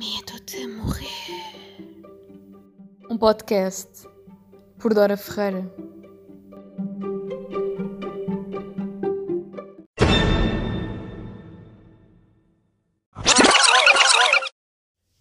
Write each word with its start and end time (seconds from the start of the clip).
Medo 0.00 0.40
de 0.46 0.66
morrer. 0.66 2.00
Um 3.10 3.18
podcast 3.18 4.08
por 4.78 4.94
Dora 4.94 5.14
Ferreira. 5.14 5.70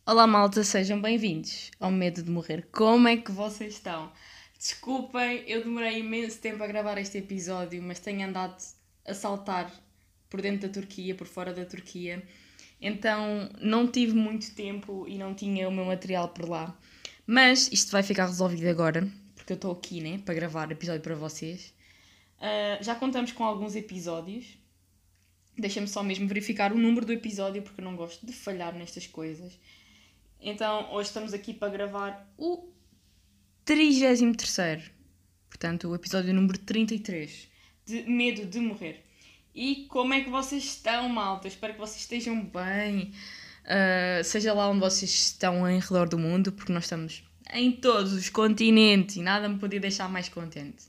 Olá 0.06 0.26
malta, 0.26 0.64
sejam 0.64 1.02
bem-vindos 1.02 1.72
ao 1.78 1.92
Medo 1.92 2.24
de 2.24 2.32
Morrer. 2.32 2.66
Como 2.72 3.10
é 3.10 3.18
que 3.18 3.34
vocês 3.34 3.74
estão? 3.74 4.10
Desculpem, 4.58 5.44
eu 5.46 5.62
demorei 5.62 6.00
imenso 6.00 6.40
tempo 6.40 6.64
a 6.64 6.68
gravar 6.68 6.98
este 6.98 7.18
episódio, 7.18 7.84
mas 7.84 8.00
tenho 8.00 8.26
andado 8.26 8.56
a 9.06 9.14
saltar 9.14 9.70
por 10.30 10.42
dentro 10.42 10.70
da 10.70 10.74
Turquia, 10.74 11.14
por 11.16 11.28
fora 11.28 11.54
da 11.54 11.66
Turquia. 11.66 12.26
Então 12.82 13.50
não 13.60 13.88
tive 13.88 14.14
muito 14.14 14.54
tempo 14.54 15.06
e 15.08 15.18
não 15.18 15.34
tinha 15.34 15.68
o 15.68 15.72
meu 15.72 15.86
material 15.86 16.30
por 16.30 16.48
lá. 16.48 16.78
Mas 17.26 17.70
isto 17.72 17.92
vai 17.92 18.02
ficar 18.02 18.26
resolvido 18.26 18.68
agora, 18.68 19.08
porque 19.36 19.54
eu 19.54 19.56
estou 19.56 19.72
aqui, 19.72 20.02
né, 20.02 20.20
para 20.26 20.34
gravar 20.34 20.72
episódio 20.72 21.02
para 21.02 21.16
vocês. 21.16 21.74
Uh, 22.38 22.84
já 22.84 22.96
contamos 22.96 23.32
com 23.32 23.44
alguns 23.44 23.76
episódios. 23.76 24.58
Deixa-me 25.58 25.88
só 25.88 26.02
mesmo 26.02 26.28
verificar 26.28 26.72
o 26.72 26.78
número 26.78 27.06
do 27.06 27.12
episódio, 27.12 27.62
porque 27.62 27.82
eu 27.82 27.86
não 27.86 27.96
gosto 27.96 28.26
de 28.26 28.32
falhar 28.32 28.74
nestas 28.74 29.06
coisas. 29.06 29.60
Então, 30.42 30.92
hoje 30.94 31.10
estamos 31.10 31.34
aqui 31.34 31.54
para 31.54 31.70
gravar 31.70 32.34
o 32.38 32.70
33. 33.66 34.22
Portanto, 35.50 35.90
o 35.90 35.96
episódio 35.96 36.34
número 36.34 36.58
33 36.58 37.50
de 37.86 38.04
Medo 38.04 38.46
de 38.46 38.60
Morrer. 38.60 39.04
E 39.54 39.86
como 39.90 40.14
é 40.14 40.22
que 40.22 40.30
vocês 40.30 40.64
estão, 40.64 41.10
malta? 41.10 41.48
Espero 41.48 41.74
que 41.74 41.80
vocês 41.80 42.02
estejam 42.02 42.42
bem. 42.46 43.12
Uh, 43.66 44.24
seja 44.24 44.54
lá 44.54 44.70
onde 44.70 44.80
vocês 44.80 45.12
estão 45.12 45.70
em 45.70 45.80
redor 45.80 46.08
do 46.08 46.18
mundo, 46.18 46.52
porque 46.52 46.72
nós 46.72 46.86
estamos 46.86 47.24
em 47.54 47.72
todos 47.72 48.14
os 48.14 48.30
continentes 48.30 49.16
e 49.16 49.22
nada 49.22 49.50
me 49.50 49.60
podia 49.60 49.80
deixar 49.80 50.10
mais 50.10 50.30
contente. 50.30 50.86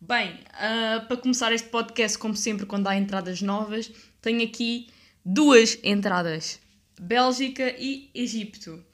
Bem, 0.00 0.30
uh, 0.30 1.06
para 1.06 1.16
começar 1.16 1.52
este 1.52 1.68
podcast, 1.68 2.18
como 2.18 2.34
sempre, 2.34 2.66
quando 2.66 2.88
há 2.88 2.96
entradas 2.96 3.40
novas, 3.40 3.90
tenho 4.20 4.42
aqui 4.42 4.88
duas 5.24 5.78
entradas 5.82 6.60
Bélgica 7.00 7.74
e 7.78 8.10
Egito. 8.14 8.84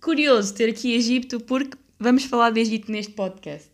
Curioso 0.00 0.54
ter 0.54 0.70
aqui 0.70 0.94
Egito 0.94 1.40
porque 1.40 1.76
vamos 1.98 2.24
falar 2.24 2.50
de 2.50 2.60
Egito 2.60 2.90
neste 2.90 3.12
podcast. 3.12 3.70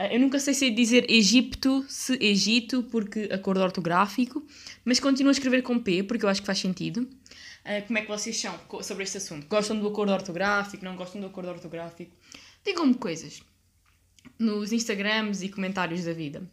Ah, 0.00 0.06
eu 0.06 0.18
nunca 0.18 0.40
sei 0.40 0.54
se 0.54 0.70
dizer 0.70 1.04
Egito, 1.10 1.84
se 1.86 2.16
Egito, 2.22 2.82
porque 2.84 3.28
acordo 3.30 3.60
ortográfico, 3.60 4.42
mas 4.82 4.98
continuo 4.98 5.28
a 5.28 5.32
escrever 5.32 5.60
com 5.60 5.78
P, 5.78 6.02
porque 6.02 6.24
eu 6.24 6.28
acho 6.30 6.40
que 6.40 6.46
faz 6.46 6.58
sentido. 6.58 7.02
Uh, 7.02 7.86
como 7.86 7.98
é 7.98 8.00
que 8.00 8.08
vocês 8.08 8.34
são 8.34 8.58
sobre 8.80 9.04
este 9.04 9.18
assunto? 9.18 9.46
Gostam 9.46 9.78
do 9.78 9.86
acordo 9.86 10.10
ortográfico? 10.10 10.82
Não 10.82 10.96
gostam 10.96 11.20
do 11.20 11.26
acordo 11.26 11.50
ortográfico? 11.50 12.16
Digam-me 12.64 12.94
coisas 12.94 13.42
nos 14.38 14.72
Instagrams 14.72 15.42
e 15.42 15.50
comentários 15.50 16.02
da 16.02 16.14
vida. 16.14 16.50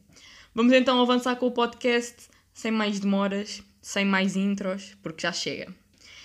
Vamos 0.54 0.74
então 0.74 1.02
avançar 1.02 1.38
com 1.38 1.48
o 1.48 1.52
podcast 1.52 2.28
sem 2.54 2.70
mais 2.70 3.00
demoras, 3.00 3.64
sem 3.82 4.04
mais 4.04 4.36
intros, 4.36 4.98
porque 5.02 5.22
já 5.22 5.32
chega. 5.32 5.74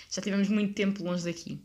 Já 0.09 0.21
tivemos 0.21 0.49
muito 0.49 0.73
tempo 0.73 1.01
longe 1.01 1.23
daqui. 1.23 1.57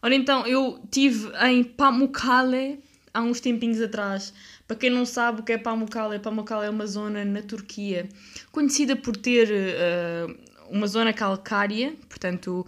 Ora 0.00 0.14
então, 0.14 0.46
eu 0.46 0.80
tive 0.92 1.28
em 1.44 1.64
Pamukkale 1.64 2.78
há 3.12 3.20
uns 3.20 3.40
tempinhos 3.40 3.80
atrás. 3.80 4.32
Para 4.72 4.78
quem 4.78 4.88
não 4.88 5.04
sabe 5.04 5.42
o 5.42 5.44
que 5.44 5.52
é 5.52 5.58
Pamukkale, 5.58 6.18
Pamukkale 6.18 6.64
é 6.64 6.70
uma 6.70 6.86
zona 6.86 7.26
na 7.26 7.42
Turquia 7.42 8.08
conhecida 8.50 8.96
por 8.96 9.14
ter 9.14 9.50
uh, 9.50 10.34
uma 10.70 10.86
zona 10.86 11.12
calcária, 11.12 11.94
portanto, 12.08 12.66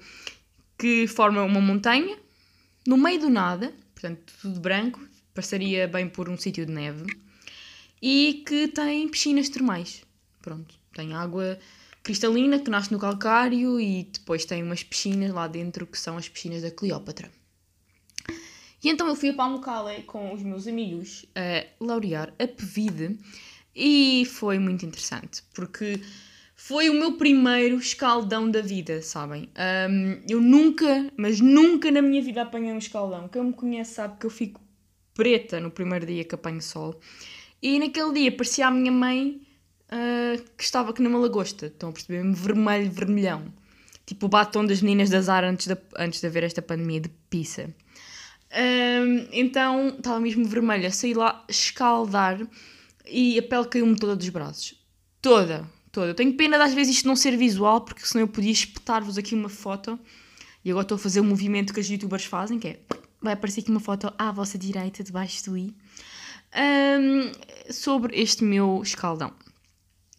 que 0.76 1.06
forma 1.06 1.42
uma 1.42 1.62
montanha 1.62 2.18
no 2.86 2.98
meio 2.98 3.20
do 3.20 3.30
nada, 3.30 3.72
portanto, 3.94 4.34
tudo 4.42 4.60
branco, 4.60 5.00
passaria 5.32 5.88
bem 5.88 6.06
por 6.06 6.28
um 6.28 6.36
sítio 6.36 6.66
de 6.66 6.72
neve, 6.72 7.06
e 8.02 8.44
que 8.46 8.68
tem 8.68 9.08
piscinas 9.08 9.48
termais. 9.48 10.02
Pronto, 10.42 10.74
tem 10.92 11.14
água 11.14 11.58
cristalina 12.02 12.58
que 12.58 12.68
nasce 12.68 12.92
no 12.92 12.98
calcário 12.98 13.80
e 13.80 14.10
depois 14.12 14.44
tem 14.44 14.62
umas 14.62 14.82
piscinas 14.82 15.32
lá 15.32 15.48
dentro 15.48 15.86
que 15.86 15.98
são 15.98 16.18
as 16.18 16.28
piscinas 16.28 16.60
da 16.60 16.70
Cleópatra. 16.70 17.30
E 18.84 18.90
então 18.90 19.08
eu 19.08 19.16
fui 19.16 19.30
a 19.30 19.34
Pamukkale 19.34 20.02
com 20.02 20.34
os 20.34 20.42
meus 20.42 20.66
amigos 20.66 21.24
a 21.34 21.64
laurear 21.82 22.34
a 22.38 22.46
PVID 22.46 23.18
e 23.74 24.26
foi 24.26 24.58
muito 24.58 24.84
interessante 24.84 25.42
porque 25.54 25.98
foi 26.54 26.90
o 26.90 26.94
meu 26.94 27.16
primeiro 27.16 27.78
escaldão 27.78 28.50
da 28.50 28.60
vida, 28.60 29.00
sabem? 29.00 29.48
Um, 29.90 30.22
eu 30.28 30.38
nunca, 30.38 31.10
mas 31.16 31.40
nunca 31.40 31.90
na 31.90 32.02
minha 32.02 32.22
vida 32.22 32.42
apanhei 32.42 32.72
um 32.72 32.78
escaldão. 32.78 33.26
Quem 33.26 33.44
me 33.44 33.52
conhece 33.54 33.94
sabe 33.94 34.18
que 34.18 34.26
eu 34.26 34.30
fico 34.30 34.60
preta 35.14 35.58
no 35.58 35.70
primeiro 35.70 36.04
dia 36.04 36.22
que 36.22 36.34
apanho 36.34 36.60
sol. 36.60 37.00
E 37.62 37.78
naquele 37.78 38.12
dia 38.12 38.32
parecia 38.32 38.66
a 38.66 38.70
minha 38.70 38.92
mãe 38.92 39.40
uh, 39.88 40.42
que 40.58 40.62
estava 40.62 40.90
aqui 40.90 41.00
numa 41.00 41.18
lagosta. 41.18 41.66
Estão 41.66 41.88
a 41.88 41.92
perceber? 41.92 42.22
Vermelho, 42.34 42.90
vermelhão. 42.90 43.44
Tipo 44.04 44.26
o 44.26 44.28
batom 44.28 44.66
das 44.66 44.82
meninas 44.82 45.08
da 45.08 45.22
Zara 45.22 45.48
antes 45.48 45.66
de, 45.66 45.76
antes 45.96 46.20
de 46.20 46.26
haver 46.26 46.42
esta 46.44 46.60
pandemia 46.60 47.00
de 47.00 47.08
pizza. 47.30 47.74
Um, 48.56 49.26
então 49.32 49.88
estava 49.88 50.20
mesmo 50.20 50.44
vermelha, 50.44 50.90
saí 50.90 51.12
lá 51.12 51.44
escaldar 51.48 52.40
e 53.04 53.38
a 53.38 53.42
pele 53.42 53.64
caiu-me 53.66 53.96
toda 53.96 54.14
dos 54.14 54.28
braços. 54.28 54.74
Toda, 55.20 55.68
toda. 55.90 56.08
Eu 56.08 56.14
tenho 56.14 56.34
pena 56.34 56.56
de 56.56 56.62
às 56.62 56.74
vezes 56.74 56.96
isto 56.96 57.08
não 57.08 57.16
ser 57.16 57.36
visual, 57.36 57.80
porque 57.80 58.06
senão 58.06 58.22
eu 58.22 58.28
podia 58.28 58.52
espetar-vos 58.52 59.18
aqui 59.18 59.34
uma 59.34 59.48
foto. 59.48 59.98
E 60.64 60.70
agora 60.70 60.84
estou 60.84 60.96
a 60.96 60.98
fazer 60.98 61.20
o 61.20 61.24
movimento 61.24 61.74
que 61.74 61.80
as 61.80 61.88
youtubers 61.88 62.24
fazem, 62.24 62.58
que 62.58 62.68
é 62.68 62.80
vai 63.24 63.32
aparecer 63.32 63.60
aqui 63.62 63.70
uma 63.70 63.80
foto 63.80 64.12
à 64.18 64.30
vossa 64.30 64.58
direita, 64.58 65.02
debaixo 65.02 65.46
do 65.46 65.56
i, 65.56 65.74
um, 66.54 67.72
sobre 67.72 68.20
este 68.20 68.44
meu 68.44 68.82
escaldão. 68.82 69.32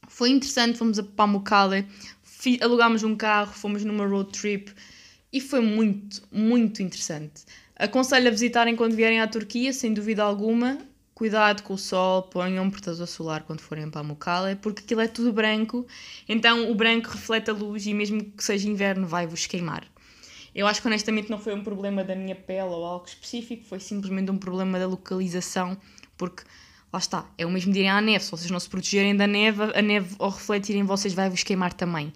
Foi 0.08 0.30
interessante, 0.30 0.78
fomos 0.78 0.98
a 0.98 1.04
Pamukkale, 1.04 1.88
alugámos 2.62 3.04
um 3.04 3.16
carro, 3.16 3.54
fomos 3.54 3.86
numa 3.86 4.06
road 4.08 4.32
trip 4.32 4.74
e 5.32 5.40
foi 5.40 5.62
muito, 5.62 6.24
muito 6.32 6.82
interessante. 6.82 7.44
Aconselho 7.78 8.30
a 8.30 8.32
visitarem 8.32 8.74
quando 8.74 8.96
vierem 8.96 9.20
à 9.20 9.28
Turquia, 9.28 9.74
sem 9.74 9.94
dúvida 9.94 10.24
alguma. 10.24 10.78
Cuidado 11.14 11.62
com 11.62 11.74
o 11.74 11.78
sol, 11.78 12.24
ponham 12.24 12.70
protetor 12.70 13.06
solar 13.06 13.44
quando 13.44 13.60
forem 13.60 13.90
para 13.90 14.02
Pamukkale, 14.02 14.56
porque 14.56 14.82
aquilo 14.82 15.02
é 15.02 15.08
tudo 15.08 15.32
branco, 15.32 15.86
então 16.28 16.70
o 16.72 16.76
branco 16.76 17.10
reflete 17.10 17.50
a 17.50 17.54
luz 17.54 17.86
e 17.86 17.94
mesmo 17.94 18.24
que 18.24 18.44
seja 18.44 18.68
inverno 18.70 19.06
vai-vos 19.06 19.46
queimar. 19.46 19.86
Eu 20.54 20.68
acho 20.68 20.82
que 20.82 20.88
honestamente 20.88 21.30
não 21.30 21.38
foi 21.38 21.54
um 21.54 21.64
problema 21.64 22.04
da 22.04 22.16
minha 22.16 22.36
pele 22.36 22.68
ou 22.68 22.84
algo 22.86 23.06
específico, 23.06 23.66
foi 23.66 23.80
simplesmente 23.80 24.32
um 24.32 24.38
problema 24.38 24.80
da 24.80 24.88
localização, 24.88 25.78
porque 26.18 26.44
lá 26.92 27.00
está, 27.00 27.30
é 27.38 27.46
o 27.46 27.50
mesmo 27.50 27.72
de 27.74 27.80
irem 27.80 27.92
à 27.92 28.02
neve, 28.02 28.24
se 28.24 28.32
vocês 28.32 28.52
não 28.52 28.60
se 28.60 28.70
protegerem 28.70 29.16
da 29.16 29.28
neve, 29.28 29.64
a 29.74 29.82
neve 29.82 30.16
ao 30.20 30.30
refletir 30.30 30.76
em 30.76 30.84
vocês 30.84 31.14
vai-vos 31.14 31.44
queimar 31.44 31.72
também. 31.72 32.12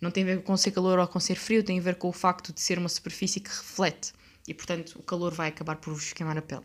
Não 0.00 0.12
tem 0.12 0.22
a 0.24 0.26
ver 0.26 0.42
com 0.42 0.56
ser 0.56 0.72
calor 0.72 0.98
ou 0.98 1.06
com 1.06 1.18
ser 1.20 1.36
frio, 1.36 1.62
tem 1.62 1.78
a 1.78 1.82
ver 1.82 1.94
com 1.96 2.08
o 2.08 2.12
facto 2.12 2.52
de 2.52 2.60
ser 2.60 2.78
uma 2.78 2.88
superfície 2.88 3.40
que 3.40 3.50
reflete 3.50 4.12
e, 4.46 4.54
portanto, 4.54 4.96
o 4.98 5.02
calor 5.02 5.32
vai 5.32 5.48
acabar 5.48 5.76
por 5.76 5.94
vos 5.94 6.12
queimar 6.12 6.36
a 6.36 6.42
pele. 6.42 6.64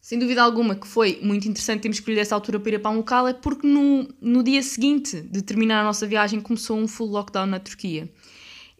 Sem 0.00 0.18
dúvida 0.18 0.42
alguma 0.42 0.74
que 0.74 0.86
foi 0.86 1.20
muito 1.22 1.46
interessante 1.46 1.82
termos 1.82 1.98
escolhido 1.98 2.22
essa 2.22 2.34
altura 2.34 2.58
para 2.58 2.70
ir 2.70 2.78
para 2.78 2.90
Pamukkale, 2.90 3.34
porque 3.42 3.66
no, 3.66 4.08
no 4.20 4.42
dia 4.42 4.62
seguinte 4.62 5.20
de 5.20 5.42
terminar 5.42 5.82
a 5.82 5.84
nossa 5.84 6.06
viagem 6.06 6.40
começou 6.40 6.78
um 6.78 6.88
full 6.88 7.08
lockdown 7.08 7.46
na 7.46 7.60
Turquia. 7.60 8.10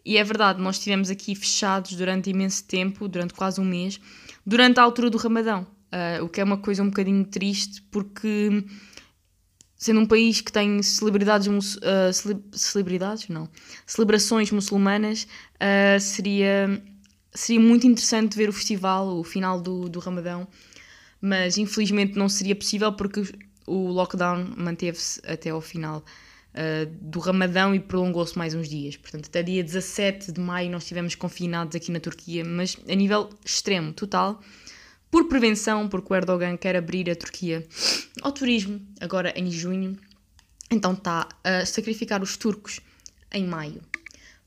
E 0.03 0.17
é 0.17 0.23
verdade, 0.23 0.61
nós 0.61 0.77
estivemos 0.77 1.09
aqui 1.09 1.35
fechados 1.35 1.93
durante 1.93 2.29
imenso 2.29 2.63
tempo, 2.63 3.07
durante 3.07 3.33
quase 3.33 3.61
um 3.61 3.65
mês, 3.65 3.99
durante 4.45 4.79
a 4.79 4.83
altura 4.83 5.09
do 5.09 5.17
Ramadão, 5.17 5.67
uh, 5.93 6.23
o 6.23 6.29
que 6.29 6.41
é 6.41 6.43
uma 6.43 6.57
coisa 6.57 6.81
um 6.81 6.87
bocadinho 6.87 7.23
triste, 7.25 7.81
porque 7.91 8.63
sendo 9.75 10.01
um 10.01 10.05
país 10.05 10.41
que 10.41 10.51
tem 10.51 10.81
celebridades, 10.81 11.47
uh, 11.47 12.13
cele 12.13 12.43
celebridades, 12.51 13.29
não, 13.29 13.49
celebrações 13.85 14.51
muçulmanas, 14.51 15.27
uh, 15.55 15.99
seria, 15.99 16.83
seria 17.33 17.59
muito 17.59 17.85
interessante 17.85 18.35
ver 18.35 18.49
o 18.49 18.53
festival, 18.53 19.19
o 19.19 19.23
final 19.23 19.59
do, 19.59 19.87
do 19.89 19.99
Ramadão, 19.99 20.47
mas 21.21 21.57
infelizmente 21.57 22.17
não 22.17 22.29
seria 22.29 22.55
possível 22.55 22.93
porque 22.93 23.21
o 23.67 23.87
lockdown 23.89 24.53
manteve-se 24.57 25.21
até 25.25 25.49
ao 25.51 25.61
final 25.61 25.99
uh, 25.99 26.85
do 27.01 27.19
Ramadão 27.19 27.75
e 27.75 27.79
prolongou-se 27.79 28.37
mais 28.37 28.55
uns 28.55 28.67
dias. 28.67 28.97
Portanto, 28.97 29.27
até 29.27 29.43
dia 29.43 29.63
17 29.63 30.31
de 30.31 30.39
maio 30.39 30.71
nós 30.71 30.83
estivemos 30.83 31.15
confinados 31.15 31.75
aqui 31.75 31.91
na 31.91 31.99
Turquia, 31.99 32.43
mas 32.43 32.77
a 32.87 32.95
nível 32.95 33.29
extremo, 33.45 33.93
total, 33.93 34.41
por 35.11 35.27
prevenção, 35.27 35.87
porque 35.87 36.11
o 36.11 36.15
Erdogan 36.15 36.57
quer 36.57 36.75
abrir 36.75 37.09
a 37.09 37.15
Turquia 37.15 37.67
ao 38.21 38.31
turismo, 38.31 38.81
agora 38.99 39.33
em 39.35 39.51
junho. 39.51 39.97
Então 40.71 40.93
está 40.93 41.27
a 41.43 41.65
sacrificar 41.65 42.21
os 42.21 42.37
turcos 42.37 42.79
em 43.31 43.45
maio 43.47 43.88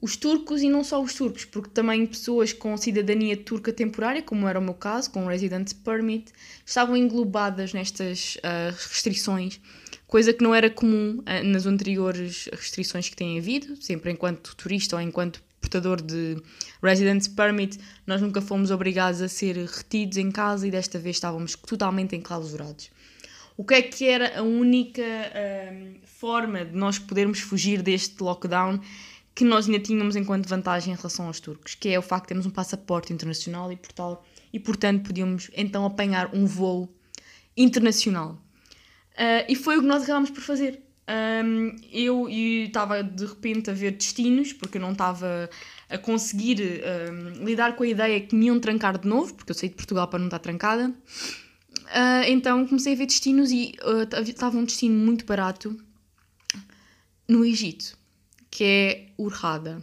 os 0.02 0.16
turcos 0.16 0.62
e 0.62 0.68
não 0.68 0.82
só 0.82 1.00
os 1.00 1.14
turcos, 1.14 1.44
porque 1.44 1.70
também 1.70 2.04
pessoas 2.04 2.52
com 2.52 2.76
cidadania 2.76 3.36
turca 3.36 3.72
temporária, 3.72 4.20
como 4.20 4.48
era 4.48 4.58
o 4.58 4.62
meu 4.62 4.74
caso, 4.74 5.08
com 5.12 5.26
resident 5.26 5.72
permit, 5.84 6.32
estavam 6.66 6.96
englobadas 6.96 7.72
nestas 7.72 8.34
uh, 8.38 8.72
restrições, 8.72 9.60
coisa 10.08 10.32
que 10.32 10.42
não 10.42 10.52
era 10.52 10.68
comum 10.68 11.20
uh, 11.20 11.44
nas 11.44 11.66
anteriores 11.66 12.48
restrições 12.52 13.08
que 13.08 13.14
têm 13.14 13.38
havido, 13.38 13.80
sempre 13.80 14.10
enquanto 14.10 14.56
turista 14.56 14.96
ou 14.96 15.02
enquanto 15.02 15.40
portador 15.60 16.02
de 16.02 16.36
Residence 16.82 17.30
Permit, 17.30 17.78
nós 18.04 18.20
nunca 18.20 18.40
fomos 18.40 18.72
obrigados 18.72 19.22
a 19.22 19.28
ser 19.28 19.56
retidos 19.56 20.18
em 20.18 20.32
casa 20.32 20.66
e 20.66 20.70
desta 20.72 20.98
vez 20.98 21.14
estávamos 21.14 21.54
totalmente 21.54 22.16
enclausurados. 22.16 22.90
O 23.56 23.64
que 23.64 23.74
é 23.74 23.82
que 23.82 24.08
era 24.08 24.40
a 24.40 24.42
única 24.42 25.02
hum, 25.02 25.94
forma 26.04 26.64
de 26.64 26.76
nós 26.76 26.98
podermos 26.98 27.38
fugir 27.38 27.82
deste 27.82 28.20
lockdown 28.20 28.80
que 29.34 29.44
nós 29.44 29.66
ainda 29.66 29.80
tínhamos 29.80 30.16
enquanto 30.16 30.48
vantagem 30.48 30.92
em 30.92 30.96
relação 30.96 31.26
aos 31.26 31.40
turcos, 31.40 31.74
que 31.74 31.88
é 31.88 31.98
o 31.98 32.02
facto 32.02 32.24
de 32.24 32.28
termos 32.28 32.46
um 32.46 32.50
passaporte 32.50 33.12
internacional 33.12 33.72
e, 33.72 33.78
e 34.52 34.60
portanto 34.60 35.06
podíamos 35.06 35.50
então 35.56 35.84
apanhar 35.84 36.34
um 36.34 36.46
voo 36.46 36.88
internacional. 37.56 38.38
Uh, 39.12 39.44
e 39.48 39.54
foi 39.54 39.76
o 39.76 39.80
que 39.80 39.86
nós 39.86 40.02
acabámos 40.02 40.30
por 40.30 40.42
fazer. 40.42 40.82
Um, 41.44 41.76
eu 41.90 42.28
estava 42.28 43.02
de 43.02 43.26
repente 43.26 43.68
a 43.70 43.74
ver 43.74 43.92
destinos, 43.92 44.52
porque 44.52 44.78
eu 44.78 44.82
não 44.82 44.92
estava 44.92 45.50
a 45.88 45.98
conseguir 45.98 46.82
um, 47.10 47.44
lidar 47.44 47.76
com 47.76 47.82
a 47.82 47.86
ideia 47.86 48.20
que 48.20 48.34
me 48.34 48.46
iam 48.46 48.58
trancar 48.58 48.98
de 48.98 49.06
novo, 49.06 49.34
porque 49.34 49.50
eu 49.50 49.54
saí 49.54 49.68
de 49.68 49.74
Portugal 49.74 50.08
para 50.08 50.18
não 50.18 50.26
estar 50.26 50.38
trancada. 50.38 50.88
Uh, 50.88 52.24
então 52.26 52.66
comecei 52.66 52.94
a 52.94 52.96
ver 52.96 53.06
destinos 53.06 53.50
e 53.50 53.74
uh, 53.82 54.22
estava 54.22 54.56
um 54.56 54.64
destino 54.64 54.94
muito 54.94 55.26
barato 55.26 55.78
no 57.28 57.44
Egito, 57.44 57.96
que 58.52 58.64
é 58.64 59.06
Urrada. 59.16 59.82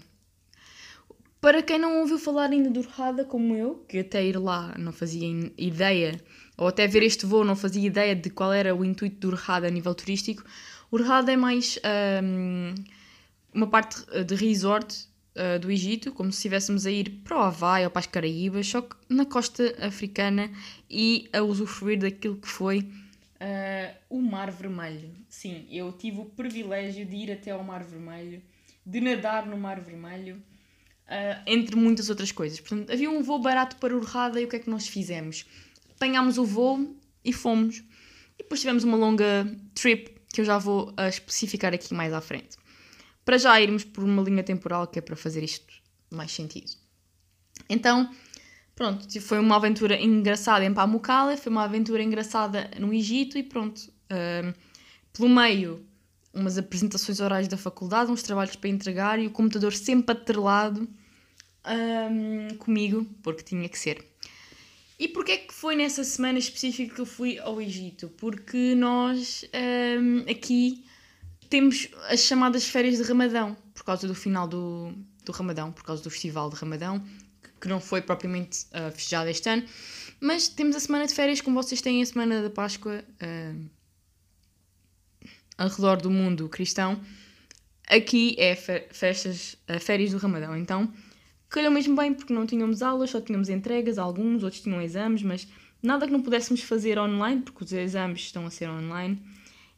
Para 1.42 1.64
quem 1.64 1.80
não 1.80 2.02
ouviu 2.02 2.20
falar 2.20 2.52
ainda 2.52 2.70
de 2.70 2.80
Urrada, 2.80 3.26
como 3.26 3.56
eu, 3.56 3.84
que 3.88 3.98
até 3.98 4.24
ir 4.24 4.38
lá 4.38 4.76
não 4.78 4.94
fazia 4.94 5.28
ideia, 5.58 6.22
ou 6.56 6.68
até 6.68 6.86
ver 6.86 7.02
este 7.02 7.26
voo 7.26 7.44
não 7.44 7.56
fazia 7.56 7.86
ideia 7.86 8.16
de 8.16 8.30
qual 8.30 8.54
era 8.54 8.76
o 8.76 8.86
intuito 8.86 9.20
de 9.20 9.28
Urrada 9.28 9.68
a 9.68 9.72
nível 9.72 9.96
turístico, 9.96 10.44
Urrada 10.92 11.32
é 11.32 11.36
mais 11.36 11.80
um, 12.24 12.76
uma 13.54 13.68
parte 13.68 14.06
de 14.24 14.36
resort 14.36 15.08
uh, 15.36 15.58
do 15.60 15.72
Egito, 15.72 16.12
como 16.12 16.32
se 16.32 16.38
estivéssemos 16.38 16.86
a 16.86 16.92
ir 16.92 17.10
para 17.24 17.38
o 17.38 17.42
Havaí 17.42 17.86
ou 17.86 17.90
para 17.90 18.02
as 18.02 18.08
Caraíbas, 18.08 18.68
só 18.68 18.82
que 18.82 18.96
na 19.10 19.26
costa 19.26 19.76
africana 19.84 20.52
e 20.88 21.28
a 21.34 21.42
usufruir 21.42 22.00
daquilo 22.00 22.36
que 22.36 22.48
foi 22.48 22.80
uh, 22.80 23.96
o 24.10 24.22
Mar 24.22 24.52
Vermelho. 24.52 25.12
Sim, 25.28 25.66
eu 25.72 25.92
tive 25.92 26.20
o 26.20 26.26
privilégio 26.26 27.06
de 27.06 27.16
ir 27.16 27.32
até 27.32 27.52
ao 27.52 27.64
Mar 27.64 27.84
Vermelho, 27.84 28.42
de 28.86 29.02
nadar 29.02 29.46
no 29.46 29.58
Mar 29.58 29.80
Vermelho, 29.80 30.38
uh, 30.38 31.42
entre 31.46 31.76
muitas 31.76 32.10
outras 32.10 32.32
coisas. 32.32 32.60
Portanto, 32.60 32.92
havia 32.92 33.10
um 33.10 33.22
voo 33.22 33.40
barato 33.40 33.76
para 33.78 33.96
Urrada 33.96 34.40
e 34.40 34.46
o 34.46 34.48
que 34.48 34.56
é 34.56 34.60
que 34.60 34.70
nós 34.70 34.88
fizemos? 34.88 35.46
Apanhámos 35.96 36.38
o 36.38 36.46
voo 36.46 36.96
e 37.24 37.34
fomos. 37.34 37.84
E 38.38 38.44
depois 38.44 38.62
tivemos 38.62 38.84
uma 38.84 38.96
longa 38.96 39.46
trip 39.74 40.20
que 40.34 40.42
eu 40.42 40.46
já 40.46 40.58
vou 40.58 40.90
uh, 40.92 41.08
especificar 41.10 41.74
aqui 41.74 41.94
mais 41.94 42.14
à 42.14 42.22
frente. 42.22 42.58
Para 43.26 43.38
já 43.38 43.60
irmos 43.60 43.84
por 43.84 44.04
uma 44.04 44.24
linha 44.24 44.44
temporal 44.44 44.88
que 44.88 45.00
é 45.00 45.02
para 45.02 45.16
fazer 45.16 45.44
isto 45.44 45.74
mais 46.10 46.32
sentido. 46.32 46.72
Então, 47.70 48.10
pronto, 48.76 49.22
foi 49.22 49.40
uma 49.40 49.58
aventura 49.58 50.00
engraçada 50.00 50.64
em 50.66 50.74
Pamukkale, 50.74 51.38
foi 51.38 51.52
uma 51.52 51.66
aventura 51.66 52.02
engraçada 52.02 52.72
no 52.80 52.94
Egito 52.94 53.38
e 53.38 53.44
pronto. 53.44 53.80
Uh, 54.10 54.54
pelo 55.12 55.30
meio, 55.30 55.86
umas 56.34 56.58
apresentações 56.58 57.20
orais 57.20 57.48
da 57.48 57.58
faculdade, 57.58 58.12
uns 58.12 58.24
trabalhos 58.24 58.56
para 58.56 58.70
entregar 58.70 59.20
e 59.20 59.28
o 59.28 59.32
computador 59.32 59.74
sempre 59.74 60.16
atrelado 60.16 60.88
um, 61.66 62.56
comigo, 62.58 63.06
porque 63.22 63.44
tinha 63.44 63.68
que 63.68 63.78
ser. 63.78 64.06
E 65.00 65.08
porquê 65.08 65.32
é 65.32 65.38
que 65.38 65.54
foi 65.54 65.76
nessa 65.76 66.04
semana 66.04 66.38
específica 66.40 66.94
que 66.94 67.02
eu 67.02 67.06
fui 67.06 67.40
ao 67.40 67.62
Egito? 67.62 68.10
Porque 68.18 68.76
nós 68.76 69.46
um, 70.00 70.30
aqui 70.30 70.84
temos 71.50 71.88
as 72.10 72.20
chamadas 72.22 72.66
férias 72.66 72.98
de 72.98 73.04
Ramadão, 73.04 73.56
por 73.74 73.84
causa 73.84 74.08
do 74.08 74.14
final 74.14 74.48
do, 74.48 74.94
do 75.26 75.32
Ramadão, 75.32 75.72
por 75.72 75.84
causa 75.84 76.04
do 76.04 76.10
festival 76.10 76.50
de 76.50 76.58
Ramadão, 76.58 77.04
que 77.60 77.68
não 77.68 77.80
foi 77.80 78.02
propriamente 78.02 78.66
uh, 78.68 78.92
festejado 78.92 79.30
este 79.30 79.50
ano, 79.50 79.66
mas 80.20 80.48
temos 80.48 80.76
a 80.76 80.80
semana 80.80 81.08
de 81.08 81.14
férias, 81.14 81.42
como 81.42 81.62
vocês 81.62 81.82
têm 81.82 82.02
a 82.02 82.06
semana 82.06 82.42
da 82.42 82.50
Páscoa 82.50 83.04
uh, 83.04 83.70
ao 85.60 85.68
redor 85.68 85.98
do 85.98 86.10
mundo 86.10 86.48
cristão. 86.48 87.00
Aqui 87.88 88.36
é 88.40 88.56
festas, 88.56 89.58
uh, 89.70 89.80
férias 89.80 90.12
do 90.12 90.18
Ramadão, 90.18 90.56
então 90.56 90.92
calhou 91.50 91.72
mesmo 91.72 91.96
bem 91.96 92.14
porque 92.14 92.34
não 92.34 92.46
tínhamos 92.46 92.82
aulas, 92.82 93.10
só 93.10 93.20
tínhamos 93.20 93.50
entregas, 93.50 93.98
alguns, 93.98 94.44
outros 94.44 94.62
tinham 94.62 94.82
exames, 94.82 95.22
mas 95.22 95.48
nada 95.84 96.06
que 96.06 96.14
não 96.14 96.22
pudéssemos 96.22 96.62
fazer 96.62 96.98
online, 96.98 97.42
porque 97.42 97.64
os 97.64 97.74
exames 97.74 98.22
estão 98.22 98.46
a 98.46 98.50
ser 98.50 98.70
online. 98.70 99.16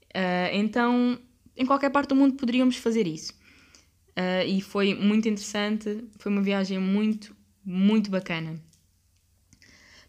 Uh, 0.10 0.54
então, 0.54 1.18
em 1.58 1.66
qualquer 1.66 1.90
parte 1.90 2.10
do 2.10 2.16
mundo 2.16 2.36
poderíamos 2.36 2.76
fazer 2.76 3.08
isso. 3.08 3.34
Uh, 4.12 4.46
e 4.46 4.62
foi 4.62 4.94
muito 4.94 5.28
interessante, 5.28 6.04
foi 6.20 6.32
uma 6.32 6.42
viagem 6.42 6.78
muito, 6.78 7.36
muito 7.66 8.12
bacana. 8.12 8.62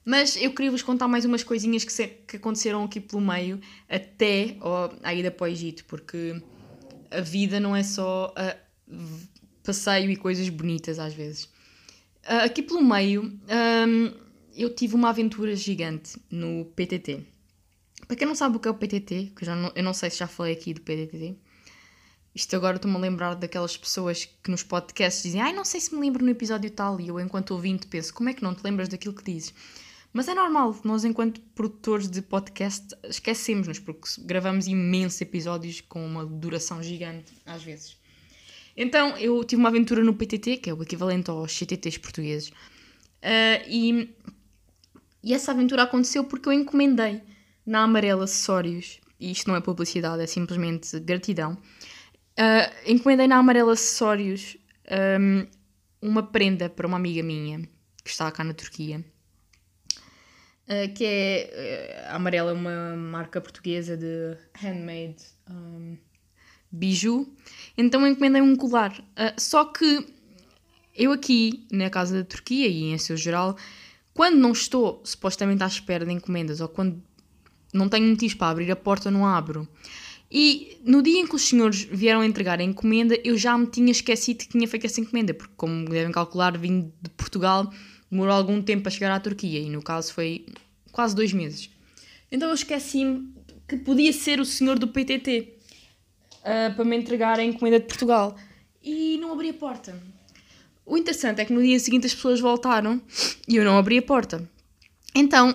Mas 0.04 0.37
eu 0.37 0.52
queria 0.52 0.70
vos 0.70 0.82
contar 0.82 1.06
mais 1.06 1.25
umas 1.25 1.44
coisinhas 1.44 1.84
que, 1.84 1.93
se, 1.93 2.08
que 2.08 2.37
aconteceram 2.37 2.82
aqui 2.84 3.00
pelo 3.00 3.22
meio, 3.22 3.60
até 3.88 4.56
a 5.02 5.14
ida 5.14 5.31
para 5.31 5.44
o 5.44 5.49
Egito, 5.49 5.84
porque 5.84 6.43
a 7.10 7.20
vida 7.20 7.60
não 7.60 7.76
é 7.76 7.82
só 7.82 8.34
uh, 8.37 8.99
passeio 9.62 10.10
e 10.10 10.16
coisas 10.16 10.49
bonitas 10.49 10.99
às 10.99 11.14
vezes. 11.14 11.44
Uh, 12.25 12.44
aqui 12.44 12.62
pelo 12.62 12.82
meio, 12.82 13.22
um, 13.22 14.12
eu 14.56 14.75
tive 14.75 14.94
uma 14.94 15.10
aventura 15.10 15.54
gigante 15.54 16.20
no 16.31 16.64
PTT. 16.76 17.25
Para 18.06 18.16
quem 18.16 18.26
não 18.26 18.34
sabe 18.34 18.56
o 18.56 18.60
que 18.60 18.66
é 18.66 18.70
o 18.70 18.75
PTT, 18.75 19.32
que 19.37 19.43
eu, 19.43 19.46
já 19.46 19.55
não, 19.55 19.72
eu 19.75 19.84
não 19.84 19.94
sei 19.94 20.10
se 20.10 20.19
já 20.19 20.26
falei 20.26 20.52
aqui 20.52 20.75
do 20.75 20.81
PTT, 20.81 21.37
isto 22.34 22.56
agora 22.56 22.76
estou-me 22.76 22.96
a 22.96 23.00
lembrar 23.00 23.34
daquelas 23.34 23.76
pessoas 23.76 24.25
que 24.43 24.50
nos 24.50 24.62
podcasts 24.62 25.22
dizem 25.22 25.40
ai, 25.40 25.52
não 25.52 25.64
sei 25.64 25.81
se 25.81 25.94
me 25.94 26.00
lembro 26.00 26.25
no 26.25 26.31
episódio 26.31 26.70
tal, 26.70 27.00
e 27.00 27.08
eu, 27.08 27.20
enquanto 27.20 27.52
ouvinte, 27.52 27.87
penso 27.87 28.12
como 28.12 28.28
é 28.31 28.34
que 28.34 28.43
não 28.43 28.55
te 28.55 28.62
lembras 28.64 28.88
daquilo 28.88 29.14
que 29.14 29.22
dizes? 29.22 29.55
Mas 30.12 30.28
é 30.28 30.34
normal, 30.34 30.78
nós, 30.84 31.04
enquanto 31.04 31.40
produtores 31.54 32.08
de 32.08 32.20
podcast, 32.20 32.94
esquecemos-nos, 33.04 33.78
porque 33.78 34.08
gravamos 34.20 34.66
imensos 34.66 35.20
episódios 35.22 35.80
com 35.80 36.04
uma 36.04 36.26
duração 36.26 36.82
gigante, 36.82 37.32
às 37.46 37.62
vezes. 37.62 37.96
Então 38.76 39.16
eu 39.16 39.42
tive 39.44 39.60
uma 39.60 39.70
aventura 39.70 40.04
no 40.04 40.14
PTT, 40.14 40.58
que 40.58 40.70
é 40.70 40.74
o 40.74 40.82
equivalente 40.82 41.30
aos 41.30 41.52
CTTs 41.52 41.98
portugueses, 41.98 42.48
uh, 42.50 43.62
e, 43.66 44.14
e 45.22 45.32
essa 45.32 45.52
aventura 45.52 45.84
aconteceu 45.84 46.24
porque 46.24 46.48
eu 46.48 46.52
encomendei 46.52 47.22
na 47.64 47.82
Amarela 47.82 48.24
Acessórios, 48.24 49.00
e 49.18 49.30
isto 49.30 49.48
não 49.48 49.56
é 49.56 49.60
publicidade, 49.60 50.22
é 50.22 50.26
simplesmente 50.26 50.98
gratidão. 51.00 51.56
Uh, 52.38 52.90
encomendei 52.90 53.26
na 53.26 53.36
Amarela 53.36 53.72
Acessórios 53.72 54.58
um, 55.20 55.46
uma 56.02 56.22
prenda 56.22 56.69
para 56.69 56.86
uma 56.86 56.96
amiga 56.96 57.22
minha 57.22 57.60
que 58.04 58.10
está 58.10 58.31
cá 58.31 58.42
na 58.42 58.52
Turquia. 58.52 59.04
Uh, 60.69 60.92
que 60.94 61.04
é 61.04 62.06
a 62.08 62.14
Amarela 62.14 62.52
é 62.52 62.54
uma 62.54 62.96
marca 62.96 63.40
portuguesa 63.40 63.96
de 63.96 64.36
handmade 64.54 65.24
um, 65.50 65.96
biju, 66.70 67.28
então 67.76 68.06
encomendei 68.06 68.40
um 68.40 68.54
colar. 68.54 68.96
Uh, 68.98 69.40
só 69.40 69.64
que 69.64 70.06
eu 70.94 71.10
aqui, 71.10 71.66
na 71.70 71.90
casa 71.90 72.19
da 72.19 72.24
Turquia 72.24 72.69
e 72.69 72.92
em 72.92 72.98
seu 72.98 73.16
geral, 73.16 73.56
quando 74.14 74.36
não 74.36 74.52
estou 74.52 75.00
supostamente 75.04 75.62
à 75.62 75.66
espera 75.66 76.04
de 76.04 76.12
encomendas 76.12 76.60
ou 76.60 76.69
quando 76.69 77.02
não 77.72 77.88
tenho 77.88 78.06
motivos 78.08 78.34
para 78.34 78.50
abrir 78.50 78.70
a 78.70 78.76
porta, 78.76 79.10
não 79.10 79.26
abro. 79.26 79.66
E 80.31 80.78
no 80.84 81.02
dia 81.02 81.20
em 81.20 81.26
que 81.26 81.34
os 81.34 81.48
senhores 81.48 81.82
vieram 81.82 82.24
entregar 82.24 82.58
a 82.58 82.62
encomenda, 82.62 83.19
eu 83.22 83.36
já 83.36 83.56
me 83.56 83.66
tinha 83.66 83.90
esquecido 83.90 84.38
que 84.38 84.48
tinha 84.48 84.66
feito 84.66 84.86
essa 84.86 85.00
encomenda, 85.00 85.34
porque, 85.34 85.52
como 85.56 85.88
devem 85.88 86.12
calcular, 86.12 86.56
vim 86.56 86.92
de 87.02 87.10
Portugal, 87.10 87.70
demorou 88.12 88.34
algum 88.34 88.60
tempo 88.60 88.86
a 88.86 88.90
chegar 88.90 89.10
à 89.10 89.19
Turquia 89.19 89.58
e, 89.58 89.70
no 89.70 89.82
caso, 89.82 90.12
foi 90.12 90.44
quase 90.92 91.16
dois 91.16 91.32
meses. 91.32 91.70
Então 92.31 92.50
eu 92.50 92.54
esqueci-me 92.54 93.32
que 93.66 93.78
podia 93.78 94.12
ser 94.12 94.38
o 94.38 94.44
senhor 94.44 94.78
do 94.78 94.86
PTT 94.86 95.54
uh, 96.40 96.74
para 96.74 96.84
me 96.84 96.94
entregar 96.94 97.38
a 97.38 97.42
encomenda 97.42 97.81
de 97.81 97.86
Portugal. 97.86 98.36
E 98.82 99.16
não 99.16 99.32
abri 99.32 99.48
a 99.48 99.54
porta. 99.54 99.98
O 100.84 100.98
interessante 100.98 101.40
é 101.40 101.44
que 101.46 101.52
no 101.54 101.62
dia 101.62 101.78
seguinte 101.81 102.06
as 102.06 102.14
pessoas 102.14 102.38
voltaram 102.38 103.00
e 103.48 103.56
eu 103.56 103.64
não 103.64 103.78
abri 103.78 103.96
a 103.96 104.02
porta. 104.02 104.46
Então, 105.14 105.54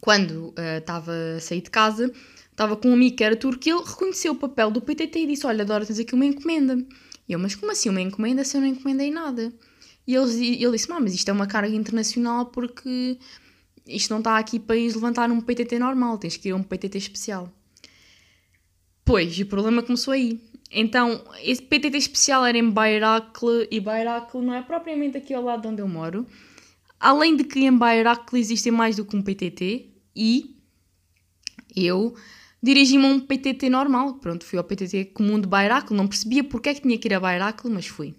quando 0.00 0.52
estava 0.78 1.12
uh, 1.12 1.36
a 1.36 1.40
sair 1.40 1.60
de 1.60 1.70
casa, 1.70 2.10
estava 2.50 2.76
com 2.76 2.88
um 2.88 2.94
amigo 2.94 3.16
que 3.16 3.22
era 3.22 3.36
turco 3.36 3.68
e 3.68 3.70
ele 3.70 3.82
reconheceu 3.84 4.32
o 4.32 4.36
papel 4.36 4.72
do 4.72 4.80
PTT 4.80 5.20
e 5.20 5.26
disse: 5.26 5.46
Olha, 5.46 5.64
Dora, 5.64 5.86
tens 5.86 6.00
aqui 6.00 6.14
uma 6.14 6.24
encomenda. 6.24 6.76
E 7.28 7.32
eu, 7.32 7.38
mas 7.38 7.54
como 7.54 7.70
assim 7.70 7.90
uma 7.90 8.00
encomenda 8.00 8.42
se 8.42 8.56
eu 8.56 8.60
não 8.60 8.68
encomendei 8.68 9.10
nada? 9.10 9.52
E 10.06 10.14
ele, 10.14 10.62
ele 10.62 10.72
disse: 10.72 10.88
Mas 10.88 11.14
isto 11.14 11.28
é 11.28 11.32
uma 11.32 11.46
carga 11.46 11.74
internacional 11.74 12.46
porque 12.46 13.18
isto 13.86 14.10
não 14.10 14.18
está 14.18 14.38
aqui 14.38 14.58
para 14.58 14.76
ir 14.76 14.92
levantar 14.94 15.30
um 15.30 15.40
PTT 15.40 15.78
normal, 15.78 16.18
tens 16.18 16.36
que 16.36 16.48
ir 16.48 16.52
a 16.52 16.56
um 16.56 16.62
PTT 16.62 16.98
especial. 16.98 17.52
Pois, 19.04 19.38
o 19.38 19.46
problema 19.46 19.82
começou 19.82 20.12
aí. 20.12 20.40
Então, 20.70 21.22
esse 21.42 21.62
PTT 21.62 21.96
especial 21.96 22.44
era 22.44 22.58
em 22.58 22.68
Bayrakli 22.68 23.68
e 23.70 23.78
Bayrakli 23.78 24.40
não 24.40 24.52
é 24.52 24.62
propriamente 24.62 25.16
aqui 25.16 25.32
ao 25.32 25.44
lado 25.44 25.68
onde 25.68 25.80
eu 25.80 25.86
moro. 25.86 26.26
Além 26.98 27.36
de 27.36 27.44
que 27.44 27.60
em 27.60 27.76
Bayrakli 27.76 28.40
existem 28.40 28.72
mais 28.72 28.96
do 28.96 29.04
que 29.04 29.16
um 29.16 29.22
PTT 29.22 29.90
e 30.14 30.56
eu 31.74 32.16
dirigi-me 32.60 33.04
a 33.04 33.08
um 33.08 33.20
PTT 33.20 33.70
normal. 33.70 34.14
Pronto, 34.14 34.44
fui 34.44 34.58
ao 34.58 34.64
PTT 34.64 35.06
comum 35.06 35.40
de 35.40 35.46
Bayrakli, 35.46 35.96
não 35.96 36.08
percebia 36.08 36.42
porque 36.42 36.70
é 36.70 36.74
que 36.74 36.80
tinha 36.80 36.98
que 36.98 37.06
ir 37.06 37.14
a 37.14 37.20
Bayrakli, 37.20 37.70
mas 37.70 37.86
fui. 37.86 38.16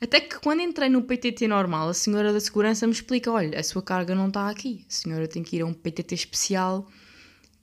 Até 0.00 0.20
que 0.20 0.38
quando 0.40 0.60
entrei 0.60 0.88
no 0.88 1.02
PTT 1.02 1.48
normal, 1.48 1.88
a 1.88 1.94
senhora 1.94 2.32
da 2.32 2.40
segurança 2.40 2.86
me 2.86 2.92
explica: 2.92 3.30
olha, 3.30 3.58
a 3.58 3.62
sua 3.62 3.82
carga 3.82 4.14
não 4.14 4.28
está 4.28 4.48
aqui. 4.48 4.84
A 4.88 4.92
senhora 4.92 5.26
tem 5.26 5.42
que 5.42 5.56
ir 5.56 5.62
a 5.62 5.66
um 5.66 5.72
PTT 5.72 6.14
especial 6.14 6.86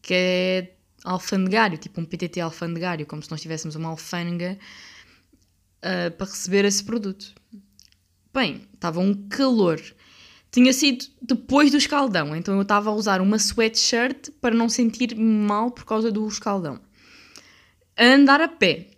que 0.02 0.14
é 0.14 0.76
alfandegário, 1.04 1.78
tipo 1.78 2.00
um 2.02 2.06
PTT 2.06 2.42
alfandegário, 2.42 3.06
como 3.06 3.22
se 3.22 3.32
nós 3.32 3.42
tivéssemos 3.42 3.76
uma 3.76 3.90
alfândega 3.90 4.58
uh, 5.80 6.12
para 6.12 6.26
receber 6.26 6.66
esse 6.66 6.84
produto. 6.84 7.34
Bem, 8.34 8.68
estava 8.74 9.00
um 9.00 9.28
calor. 9.28 9.82
Tinha 10.52 10.72
sido 10.74 11.06
depois 11.22 11.72
do 11.72 11.78
escaldão, 11.78 12.36
então 12.36 12.56
eu 12.56 12.62
estava 12.62 12.90
a 12.90 12.94
usar 12.94 13.22
uma 13.22 13.38
sweatshirt 13.38 14.30
para 14.40 14.54
não 14.54 14.70
sentir 14.70 15.16
mal 15.16 15.72
por 15.72 15.86
causa 15.86 16.12
do 16.12 16.28
escaldão. 16.28 16.80
A 17.98 18.06
andar 18.06 18.42
a 18.42 18.48
pé. 18.48 18.93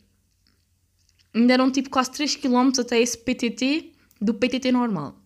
Ainda 1.36 1.54
eram 1.54 1.70
tipo 1.70 1.90
quase 1.90 2.12
3 2.12 2.38
km 2.38 2.72
até 2.80 2.98
esse 3.00 3.18
PTT 3.18 3.92
do 4.22 4.34
PTT 4.34 4.72
normal. 4.72 5.20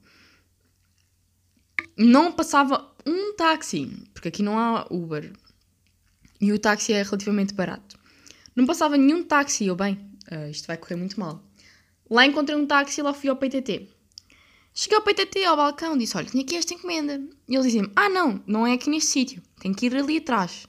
Não 1.95 2.31
passava 2.31 2.91
um 3.05 3.35
táxi, 3.35 3.91
porque 4.13 4.29
aqui 4.29 4.41
não 4.41 4.57
há 4.57 4.87
Uber. 4.89 5.31
E 6.41 6.51
o 6.51 6.57
táxi 6.57 6.93
é 6.93 7.03
relativamente 7.03 7.53
barato. 7.53 7.99
Não 8.55 8.65
passava 8.65 8.97
nenhum 8.97 9.23
táxi, 9.23 9.67
eu 9.67 9.75
bem, 9.75 9.99
uh, 10.31 10.49
isto 10.49 10.65
vai 10.65 10.77
correr 10.77 10.95
muito 10.95 11.19
mal. 11.19 11.43
Lá 12.09 12.25
encontrei 12.25 12.57
um 12.57 12.65
táxi 12.65 13.01
e 13.01 13.03
lá 13.03 13.13
fui 13.13 13.29
ao 13.29 13.35
PTT. 13.35 13.87
Cheguei 14.73 14.97
ao 14.97 15.03
PTT, 15.03 15.43
ao 15.43 15.57
balcão, 15.57 15.97
disse: 15.97 16.17
Olha, 16.17 16.25
tinha 16.25 16.43
aqui 16.43 16.55
esta 16.55 16.73
encomenda. 16.73 17.21
E 17.47 17.53
eles 17.53 17.65
diziam: 17.65 17.91
Ah, 17.95 18.09
não, 18.09 18.41
não 18.47 18.65
é 18.65 18.73
aqui 18.73 18.89
neste 18.89 19.11
sítio, 19.11 19.43
tem 19.59 19.73
que 19.73 19.85
ir 19.85 19.95
ali 19.95 20.17
atrás. 20.17 20.65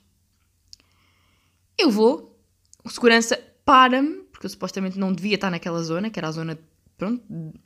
Eu 1.78 1.90
vou, 1.90 2.38
o 2.84 2.90
segurança 2.90 3.38
para-me, 3.64 4.19
porque 4.40 4.46
eu 4.46 4.50
supostamente 4.50 4.98
não 4.98 5.12
devia 5.12 5.34
estar 5.34 5.50
naquela 5.50 5.82
zona, 5.82 6.08
que 6.08 6.18
era 6.18 6.28
a 6.28 6.32
zona 6.32 6.58
pronto, 6.96 7.22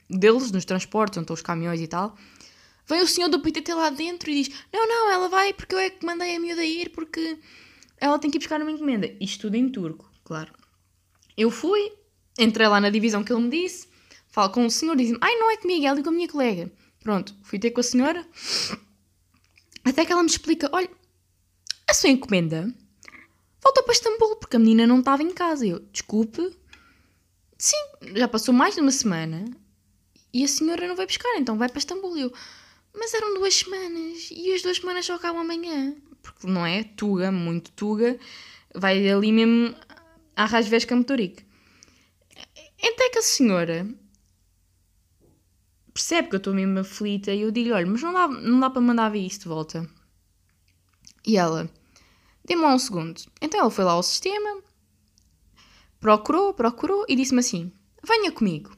deles, 0.09 0.51
nos 0.51 0.65
transportes, 0.65 1.17
onde 1.17 1.23
estão 1.23 1.33
os 1.33 1.41
caminhões 1.41 1.79
e 1.79 1.87
tal. 1.87 2.17
Vem 2.85 3.01
o 3.01 3.07
senhor 3.07 3.29
do 3.29 3.39
PTT 3.39 3.73
lá 3.73 3.89
dentro 3.89 4.29
e 4.29 4.43
diz: 4.43 4.53
Não, 4.73 4.85
não, 4.85 5.09
ela 5.09 5.29
vai 5.29 5.53
porque 5.53 5.73
eu 5.73 5.79
é 5.79 5.89
que 5.89 6.05
mandei 6.05 6.35
a 6.35 6.39
miúda 6.39 6.65
ir, 6.65 6.89
porque 6.89 7.39
ela 7.97 8.19
tem 8.19 8.29
que 8.29 8.37
ir 8.37 8.39
buscar 8.39 8.61
uma 8.61 8.69
encomenda. 8.69 9.09
Isto 9.21 9.43
tudo 9.43 9.55
em 9.55 9.69
turco, 9.69 10.11
claro. 10.25 10.51
Eu 11.37 11.49
fui, 11.49 11.93
entrei 12.37 12.67
lá 12.67 12.81
na 12.81 12.89
divisão 12.89 13.23
que 13.23 13.31
ele 13.31 13.43
me 13.43 13.49
disse, 13.49 13.87
falo 14.27 14.49
com 14.49 14.65
o 14.65 14.69
senhor, 14.69 14.97
diz-me, 14.97 15.17
ai, 15.21 15.33
não 15.35 15.51
é 15.51 15.55
comigo, 15.55 15.85
é 15.85 16.03
com 16.03 16.09
a 16.09 16.11
minha 16.11 16.27
colega. 16.27 16.69
Pronto, 17.01 17.33
fui 17.41 17.57
ter 17.57 17.71
com 17.71 17.79
a 17.79 17.83
senhora, 17.83 18.27
até 19.81 20.03
que 20.03 20.11
ela 20.11 20.21
me 20.21 20.29
explica, 20.29 20.69
olha, 20.73 20.89
a 21.87 21.93
sua 21.93 22.09
encomenda 22.09 22.75
voltou 23.63 23.83
para 23.83 23.93
Istambul, 23.93 24.35
porque 24.35 24.57
a 24.57 24.59
menina 24.59 24.85
não 24.85 24.99
estava 24.99 25.23
em 25.23 25.31
casa. 25.31 25.65
Eu, 25.65 25.79
desculpe, 25.91 26.55
sim, 27.57 27.77
já 28.15 28.27
passou 28.27 28.53
mais 28.53 28.75
de 28.75 28.81
uma 28.81 28.91
semana 28.91 29.45
e 30.33 30.43
a 30.43 30.47
senhora 30.47 30.87
não 30.87 30.95
vai 30.95 31.05
buscar, 31.05 31.35
então 31.37 31.57
vai 31.57 31.69
para 31.69 31.79
Istambul. 31.79 32.17
Eu, 32.17 32.33
mas 32.93 33.13
eram 33.13 33.35
duas 33.35 33.53
semanas 33.53 34.29
e 34.31 34.53
as 34.53 34.61
duas 34.61 34.77
semanas 34.77 35.05
só 35.05 35.15
acabam 35.15 35.41
amanhã. 35.41 35.95
Porque 36.21 36.47
não 36.47 36.65
é 36.65 36.83
Tuga, 36.83 37.31
muito 37.31 37.71
Tuga, 37.71 38.17
vai 38.73 39.07
ali 39.09 39.31
mesmo 39.31 39.75
à 40.35 40.45
Rasvesca 40.45 40.95
Motorique. 40.95 41.45
Então 42.81 43.05
é 43.05 43.09
que 43.09 43.19
a 43.19 43.21
senhora 43.21 43.87
percebe 45.93 46.27
que 46.27 46.35
eu 46.35 46.37
estou 46.37 46.53
mesmo 46.53 46.79
aflita 46.79 47.31
e 47.31 47.41
eu 47.41 47.51
digo: 47.51 47.73
olha, 47.73 47.85
mas 47.85 48.01
não 48.01 48.13
dá, 48.13 48.27
não 48.27 48.59
dá 48.59 48.69
para 48.69 48.81
mandar 48.81 49.09
ver 49.09 49.19
isso 49.19 49.39
de 49.39 49.47
volta. 49.47 49.89
E 51.25 51.37
ela, 51.37 51.69
dê-me 52.43 52.61
lá 52.61 52.73
um 52.73 52.79
segundo. 52.79 53.21
Então 53.41 53.59
ela 53.59 53.71
foi 53.71 53.83
lá 53.83 53.93
ao 53.93 54.03
sistema, 54.03 54.61
procurou, 55.99 56.53
procurou 56.53 57.05
e 57.07 57.15
disse-me 57.15 57.39
assim: 57.39 57.71
venha 58.03 58.31
comigo. 58.31 58.75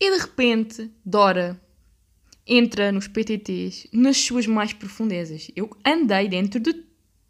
E 0.00 0.10
de 0.10 0.18
repente, 0.18 0.90
Dora 1.04 1.60
entra 2.46 2.90
nos 2.90 3.06
PTTs 3.06 3.88
nas 3.92 4.16
suas 4.16 4.46
mais 4.46 4.72
profundezas. 4.72 5.50
Eu 5.54 5.70
andei 5.84 6.28
dentro 6.28 6.58
de 6.58 6.74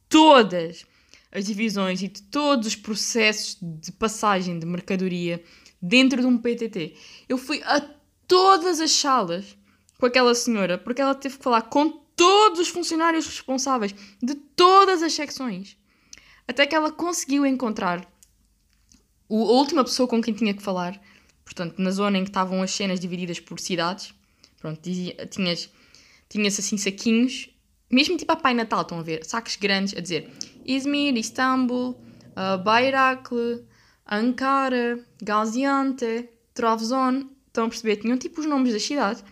todas 0.08 0.86
as 1.30 1.44
divisões 1.44 2.02
e 2.02 2.08
de 2.08 2.22
todos 2.22 2.66
os 2.66 2.76
processos 2.76 3.58
de 3.60 3.92
passagem 3.92 4.58
de 4.58 4.66
mercadoria 4.66 5.42
dentro 5.80 6.20
de 6.20 6.26
um 6.26 6.38
PTT. 6.38 6.94
Eu 7.28 7.38
fui 7.38 7.62
a 7.64 7.80
todas 8.26 8.80
as 8.80 8.90
salas 8.90 9.56
com 9.98 10.06
aquela 10.06 10.34
senhora, 10.34 10.78
porque 10.78 11.00
ela 11.00 11.14
teve 11.14 11.36
que 11.36 11.44
falar 11.44 11.62
com 11.62 11.90
todos 12.16 12.60
os 12.60 12.68
funcionários 12.68 13.26
responsáveis 13.26 13.94
de 14.22 14.34
todas 14.34 15.02
as 15.02 15.12
secções. 15.12 15.76
Até 16.46 16.66
que 16.66 16.74
ela 16.74 16.92
conseguiu 16.92 17.46
encontrar 17.46 18.06
a 19.36 19.52
última 19.52 19.84
pessoa 19.84 20.08
com 20.08 20.20
quem 20.20 20.34
tinha 20.34 20.54
que 20.54 20.62
falar, 20.62 21.00
portanto, 21.44 21.78
na 21.78 21.90
zona 21.90 22.18
em 22.18 22.24
que 22.24 22.30
estavam 22.30 22.62
as 22.62 22.70
cenas 22.70 23.00
divididas 23.00 23.40
por 23.40 23.58
cidades 23.58 24.14
Pronto, 24.62 24.80
dizia, 24.80 25.26
tinhas, 25.26 25.68
tinhas 26.28 26.56
assim 26.56 26.78
saquinhos, 26.78 27.50
mesmo 27.90 28.16
tipo 28.16 28.30
a 28.30 28.36
Pai 28.36 28.54
Natal, 28.54 28.82
estão 28.82 29.00
a 29.00 29.02
ver? 29.02 29.24
Sacos 29.24 29.56
grandes 29.56 29.92
a 29.96 30.00
dizer 30.00 30.30
Izmir, 30.64 31.16
Istambul, 31.16 32.00
uh, 32.30 33.66
Ankara, 34.08 35.04
Gaziantep, 35.20 36.30
Trabzon. 36.54 37.28
Estão 37.48 37.64
a 37.64 37.68
perceber? 37.68 37.96
Tinham 37.96 38.16
tipo 38.16 38.40
os 38.40 38.46
nomes 38.46 38.72
das 38.72 38.84
cidades. 38.84 39.24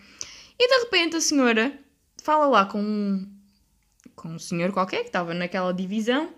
E 0.59 0.67
de 0.67 0.83
repente 0.83 1.15
a 1.15 1.21
senhora 1.21 1.79
fala 2.21 2.45
lá 2.45 2.65
com 2.65 2.81
um, 2.81 3.33
com 4.13 4.27
um 4.27 4.39
senhor 4.39 4.73
qualquer 4.73 4.99
que 4.99 5.07
estava 5.07 5.33
naquela 5.33 5.73
divisão 5.73 6.33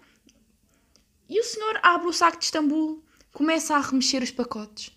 e 1.27 1.39
o 1.39 1.43
senhor 1.43 1.79
abre 1.81 2.07
o 2.07 2.13
saco 2.13 2.37
de 2.37 2.45
Istambul, 2.45 3.02
começa 3.33 3.75
a 3.75 3.81
remexer 3.81 4.23
os 4.23 4.31
pacotes. 4.31 4.95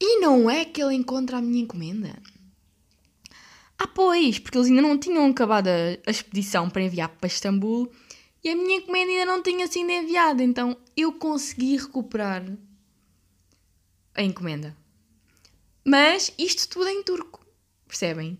E 0.00 0.20
não 0.20 0.48
é 0.48 0.64
que 0.64 0.82
ele 0.82 0.94
encontra 0.94 1.36
a 1.36 1.42
minha 1.42 1.64
encomenda. 1.64 2.16
Ah, 3.76 3.86
pois, 3.86 4.38
porque 4.38 4.56
eles 4.56 4.68
ainda 4.68 4.80
não 4.80 4.96
tinham 4.96 5.26
acabado 5.26 5.68
a, 5.68 6.10
expedição 6.10 6.70
para 6.70 6.82
enviar 6.82 7.08
para 7.08 7.26
Istambul 7.26 7.90
e 8.42 8.48
a 8.48 8.56
minha 8.56 8.76
encomenda 8.76 9.10
ainda 9.10 9.26
não 9.26 9.42
tinha 9.42 9.66
sido 9.66 9.90
enviada, 9.90 10.42
então 10.42 10.76
eu 10.96 11.12
consegui 11.12 11.76
recuperar 11.76 12.44
a 14.14 14.22
encomenda. 14.22 14.76
Mas 15.84 16.32
isto 16.38 16.68
tudo 16.68 16.88
é 16.88 16.92
em 16.92 17.02
turco, 17.02 17.44
percebem? 17.86 18.38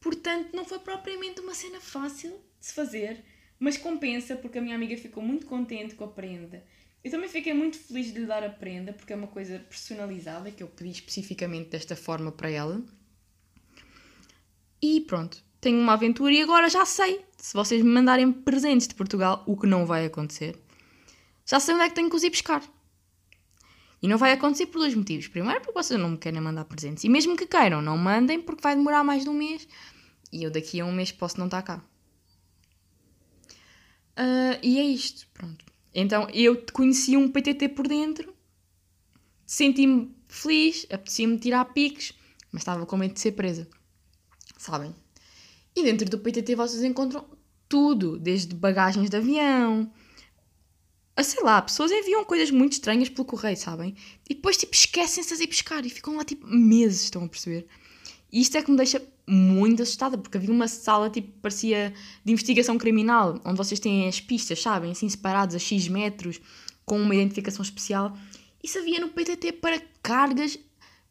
Portanto, 0.00 0.54
não 0.54 0.64
foi 0.64 0.78
propriamente 0.78 1.40
uma 1.40 1.54
cena 1.54 1.80
fácil 1.80 2.30
de 2.58 2.66
se 2.66 2.72
fazer, 2.74 3.22
mas 3.58 3.76
compensa 3.76 4.34
porque 4.36 4.58
a 4.58 4.62
minha 4.62 4.74
amiga 4.74 4.96
ficou 4.96 5.22
muito 5.22 5.46
contente 5.46 5.94
com 5.94 6.04
a 6.04 6.08
prenda. 6.08 6.64
Eu 7.04 7.10
também 7.10 7.28
fiquei 7.28 7.54
muito 7.54 7.78
feliz 7.78 8.12
de 8.12 8.20
lhe 8.20 8.26
dar 8.26 8.42
a 8.42 8.50
prenda 8.50 8.92
porque 8.92 9.12
é 9.12 9.16
uma 9.16 9.28
coisa 9.28 9.58
personalizada 9.60 10.50
que 10.50 10.62
eu 10.62 10.68
pedi 10.68 10.90
especificamente 10.90 11.70
desta 11.70 11.94
forma 11.94 12.32
para 12.32 12.50
ela. 12.50 12.82
E 14.82 15.00
pronto, 15.02 15.42
tenho 15.60 15.78
uma 15.78 15.94
aventura 15.94 16.32
e 16.32 16.42
agora 16.42 16.68
já 16.68 16.84
sei. 16.84 17.24
Se 17.36 17.54
vocês 17.54 17.82
me 17.82 17.90
mandarem 17.90 18.32
presentes 18.32 18.88
de 18.88 18.94
Portugal, 18.94 19.44
o 19.46 19.56
que 19.56 19.66
não 19.66 19.86
vai 19.86 20.06
acontecer, 20.06 20.58
já 21.46 21.60
sei 21.60 21.74
onde 21.74 21.84
é 21.84 21.88
que 21.88 21.94
tenho 21.94 22.10
que 22.10 22.16
os 22.16 22.22
ir 22.22 22.30
buscar. 22.30 22.62
E 24.00 24.06
não 24.06 24.18
vai 24.18 24.32
acontecer 24.32 24.66
por 24.66 24.78
dois 24.78 24.94
motivos. 24.94 25.26
Primeiro, 25.28 25.60
porque 25.60 25.72
vocês 25.72 25.98
não 25.98 26.10
me 26.10 26.18
querem 26.18 26.40
mandar 26.40 26.64
presentes. 26.64 27.02
E 27.04 27.08
mesmo 27.08 27.36
que 27.36 27.46
queiram, 27.46 27.82
não 27.82 27.98
mandem, 27.98 28.40
porque 28.40 28.62
vai 28.62 28.76
demorar 28.76 29.02
mais 29.02 29.24
de 29.24 29.30
um 29.30 29.34
mês. 29.34 29.66
E 30.32 30.44
eu 30.44 30.50
daqui 30.50 30.80
a 30.80 30.84
um 30.84 30.92
mês 30.92 31.10
posso 31.10 31.38
não 31.38 31.46
estar 31.46 31.62
cá. 31.62 31.82
Uh, 34.16 34.58
e 34.62 34.78
é 34.78 34.84
isto, 34.84 35.26
pronto. 35.32 35.64
Então 36.00 36.28
eu 36.30 36.62
conheci 36.72 37.16
um 37.16 37.30
PTT 37.30 37.70
por 37.70 37.88
dentro, 37.88 38.34
senti-me 39.46 40.14
feliz, 40.26 40.86
apetecia-me 40.90 41.38
tirar 41.38 41.64
piques, 41.66 42.12
mas 42.52 42.62
estava 42.62 42.86
com 42.86 42.96
medo 42.96 43.14
de 43.14 43.20
ser 43.20 43.32
presa 43.32 43.68
sabem? 44.58 44.94
E 45.74 45.82
dentro 45.82 46.08
do 46.10 46.18
PTT 46.18 46.54
vocês 46.56 46.82
encontram 46.82 47.24
tudo, 47.68 48.18
desde 48.18 48.54
bagagens 48.54 49.08
de 49.08 49.16
avião, 49.16 49.90
a 51.16 51.22
sei 51.22 51.42
lá, 51.42 51.62
pessoas 51.62 51.90
enviam 51.90 52.24
coisas 52.24 52.50
muito 52.50 52.74
estranhas 52.74 53.08
pelo 53.08 53.24
correio, 53.24 53.56
sabem? 53.56 53.96
E 54.28 54.34
depois, 54.34 54.56
tipo, 54.56 54.74
esquecem-se 54.74 55.36
de 55.36 55.42
ir 55.44 55.46
buscar 55.46 55.84
e 55.84 55.90
ficam 55.90 56.16
lá, 56.16 56.24
tipo, 56.24 56.46
meses, 56.46 57.04
estão 57.04 57.24
a 57.24 57.28
perceber? 57.28 57.66
E 58.30 58.40
isto 58.40 58.56
é 58.56 58.62
que 58.62 58.70
me 58.70 58.76
deixa 58.76 59.02
muito 59.28 59.82
assustada, 59.82 60.16
porque 60.16 60.38
havia 60.38 60.50
uma 60.50 60.66
sala, 60.66 61.10
tipo, 61.10 61.30
parecia 61.40 61.92
de 62.24 62.32
investigação 62.32 62.78
criminal, 62.78 63.40
onde 63.44 63.56
vocês 63.56 63.78
têm 63.78 64.08
as 64.08 64.20
pistas, 64.20 64.62
sabem? 64.62 64.92
Assim, 64.92 65.08
separados 65.08 65.54
a 65.54 65.58
X 65.58 65.88
metros, 65.88 66.40
com 66.84 67.00
uma 67.00 67.14
identificação 67.14 67.62
especial. 67.62 68.16
Isso 68.62 68.78
havia 68.78 69.00
no 69.00 69.10
PTT 69.10 69.52
para 69.52 69.80
cargas 70.02 70.58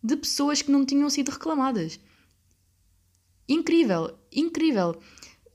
de 0.03 0.15
pessoas 0.15 0.62
que 0.62 0.71
não 0.71 0.86
tinham 0.86 1.09
sido 1.09 1.29
reclamadas. 1.29 2.00
Incrível, 3.47 4.17
incrível. 4.31 5.00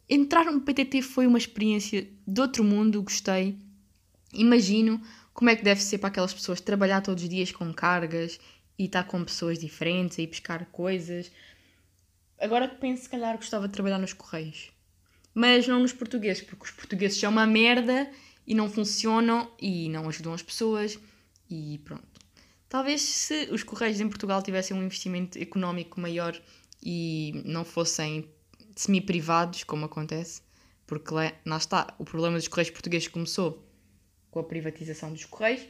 Entrar 0.08 0.44
no 0.50 0.60
PTT 0.60 1.02
foi 1.02 1.26
uma 1.26 1.38
experiência 1.38 2.08
de 2.26 2.40
outro 2.40 2.62
mundo, 2.62 3.02
gostei. 3.02 3.58
Imagino 4.32 5.00
como 5.34 5.50
é 5.50 5.56
que 5.56 5.64
deve 5.64 5.82
ser 5.82 5.98
para 5.98 6.08
aquelas 6.08 6.32
pessoas 6.32 6.60
trabalhar 6.60 7.00
todos 7.00 7.22
os 7.22 7.28
dias 7.28 7.50
com 7.50 7.72
cargas 7.72 8.38
e 8.78 8.84
estar 8.84 9.04
com 9.04 9.24
pessoas 9.24 9.58
diferentes 9.58 10.18
e 10.18 10.26
pescar 10.26 10.66
coisas. 10.66 11.30
Agora 12.42 12.66
que 12.68 12.74
penso, 12.74 13.04
se 13.04 13.08
calhar 13.08 13.36
gostava 13.36 13.68
de 13.68 13.72
trabalhar 13.72 13.98
nos 13.98 14.12
correios. 14.12 14.72
Mas 15.32 15.68
não 15.68 15.78
nos 15.78 15.92
portugueses, 15.92 16.42
porque 16.42 16.64
os 16.64 16.72
portugueses 16.72 17.18
são 17.18 17.30
uma 17.30 17.46
merda 17.46 18.10
e 18.44 18.52
não 18.52 18.68
funcionam 18.68 19.48
e 19.60 19.88
não 19.88 20.08
ajudam 20.08 20.34
as 20.34 20.42
pessoas 20.42 20.98
e 21.48 21.80
pronto. 21.84 22.20
Talvez 22.68 23.00
se 23.00 23.48
os 23.52 23.62
Correios 23.62 24.00
em 24.00 24.08
Portugal 24.08 24.42
tivessem 24.42 24.76
um 24.76 24.82
investimento 24.82 25.38
económico 25.38 26.00
maior 26.00 26.36
e 26.82 27.42
não 27.44 27.64
fossem 27.64 28.28
semi-privados, 28.74 29.62
como 29.62 29.84
acontece, 29.84 30.42
porque 30.84 31.14
lá, 31.14 31.32
está, 31.56 31.94
o 31.96 32.04
problema 32.04 32.36
dos 32.36 32.48
Correios 32.48 32.70
portugueses 32.70 33.06
começou 33.06 33.64
com 34.30 34.40
a 34.40 34.44
privatização 34.44 35.12
dos 35.12 35.26
Correios, 35.26 35.62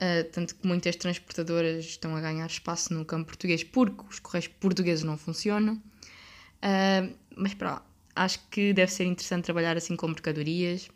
uh, 0.00 0.30
tanto 0.32 0.54
que 0.54 0.66
muitas 0.66 0.96
transportadoras 0.96 1.84
estão 1.84 2.16
a 2.16 2.20
ganhar 2.20 2.46
espaço 2.46 2.94
no 2.94 3.04
campo 3.04 3.26
português 3.26 3.62
porque 3.62 4.02
os 4.08 4.18
Correios 4.18 4.48
portugueses 4.48 5.04
não 5.04 5.16
funcionam. 5.16 5.74
Uh, 5.74 7.14
mas 7.36 7.54
pronto, 7.54 7.82
acho 8.14 8.40
que 8.50 8.72
deve 8.72 8.90
ser 8.90 9.04
interessante 9.04 9.44
trabalhar 9.44 9.76
assim 9.76 9.96
com 9.96 10.08
mercadorias, 10.08 10.88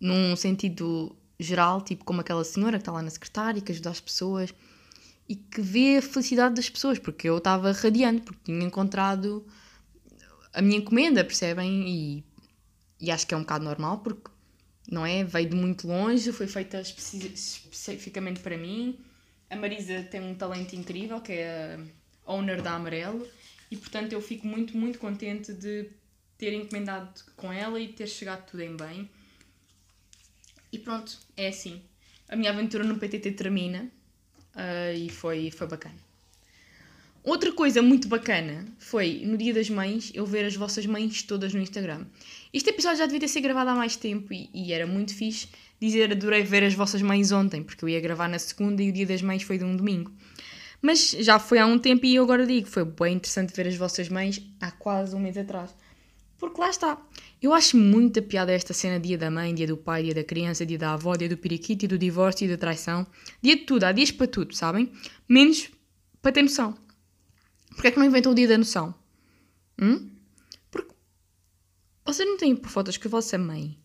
num 0.00 0.34
sentido 0.36 1.14
geral, 1.38 1.82
tipo 1.82 2.04
como 2.04 2.20
aquela 2.20 2.44
senhora 2.44 2.78
que 2.78 2.82
está 2.82 2.92
lá 2.92 3.02
na 3.02 3.10
secretária, 3.10 3.60
que 3.60 3.72
ajuda 3.72 3.90
as 3.90 4.00
pessoas 4.00 4.54
e 5.28 5.36
que 5.36 5.60
vê 5.60 5.98
a 5.98 6.02
felicidade 6.02 6.54
das 6.54 6.70
pessoas, 6.70 6.98
porque 6.98 7.28
eu 7.28 7.38
estava 7.38 7.70
radiante, 7.72 8.22
porque 8.22 8.40
tinha 8.44 8.64
encontrado 8.64 9.46
a 10.54 10.62
minha 10.62 10.78
encomenda, 10.78 11.24
percebem? 11.24 11.88
E, 11.88 12.24
e 13.00 13.10
acho 13.10 13.26
que 13.26 13.34
é 13.34 13.36
um 13.36 13.40
bocado 13.40 13.64
normal, 13.64 13.98
porque 13.98 14.30
não 14.90 15.04
é? 15.04 15.22
Veio 15.22 15.50
de 15.50 15.56
muito 15.56 15.86
longe, 15.86 16.32
foi 16.32 16.46
feita 16.46 16.80
especificamente 16.80 18.40
para 18.40 18.56
mim. 18.56 18.98
A 19.50 19.56
Marisa 19.56 20.02
tem 20.04 20.20
um 20.20 20.34
talento 20.34 20.74
incrível, 20.74 21.20
que 21.20 21.32
é 21.32 21.78
a 22.26 22.32
owner 22.32 22.62
da 22.62 22.72
Amarelo, 22.72 23.26
e 23.70 23.76
portanto 23.76 24.12
eu 24.12 24.20
fico 24.20 24.46
muito, 24.46 24.76
muito 24.76 24.98
contente 24.98 25.52
de 25.52 25.90
ter 26.36 26.52
encomendado 26.52 27.22
com 27.36 27.52
ela 27.52 27.78
e 27.80 27.88
ter 27.88 28.06
chegado 28.06 28.46
tudo 28.46 28.62
em 28.62 28.76
bem. 28.76 29.08
E 30.72 30.78
pronto, 30.78 31.18
é 31.36 31.48
assim. 31.48 31.82
A 32.28 32.36
minha 32.36 32.50
aventura 32.50 32.84
no 32.84 32.98
PTT 32.98 33.32
termina 33.32 33.90
uh, 34.54 34.94
e 34.94 35.08
foi, 35.08 35.50
foi 35.50 35.66
bacana. 35.66 36.07
Outra 37.24 37.52
coisa 37.52 37.82
muito 37.82 38.08
bacana 38.08 38.66
foi 38.78 39.22
no 39.24 39.36
Dia 39.36 39.52
das 39.52 39.68
Mães 39.68 40.10
eu 40.14 40.24
ver 40.24 40.44
as 40.46 40.56
vossas 40.56 40.86
mães 40.86 41.22
todas 41.22 41.52
no 41.52 41.60
Instagram. 41.60 42.06
Este 42.52 42.70
episódio 42.70 42.98
já 42.98 43.06
devia 43.06 43.20
ter 43.20 43.28
sido 43.28 43.42
gravado 43.42 43.70
há 43.70 43.74
mais 43.74 43.96
tempo 43.96 44.32
e, 44.32 44.48
e, 44.54 44.72
era 44.72 44.86
muito 44.86 45.14
fixe 45.14 45.48
dizer 45.80 46.10
adorei 46.10 46.42
ver 46.42 46.64
as 46.64 46.74
vossas 46.74 47.02
mães 47.02 47.30
ontem, 47.30 47.62
porque 47.62 47.84
eu 47.84 47.88
ia 47.88 48.00
gravar 48.00 48.28
na 48.28 48.38
segunda 48.38 48.82
e 48.82 48.88
o 48.88 48.92
Dia 48.92 49.06
das 49.06 49.20
Mães 49.20 49.42
foi 49.42 49.58
de 49.58 49.64
um 49.64 49.76
domingo. 49.76 50.12
Mas 50.80 51.10
já 51.10 51.38
foi 51.38 51.58
há 51.58 51.66
um 51.66 51.78
tempo 51.78 52.06
e 52.06 52.14
eu 52.14 52.22
agora 52.22 52.46
digo, 52.46 52.66
foi 52.68 52.84
bem 52.84 53.16
interessante 53.16 53.54
ver 53.54 53.66
as 53.66 53.76
vossas 53.76 54.08
mães 54.08 54.40
há 54.60 54.70
quase 54.70 55.14
um 55.14 55.18
mês 55.18 55.36
atrás. 55.36 55.74
Porque 56.38 56.60
lá 56.60 56.70
está. 56.70 56.96
Eu 57.42 57.52
acho 57.52 57.76
muita 57.76 58.22
piada 58.22 58.52
esta 58.52 58.72
cena 58.72 58.98
dia 58.98 59.18
da 59.18 59.30
mãe, 59.30 59.52
dia 59.52 59.66
do 59.66 59.76
pai, 59.76 60.04
dia 60.04 60.14
da 60.14 60.22
criança, 60.22 60.64
dia 60.64 60.78
da 60.78 60.92
avó, 60.92 61.16
dia 61.16 61.28
do 61.28 61.36
periquito, 61.36 61.80
dia 61.80 61.88
do 61.88 61.98
divórcio, 61.98 62.46
dia 62.46 62.56
da 62.56 62.60
traição. 62.60 63.06
Dia 63.42 63.56
de 63.56 63.62
tudo, 63.62 63.84
há 63.84 63.92
dias 63.92 64.12
para 64.12 64.28
tudo, 64.28 64.54
sabem? 64.54 64.90
Menos 65.28 65.68
para 66.22 66.32
ter 66.32 66.42
noção. 66.42 66.74
Porquê 67.78 67.86
é 67.86 67.90
que 67.92 67.98
não 68.00 68.06
inventam 68.06 68.32
o 68.32 68.34
dia 68.34 68.48
da 68.48 68.58
noção? 68.58 68.92
Hum? 69.80 70.10
Porque 70.68 70.92
vocês 72.04 72.28
não 72.28 72.36
têm 72.36 72.56
por 72.56 72.68
fotos 72.68 72.96
que 72.96 73.06
a 73.06 73.10
vossa 73.10 73.38
mãe. 73.38 73.78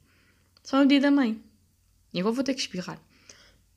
Só 0.64 0.80
no 0.80 0.88
dia 0.88 1.00
da 1.00 1.12
mãe. 1.12 1.40
E 2.12 2.20
agora 2.20 2.34
vou 2.34 2.44
ter 2.44 2.56
que 2.56 2.62
espirrar. 2.62 3.00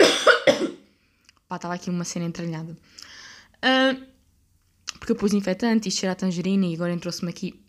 Pá, 1.46 1.56
estava 1.56 1.74
aqui 1.74 1.90
uma 1.90 2.04
cena 2.04 2.24
entranhada. 2.24 2.72
Uh, 3.56 4.06
porque 4.98 5.12
eu 5.12 5.16
pus 5.16 5.34
infetante 5.34 5.90
e 5.90 5.92
cheira 5.92 6.14
a 6.14 6.16
tangerina 6.16 6.64
e 6.64 6.74
agora 6.74 6.94
entrou-se-me 6.94 7.28
aqui 7.28 7.62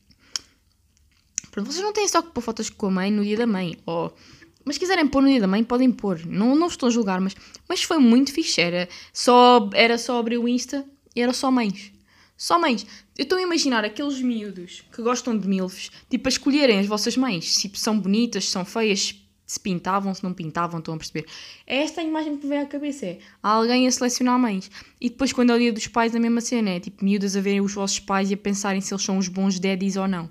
Pronto, 1.52 1.70
vocês 1.70 1.84
não 1.84 1.92
têm 1.92 2.08
só 2.08 2.22
que 2.22 2.30
pôr 2.30 2.42
fotos 2.42 2.70
com 2.70 2.86
a 2.86 2.92
mãe 2.92 3.12
no 3.12 3.26
dia 3.26 3.36
da 3.36 3.48
mãe. 3.48 3.78
Ou, 3.86 4.16
mas 4.64 4.76
se 4.76 4.80
quiserem 4.80 5.06
pôr 5.06 5.22
no 5.22 5.28
dia 5.28 5.42
da 5.42 5.48
mãe, 5.48 5.66
podem 5.66 5.92
pôr. 5.92 6.26
Não, 6.26 6.56
não 6.56 6.68
estou 6.68 6.88
a 6.88 6.90
julgar, 6.90 7.20
mas, 7.20 7.36
mas 7.68 7.84
foi 7.84 7.98
muito 7.98 8.32
fixe. 8.32 8.62
Era 8.62 8.88
só, 9.12 9.70
era 9.74 9.98
só 9.98 10.18
abrir 10.18 10.38
o 10.38 10.48
Insta 10.48 10.86
e 11.14 11.20
era 11.20 11.34
só 11.34 11.52
mães. 11.52 11.92
Só 12.38 12.60
mães. 12.60 12.86
Eu 13.18 13.24
estou 13.24 13.40
a 13.40 13.42
imaginar 13.42 13.84
aqueles 13.84 14.22
miúdos 14.22 14.84
que 14.94 15.02
gostam 15.02 15.36
de 15.36 15.48
milfs, 15.48 15.90
tipo, 16.08 16.28
a 16.28 16.30
escolherem 16.30 16.80
as 16.80 16.86
vossas 16.86 17.18
mães. 17.18 17.56
Tipo, 17.56 17.78
são 17.78 18.00
bonitas, 18.00 18.48
são 18.48 18.64
feias, 18.64 19.16
se 19.44 19.60
pintavam, 19.60 20.14
se 20.14 20.24
não 20.24 20.34
pintavam, 20.34 20.78
estão 20.78 20.94
a 20.94 20.98
perceber? 20.98 21.26
É 21.66 21.78
esta 21.82 22.00
a 22.00 22.04
imagem 22.04 22.38
que 22.38 22.44
me 22.44 22.50
vem 22.50 22.60
à 22.60 22.66
cabeça. 22.68 23.08
É, 23.08 23.20
há 23.42 23.50
alguém 23.50 23.88
a 23.88 23.92
selecionar 23.92 24.38
mães. 24.38 24.70
E 25.02 25.10
depois, 25.10 25.34
quando 25.34 25.50
é 25.50 25.56
o 25.56 25.60
dia 25.60 25.74
dos 25.74 25.88
pais, 25.88 26.16
a 26.16 26.20
mesma 26.20 26.40
cena. 26.40 26.70
É 26.70 26.80
tipo, 26.80 27.04
miúdas 27.04 27.36
a 27.36 27.42
verem 27.42 27.62
os 27.62 27.74
vossos 27.74 28.00
pais 28.00 28.30
e 28.30 28.36
a 28.36 28.38
pensarem 28.38 28.82
se 28.82 28.94
eles 28.94 29.04
são 29.04 29.18
os 29.18 29.28
bons 29.28 29.60
daddies 29.60 29.96
ou 29.96 30.08
não. 30.08 30.30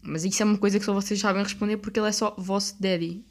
Mas 0.00 0.24
isso 0.24 0.42
é 0.42 0.46
uma 0.46 0.56
coisa 0.56 0.78
que 0.78 0.86
só 0.86 0.94
vocês 0.94 1.20
sabem 1.20 1.42
responder 1.42 1.76
porque 1.76 2.00
ele 2.00 2.08
é 2.08 2.12
só 2.12 2.34
vosso 2.38 2.80
daddy, 2.80 3.22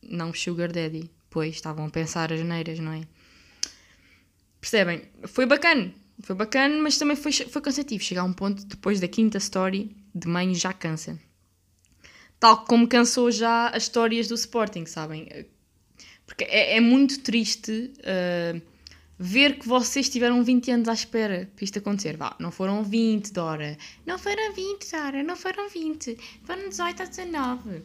não 0.00 0.32
sugar 0.32 0.70
daddy. 0.70 1.10
Pois 1.28 1.56
estavam 1.56 1.86
a 1.86 1.90
pensar 1.90 2.32
as 2.32 2.40
neiras, 2.40 2.78
não 2.78 2.92
é? 2.92 3.02
Percebem? 4.60 5.02
Foi 5.24 5.46
bacana, 5.46 5.92
foi 6.22 6.36
bacana, 6.36 6.80
mas 6.82 6.98
também 6.98 7.16
foi, 7.16 7.32
foi 7.32 7.62
cansativo. 7.62 8.02
Chegar 8.02 8.22
a 8.22 8.24
um 8.24 8.32
ponto 8.32 8.64
depois 8.64 9.00
da 9.00 9.08
quinta 9.08 9.38
story 9.38 9.96
de 10.14 10.28
mãe 10.28 10.54
já 10.54 10.72
cansa. 10.72 11.18
Tal 12.38 12.64
como 12.64 12.88
cansou 12.88 13.30
já 13.30 13.68
as 13.68 13.84
histórias 13.84 14.28
do 14.28 14.34
Sporting, 14.34 14.86
sabem? 14.86 15.46
Porque 16.26 16.44
é, 16.44 16.76
é 16.76 16.80
muito 16.80 17.20
triste. 17.20 17.92
Uh, 17.98 18.60
ver 19.22 19.58
que 19.58 19.68
vocês 19.68 20.08
tiveram 20.08 20.42
20 20.42 20.70
anos 20.70 20.88
à 20.88 20.94
espera 20.94 21.50
para 21.54 21.64
isto 21.64 21.78
acontecer. 21.78 22.16
Vá, 22.16 22.34
não 22.38 22.50
foram 22.50 22.82
20, 22.82 23.30
Dora. 23.34 23.76
Não 24.06 24.18
foram 24.18 24.54
20, 24.54 24.90
Dora, 24.90 25.22
não 25.22 25.36
foram 25.36 25.68
20. 25.68 26.16
Foram 26.42 26.70
18 26.70 27.02
a 27.02 27.04
19. 27.04 27.82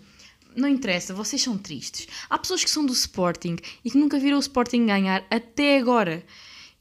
Não 0.56 0.70
interessa, 0.70 1.14
vocês 1.14 1.42
são 1.42 1.58
tristes. 1.58 2.08
Há 2.30 2.38
pessoas 2.38 2.64
que 2.64 2.70
são 2.70 2.86
do 2.86 2.94
Sporting 2.94 3.58
e 3.84 3.92
que 3.92 3.98
nunca 3.98 4.18
viram 4.18 4.38
o 4.38 4.40
Sporting 4.40 4.86
ganhar 4.86 5.26
até 5.30 5.78
agora. 5.78 6.24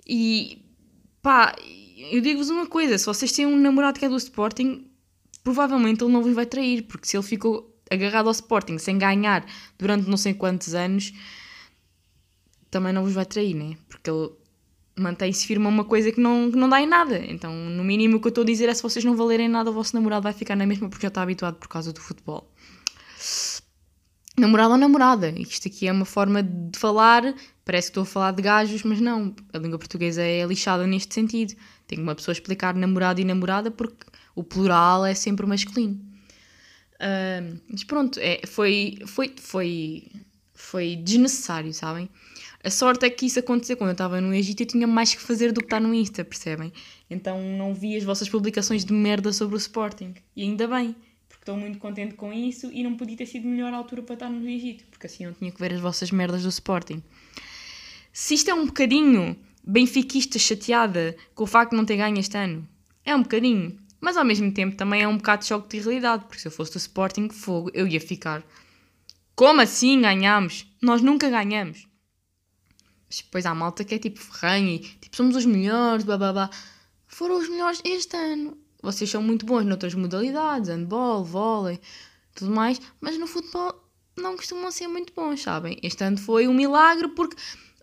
E 0.07 0.64
pá, 1.25 1.57
eu 2.13 2.21
digo-vos 2.21 2.51
uma 2.51 2.67
coisa: 2.67 2.99
se 2.99 3.07
vocês 3.07 3.33
têm 3.33 3.47
um 3.47 3.59
namorado 3.59 3.99
que 3.99 4.05
é 4.05 4.09
do 4.09 4.17
Sporting, 4.17 4.87
provavelmente 5.43 6.05
ele 6.05 6.13
não 6.13 6.23
vos 6.23 6.35
vai 6.35 6.47
trair, 6.47 6.83
porque 6.83 7.09
se 7.09 7.17
ele 7.17 7.25
ficou 7.25 7.75
agarrado 7.91 8.27
ao 8.27 8.33
Sporting 8.33 8.79
sem 8.79 8.99
ganhar 8.99 9.45
durante 9.79 10.09
não 10.09 10.17
sei 10.17 10.35
quantos 10.35 10.75
anos, 10.75 11.13
também 12.71 12.93
não 12.93 13.03
vos 13.03 13.15
vai 13.15 13.25
trair, 13.25 13.55
né? 13.55 13.77
Porque 13.89 14.11
ele 14.11 14.31
mantém-se 14.97 15.47
firme 15.47 15.67
a 15.67 15.69
uma 15.69 15.85
coisa 15.85 16.13
que 16.13 16.21
não, 16.21 16.51
que 16.51 16.57
não 16.57 16.69
dá 16.69 16.81
em 16.81 16.87
nada. 16.87 17.19
Então, 17.19 17.53
no 17.53 17.83
mínimo, 17.83 18.19
o 18.19 18.21
que 18.21 18.27
eu 18.27 18.31
estou 18.31 18.43
a 18.43 18.47
dizer 18.47 18.69
é 18.69 18.75
se 18.75 18.83
vocês 18.83 19.05
não 19.05 19.17
valerem 19.17 19.49
nada, 19.49 19.71
o 19.71 19.73
vosso 19.73 19.97
namorado 19.97 20.23
vai 20.23 20.33
ficar 20.33 20.55
na 20.55 20.67
mesma 20.67 20.89
porque 20.89 21.03
já 21.03 21.09
está 21.09 21.23
habituado 21.23 21.57
por 21.57 21.69
causa 21.69 21.93
do 21.93 22.01
futebol. 22.01 22.54
Namorado 24.37 24.73
ou 24.73 24.79
namorada. 24.79 25.31
Isto 25.31 25.69
aqui 25.69 25.87
é 25.87 25.93
uma 25.93 26.05
forma 26.05 26.43
de 26.43 26.77
falar, 26.77 27.23
parece 27.65 27.89
que 27.89 27.91
estou 27.93 28.03
a 28.03 28.07
falar 28.07 28.33
de 28.33 28.43
gajos, 28.43 28.83
mas 28.83 29.01
não. 29.01 29.35
A 29.53 29.59
língua 29.59 29.79
portuguesa 29.79 30.23
é 30.23 30.45
lixada 30.45 30.87
neste 30.87 31.15
sentido. 31.15 31.55
Tem 31.87 31.99
uma 32.01 32.15
pessoa 32.15 32.33
explicar 32.33 32.75
namorado 32.75 33.21
e 33.21 33.25
namorada 33.25 33.71
porque 33.71 34.05
o 34.35 34.43
plural 34.43 35.07
é 35.07 35.15
sempre 35.15 35.47
masculino. 35.47 35.95
Uh, 36.95 37.61
mas 37.69 37.85
pronto, 37.85 38.19
é, 38.21 38.41
foi, 38.47 38.99
foi, 39.07 39.33
foi, 39.41 40.09
foi 40.53 40.97
desnecessário, 40.97 41.73
sabem? 41.73 42.09
A 42.63 42.71
sorte 42.71 43.05
é 43.05 43.11
que 43.11 43.27
isso 43.27 43.39
aconteceu 43.39 43.77
quando 43.77 43.91
eu 43.91 43.95
estava 43.95 44.21
no 44.21 44.33
Egito 44.33 44.63
eu 44.63 44.67
tinha 44.67 44.87
mais 44.87 45.15
que 45.15 45.21
fazer 45.21 45.53
do 45.53 45.61
que 45.61 45.67
estar 45.67 45.81
no 45.81 45.93
Insta, 45.93 46.25
percebem? 46.25 46.73
Então 47.11 47.41
não 47.59 47.75
vi 47.75 47.97
as 47.97 48.05
vossas 48.05 48.29
publicações 48.29 48.85
de 48.85 48.93
merda 48.93 49.33
sobre 49.33 49.55
o 49.55 49.59
Sporting. 49.59 50.15
E 50.35 50.43
ainda 50.43 50.67
bem, 50.67 50.97
estou 51.45 51.59
muito 51.59 51.79
contente 51.79 52.15
com 52.15 52.33
isso 52.33 52.71
e 52.73 52.83
não 52.83 52.97
podia 52.97 53.19
ter 53.19 53.27
sido 53.27 53.47
melhor 53.47 53.73
altura 53.75 54.03
para 54.03 54.15
estar 54.15 54.31
no 54.31 54.49
Egito, 54.49 54.85
porque 54.91 55.07
assim 55.07 55.25
eu 55.27 55.35
tinha 55.35 55.53
que 55.53 55.61
ver 55.61 55.75
as 55.75 55.81
vossas 55.81 56.11
merdas 56.11 56.43
do 56.43 56.49
Sporting. 56.49 57.03
Se 58.11 58.33
isto 58.33 58.51
é 58.51 58.55
um 58.55 58.65
bocadinho 58.65 59.37
benfiquista 59.63 60.39
chateada 60.39 61.15
com 61.35 61.45
o 61.45 61.47
facto 61.47 61.73
de 61.73 61.77
não 61.77 61.85
ter 61.85 61.99
ganho 61.99 62.19
este 62.19 62.37
ano, 62.37 62.67
é 63.05 63.15
um 63.15 63.23
bocadinho. 63.23 63.79
Mas 64.01 64.17
ao 64.17 64.25
mesmo 64.25 64.51
tempo 64.53 64.77
também 64.77 65.03
é 65.03 65.09
um 65.09 65.19
bocado 65.19 65.43
de 65.43 65.49
choque 65.49 65.69
de 65.69 65.85
realidade, 65.85 66.25
porque 66.25 66.41
se 66.41 66.49
eu 66.49 66.53
fosse 66.53 66.73
do 66.73 66.79
Sporting 66.79 67.29
Fogo, 67.29 67.71
eu 67.75 67.87
ia 67.87 68.01
ficar. 68.01 68.43
Como 69.35 69.61
assim 69.61 70.01
ganhamos? 70.01 70.67
Nós 70.81 71.03
nunca 71.03 71.29
ganhamos. 71.29 71.87
Depois 73.15 73.45
há 73.45 73.55
malta 73.55 73.85
que 73.85 73.95
é 73.95 73.99
tipo 73.99 74.19
ferranho 74.19 74.69
e 74.71 74.79
tipo 74.79 75.15
somos 75.15 75.37
os 75.37 75.45
melhores, 75.45 76.05
blá 76.05 76.17
blá 76.17 76.33
blá. 76.33 76.51
Foram 77.07 77.39
os 77.39 77.49
melhores 77.49 77.81
este 77.85 78.17
ano. 78.17 78.64
Vocês 78.85 79.11
são 79.11 79.23
muito 79.23 79.45
bons 79.47 79.65
noutras 79.65 79.95
modalidades, 79.95 80.69
handball, 80.69 81.25
vôlei, 81.25 81.81
tudo 82.35 82.51
mais, 82.51 82.81
mas 83.01 83.19
no 83.19 83.27
futebol 83.27 83.75
não 84.17 84.37
costumam 84.37 84.71
ser 84.71 84.87
muito 84.87 85.13
bons, 85.13 85.43
sabem? 85.43 85.79
Este 85.83 86.05
ano 86.05 86.19
foi 86.19 86.47
um 86.47 86.55
milagre 86.55 87.09
porque, 87.09 87.37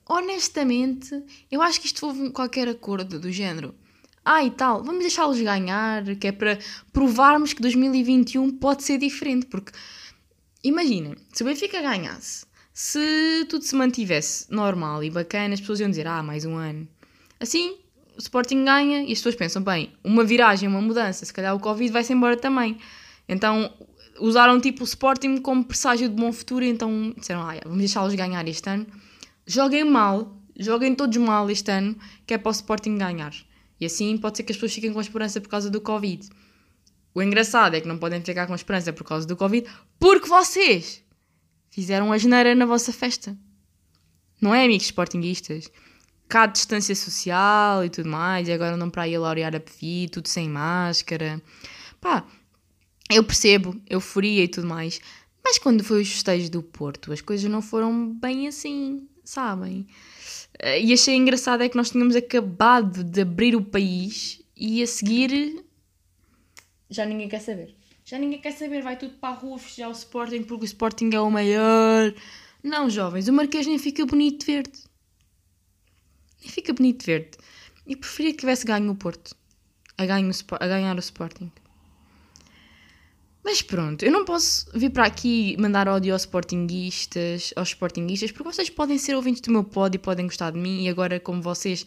honestamente, 0.08 1.10
eu 1.52 1.62
acho 1.62 1.82
que 1.82 1.88
isto 1.88 2.06
houve 2.06 2.30
qualquer 2.30 2.68
acordo 2.70 3.20
do 3.20 3.32
género. 3.32 3.76
Ah, 4.24 4.44
e 4.44 4.52
tal, 4.52 4.84
vamos 4.84 5.02
deixá-los 5.02 5.42
ganhar, 5.42 6.16
que 6.16 6.28
é 6.28 6.32
para 6.32 6.60
provarmos 6.94 7.54
que 7.54 7.62
2021 7.62 8.58
pode 8.58 8.84
ser 8.84 9.00
diferente, 9.00 9.48
porque 9.48 9.72
imagina, 10.64 11.18
se 11.34 11.42
o 11.42 11.46
Benfica 11.46 11.82
ganhasse 11.82 12.46
se 12.74 13.46
tudo 13.50 13.64
se 13.64 13.76
mantivesse 13.76 14.46
normal 14.50 15.04
e 15.04 15.10
bacana, 15.10 15.54
as 15.54 15.60
pessoas 15.60 15.80
iam 15.80 15.90
dizer, 15.90 16.08
ah, 16.08 16.24
mais 16.24 16.46
um 16.46 16.56
ano. 16.56 16.88
Assim, 17.40 17.78
o 18.16 18.20
Sporting 18.20 18.64
ganha 18.66 19.02
e 19.04 19.12
as 19.12 19.20
pessoas 19.20 19.36
pensam, 19.36 19.62
bem, 19.62 19.94
uma 20.04 20.24
viragem, 20.24 20.68
uma 20.68 20.82
mudança, 20.82 21.26
se 21.26 21.34
calhar 21.34 21.56
o 21.56 21.60
Covid 21.60 21.92
vai-se 21.92 22.14
embora 22.14 22.38
também. 22.38 22.78
Então, 23.28 23.74
usaram 24.20 24.60
tipo 24.60 24.82
o 24.82 24.86
Sporting 24.86 25.38
como 25.38 25.64
presságio 25.64 26.10
de 26.10 26.16
bom 26.16 26.32
futuro, 26.32 26.64
então 26.66 27.14
disseram, 27.18 27.42
ah, 27.42 27.56
vamos 27.64 27.80
deixá-los 27.80 28.14
ganhar 28.14 28.48
este 28.48 28.70
ano, 28.70 28.86
joguem 29.46 29.84
mal, 29.84 30.38
joguem 30.58 30.94
todos 30.94 31.18
mal 31.18 31.50
este 31.50 31.72
ano, 31.72 31.96
que 32.26 32.34
é 32.34 32.38
para 32.38 32.50
o 32.50 32.52
Sporting 32.52 32.98
ganhar. 32.98 33.34
E 33.80 33.86
assim 33.86 34.18
pode 34.18 34.38
ser 34.38 34.44
que 34.44 34.52
as 34.52 34.58
pessoas 34.58 34.74
fiquem 34.74 34.94
com 34.94 35.02
esperança 35.02 35.42
por 35.42 35.50
causa 35.50 35.70
do 35.70 35.82
Covid. 35.82 36.30
O 37.14 37.22
engraçado 37.22 37.76
é 37.76 37.82
que 37.82 37.88
não 37.88 37.98
podem 37.98 38.22
ficar 38.22 38.48
com 38.48 38.56
esperança 38.56 38.94
por 38.94 39.04
causa 39.04 39.28
do 39.28 39.36
Covid, 39.36 39.68
porque 40.00 40.28
vocês 40.28 41.04
fizeram 41.70 42.12
a 42.12 42.18
geneira 42.18 42.54
na 42.54 42.66
vossa 42.66 42.94
festa. 42.94 43.36
Não 44.40 44.54
é, 44.54 44.66
amigos 44.66 44.86
sportinguistas? 44.86 45.70
Cá 46.32 46.46
de 46.46 46.54
distância 46.54 46.96
social 46.96 47.84
e 47.84 47.90
tudo 47.90 48.08
mais, 48.08 48.48
e 48.48 48.54
agora 48.54 48.76
andam 48.76 48.90
para 48.90 49.04
a 49.04 49.20
laurear 49.20 49.54
a 49.54 49.60
pedir, 49.60 50.10
tudo 50.10 50.28
sem 50.30 50.48
máscara. 50.48 51.42
Pá, 52.00 52.26
eu 53.12 53.22
percebo, 53.24 53.76
euforia 53.90 54.46
e 54.46 54.48
tudo 54.48 54.68
mais. 54.68 55.02
Mas 55.44 55.60
quando 55.60 55.84
foi 55.84 56.02
os 56.02 56.10
festejos 56.10 56.50
do 56.50 56.64
Porto, 56.64 57.12
as 57.12 57.20
coisas 57.20 57.52
não 57.52 57.62
foram 57.62 58.14
bem 58.14 58.48
assim, 58.48 59.10
sabem? 59.26 59.86
Eh, 60.60 60.82
e 60.86 60.94
achei 60.94 61.16
engraçado 61.16 61.64
é 61.64 61.68
que 61.68 61.76
nós 61.76 61.90
tínhamos 61.90 62.16
acabado 62.16 63.04
de 63.04 63.22
abrir 63.22 63.54
o 63.54 63.62
país 63.62 64.42
e 64.56 64.82
a 64.82 64.88
seguir 64.88 65.66
já 66.92 67.06
ninguém 67.06 67.30
quer 67.30 67.40
saber. 67.40 67.74
Já 68.04 68.20
ninguém 68.20 68.42
quer 68.42 68.52
saber, 68.52 68.82
vai 68.82 68.98
tudo 68.98 69.14
para 69.14 69.30
a 69.30 69.38
rua 69.38 69.58
festejar 69.58 69.90
o 69.90 69.94
Sporting 69.94 70.44
porque 70.44 70.66
o 70.66 70.66
Sporting 70.66 71.10
é 71.14 71.22
o 71.22 71.32
maior. 71.32 72.14
Não, 72.62 72.90
jovens, 72.90 73.30
o 73.30 73.34
Marquês 73.34 73.66
nem 73.66 73.80
fica 73.80 74.06
bonito 74.06 74.46
de 74.46 74.46
verde. 74.46 74.91
Nem 76.42 76.50
fica 76.50 76.74
bonito 76.74 77.00
de 77.00 77.06
verde. 77.06 77.32
E 77.88 77.96
preferia 77.96 78.32
que 78.32 78.40
tivesse 78.40 78.66
ganho 78.66 78.92
o 78.92 78.96
Porto 78.96 79.36
a, 79.98 80.06
ganho, 80.06 80.32
a 80.60 80.68
ganhar 80.68 80.96
o 80.96 81.00
Sporting. 81.00 81.52
Mas 83.44 83.62
pronto, 83.62 84.04
eu 84.04 84.12
não 84.12 84.24
posso 84.24 84.68
vir 84.74 84.92
para 84.92 85.06
aqui 85.06 85.56
mandar 85.60 85.88
ódio 85.88 86.14
aos 86.14 86.22
sportinguistas, 86.22 87.52
aos 87.56 87.70
sportinguistas, 87.70 88.32
porque 88.32 88.44
vocês 88.44 88.70
podem 88.70 89.00
ser 89.00 89.16
ouvintes 89.16 89.42
do 89.42 89.52
meu 89.52 89.64
pod 89.64 89.96
e 89.96 90.00
podem 90.00 90.28
gostar 90.28 90.52
de 90.52 90.60
mim, 90.60 90.84
e 90.84 90.90
agora, 90.90 91.20
como 91.20 91.42
vocês 91.42 91.86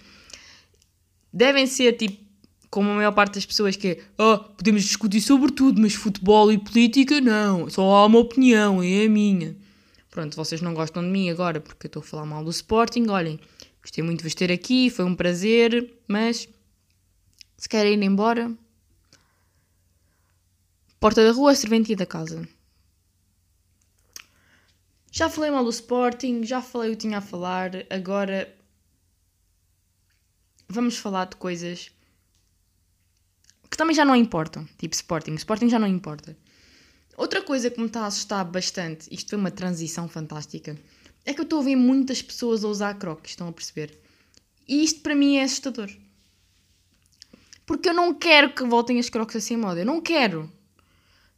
devem 1.33 1.67
ser 1.67 1.93
tipo, 1.93 2.25
como 2.69 2.91
a 2.91 2.95
maior 2.95 3.13
parte 3.13 3.35
das 3.35 3.47
pessoas 3.47 3.77
que 3.77 3.89
é, 3.89 3.99
oh, 4.19 4.39
podemos 4.39 4.83
discutir 4.83 5.21
sobre 5.21 5.53
tudo, 5.53 5.81
mas 5.81 5.95
futebol 5.95 6.51
e 6.51 6.59
política 6.59 7.21
não, 7.21 7.71
só 7.71 7.83
há 7.95 8.07
uma 8.07 8.19
opinião, 8.19 8.83
é 8.83 9.05
a 9.05 9.09
minha. 9.09 9.57
Pronto, 10.11 10.37
vocês 10.37 10.61
não 10.61 10.75
gostam 10.75 11.05
de 11.05 11.09
mim 11.09 11.31
agora 11.31 11.61
porque 11.61 11.87
eu 11.87 11.89
estou 11.89 12.01
a 12.01 12.05
falar 12.05 12.27
mal 12.27 12.43
do 12.43 12.51
Sporting, 12.51 13.07
olhem, 13.09 13.39
gostei 13.85 14.03
muito 14.03 14.21
de 14.21 14.25
vos 14.25 14.35
ter 14.35 14.51
aqui, 14.51 14.89
foi 14.89 15.05
um 15.05 15.15
prazer, 15.15 15.95
mas 16.09 16.49
se 17.59 17.69
querem 17.69 17.93
ir 17.93 18.03
embora, 18.03 18.51
Porta 21.05 21.23
da 21.23 21.33
rua, 21.33 21.55
serventia 21.55 21.95
da 21.95 22.07
casa. 22.07 22.49
Já 25.13 25.29
falei 25.29 25.51
mal 25.51 25.63
do 25.63 25.69
Sporting, 25.69 26.45
já 26.45 26.63
falei 26.63 26.89
o 26.89 26.93
que 26.93 27.03
tinha 27.03 27.19
a 27.19 27.21
falar, 27.21 27.73
agora 27.91 28.57
vamos 30.67 30.97
falar 30.97 31.27
de 31.27 31.37
coisas 31.37 31.93
que 33.71 33.77
também 33.77 33.95
já 33.95 34.03
não 34.03 34.17
importam, 34.17 34.67
tipo 34.79 34.95
Sporting. 34.95 35.35
Sporting 35.35 35.69
já 35.69 35.79
não 35.79 35.87
importa. 35.87 36.35
Outra 37.19 37.43
coisa 37.43 37.69
que 37.69 37.79
me 37.79 37.87
está 37.87 38.05
a 38.05 38.07
assustar 38.07 38.43
bastante, 38.47 39.07
isto 39.13 39.29
foi 39.29 39.39
uma 39.39 39.51
transição 39.51 40.09
fantástica, 40.09 40.75
é 41.25 41.33
que 41.33 41.41
eu 41.41 41.45
estou 41.45 41.61
a 41.61 41.65
ver 41.65 41.77
muitas 41.77 42.21
pessoas 42.21 42.65
a 42.65 42.69
usar 42.69 42.95
crocs, 42.95 43.31
estão 43.31 43.49
a 43.49 43.53
perceber? 43.53 43.99
E 44.69 44.85
isto 44.85 45.01
para 45.01 45.15
mim 45.15 45.37
é 45.37 45.43
assustador. 45.43 45.91
Porque 47.67 47.89
eu 47.89 47.95
não 47.95 48.13
quero 48.13 48.53
que 48.53 48.65
voltem 48.65 48.99
as 48.99 49.09
crocs 49.09 49.37
assim 49.37 49.57
moda, 49.57 49.81
eu 49.81 49.87
não 49.87 50.01
quero. 50.01 50.51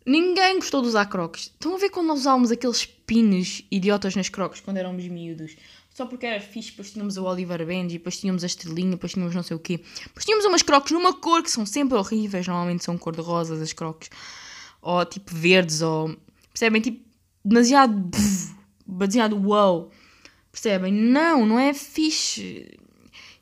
Ninguém 0.05 0.57
gostou 0.57 0.83
de 0.83 0.89
usar 0.89 1.07
crocs. 1.07 1.43
Estão 1.43 1.75
a 1.75 1.79
ver 1.79 1.91
quando 1.91 2.07
nós 2.07 2.21
usávamos 2.21 2.51
aqueles 2.51 2.87
pines 2.87 3.65
idiotas 3.71 4.15
nas 4.15 4.29
crocs 4.29 4.61
quando 4.61 4.77
éramos 4.77 5.05
miúdos? 5.07 5.57
Só 5.93 6.05
porque 6.05 6.27
era 6.27 6.41
fixe, 6.41 6.71
depois 6.71 6.91
tínhamos 6.91 7.17
o 7.17 7.25
Oliver 7.25 7.65
Benji, 7.65 7.99
depois 7.99 8.19
tínhamos 8.19 8.45
a 8.45 8.47
estrelinha, 8.47 8.91
depois 8.91 9.13
tínhamos 9.13 9.35
não 9.35 9.43
sei 9.43 9.57
o 9.57 9.61
quê. 9.61 9.81
Depois 10.05 10.25
tínhamos 10.25 10.45
umas 10.45 10.63
crocs 10.63 10.93
numa 10.93 11.15
cor 11.15 11.43
que 11.43 11.51
são 11.51 11.65
sempre 11.65 11.97
horríveis, 11.97 12.47
normalmente 12.47 12.85
são 12.85 12.99
cor 12.99 13.17
de 13.17 13.23
rosas 13.23 13.63
as 13.63 13.73
crocs. 13.73 14.11
Ou 14.83 15.05
tipo 15.07 15.35
verdes, 15.35 15.81
ou... 15.81 16.15
Percebem? 16.53 16.83
Tipo, 16.83 17.03
demasiado... 17.45 18.11
demasiado 18.87 19.37
wow. 19.37 19.91
Percebem? 20.51 20.93
Não, 20.93 21.45
não 21.45 21.59
é 21.59 21.75
fixe. 21.75 22.79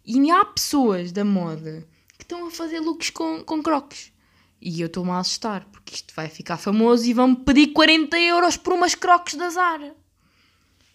E 0.04 0.30
há 0.30 0.44
pessoas 0.44 1.12
da 1.12 1.24
moda 1.24 1.86
que 2.18 2.24
estão 2.24 2.46
a 2.46 2.50
fazer 2.50 2.80
looks 2.80 3.10
com, 3.10 3.42
com 3.44 3.62
crocs. 3.62 4.12
E 4.60 4.80
eu 4.80 4.86
estou-me 4.86 5.10
a 5.10 5.18
assustar, 5.18 5.64
porque 5.66 5.94
isto 5.94 6.14
vai 6.14 6.28
ficar 6.28 6.56
famoso 6.56 7.04
e 7.06 7.12
vão-me 7.12 7.36
pedir 7.36 7.68
40 7.68 8.18
euros 8.18 8.56
por 8.56 8.72
umas 8.72 8.94
croques 8.94 9.34
da 9.34 9.50
Zara. 9.50 9.94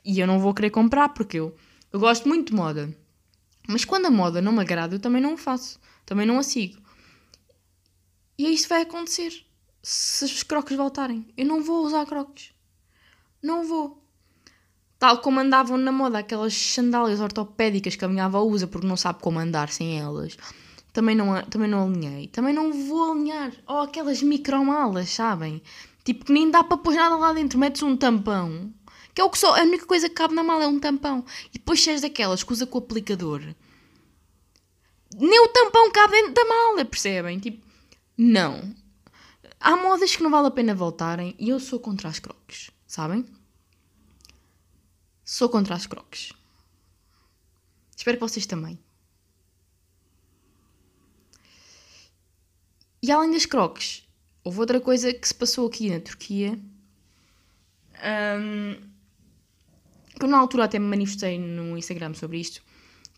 E 0.04 0.20
eu 0.20 0.26
não 0.26 0.40
vou 0.40 0.54
querer 0.54 0.72
comprar, 0.72 1.10
porque 1.10 1.38
eu, 1.38 1.56
eu 1.92 2.00
gosto 2.00 2.28
muito 2.28 2.50
de 2.50 2.56
moda. 2.56 2.96
Mas 3.68 3.86
quando 3.86 4.08
a 4.08 4.12
moda 4.12 4.42
não 4.42 4.52
me 4.52 4.62
agrada, 4.62 4.96
eu 4.96 5.00
também 5.00 5.22
não 5.22 5.36
o 5.36 5.38
faço. 5.38 5.80
Também 6.06 6.26
não 6.26 6.40
a 6.40 6.44
sigo. 6.44 6.82
E 8.38 8.48
é 8.48 8.50
isso 8.50 8.68
vai 8.68 8.82
acontecer. 8.82 9.46
Se 9.84 10.26
os 10.26 10.42
croques 10.42 10.76
voltarem. 10.76 11.32
Eu 11.38 11.46
não 11.46 11.62
vou 11.62 11.86
usar 11.86 12.06
croques. 12.08 12.52
Não 13.44 13.68
vou. 13.68 13.99
Tal 15.00 15.20
como 15.20 15.40
andavam 15.40 15.78
na 15.78 15.92
moda 15.92 16.20
aquelas 16.20 16.54
sandálias 16.54 17.22
ortopédicas 17.22 17.96
que 17.96 18.06
a 18.06 18.08
minha 18.08 18.26
avó 18.26 18.42
usa 18.42 18.68
porque 18.68 18.86
não 18.86 18.98
sabe 18.98 19.20
como 19.22 19.40
andar 19.40 19.70
sem 19.70 19.98
elas 19.98 20.38
também 20.92 21.16
não, 21.16 21.42
também 21.44 21.70
não 21.70 21.88
alinhei. 21.88 22.28
Também 22.28 22.54
não 22.54 22.72
vou 22.74 23.12
alinhar. 23.12 23.54
Ou 23.68 23.82
aquelas 23.82 24.22
micromalas, 24.22 25.10
sabem? 25.10 25.62
Tipo, 26.04 26.26
que 26.26 26.34
nem 26.34 26.50
dá 26.50 26.64
para 26.64 26.78
pôr 26.78 26.94
nada 26.94 27.16
lá 27.16 27.34
dentro. 27.34 27.60
Metes 27.60 27.84
um 27.84 27.96
tampão. 27.96 28.74
Que 29.14 29.22
é 29.22 29.24
o 29.24 29.30
que 29.30 29.38
só. 29.38 29.56
A 29.56 29.64
única 29.64 29.86
coisa 29.86 30.10
que 30.10 30.16
cabe 30.16 30.34
na 30.34 30.44
mala 30.44 30.64
é 30.64 30.68
um 30.68 30.80
tampão. 30.80 31.24
E 31.54 31.60
depois 31.60 31.88
és 31.88 32.02
daquelas 32.02 32.44
que 32.44 32.52
usa 32.52 32.66
com 32.66 32.80
o 32.80 32.82
aplicador. 32.82 33.42
Nem 35.16 35.40
o 35.40 35.48
tampão 35.48 35.92
cabe 35.92 36.14
dentro 36.14 36.34
da 36.34 36.46
mala, 36.46 36.86
percebem? 36.86 37.40
Tipo, 37.40 37.66
não. 38.18 38.76
Há 39.60 39.76
modas 39.76 40.16
que 40.16 40.24
não 40.24 40.30
vale 40.30 40.48
a 40.48 40.52
pena 40.52 40.76
voltarem 40.76 41.36
e 41.40 41.50
eu 41.50 41.60
sou 41.60 41.80
contra 41.80 42.10
as 42.10 42.20
croques, 42.20 42.72
sabem? 42.86 43.26
Sou 45.32 45.48
contra 45.48 45.76
as 45.76 45.86
croques. 45.86 46.34
Espero 47.96 48.18
que 48.18 48.22
vocês 48.22 48.48
também. 48.48 48.80
E 53.00 53.12
além 53.12 53.30
das 53.30 53.46
croques, 53.46 54.10
houve 54.44 54.60
outra 54.60 54.82
coisa 54.82 55.14
que 55.14 55.28
se 55.28 55.36
passou 55.36 55.68
aqui 55.68 55.92
na 55.92 56.00
Turquia. 56.00 56.60
Um, 58.04 58.74
que 60.20 60.26
na 60.26 60.40
altura 60.40 60.64
até 60.64 60.80
me 60.80 60.88
manifestei 60.88 61.38
no 61.38 61.78
Instagram 61.78 62.16
sobre 62.16 62.40
isto. 62.40 62.64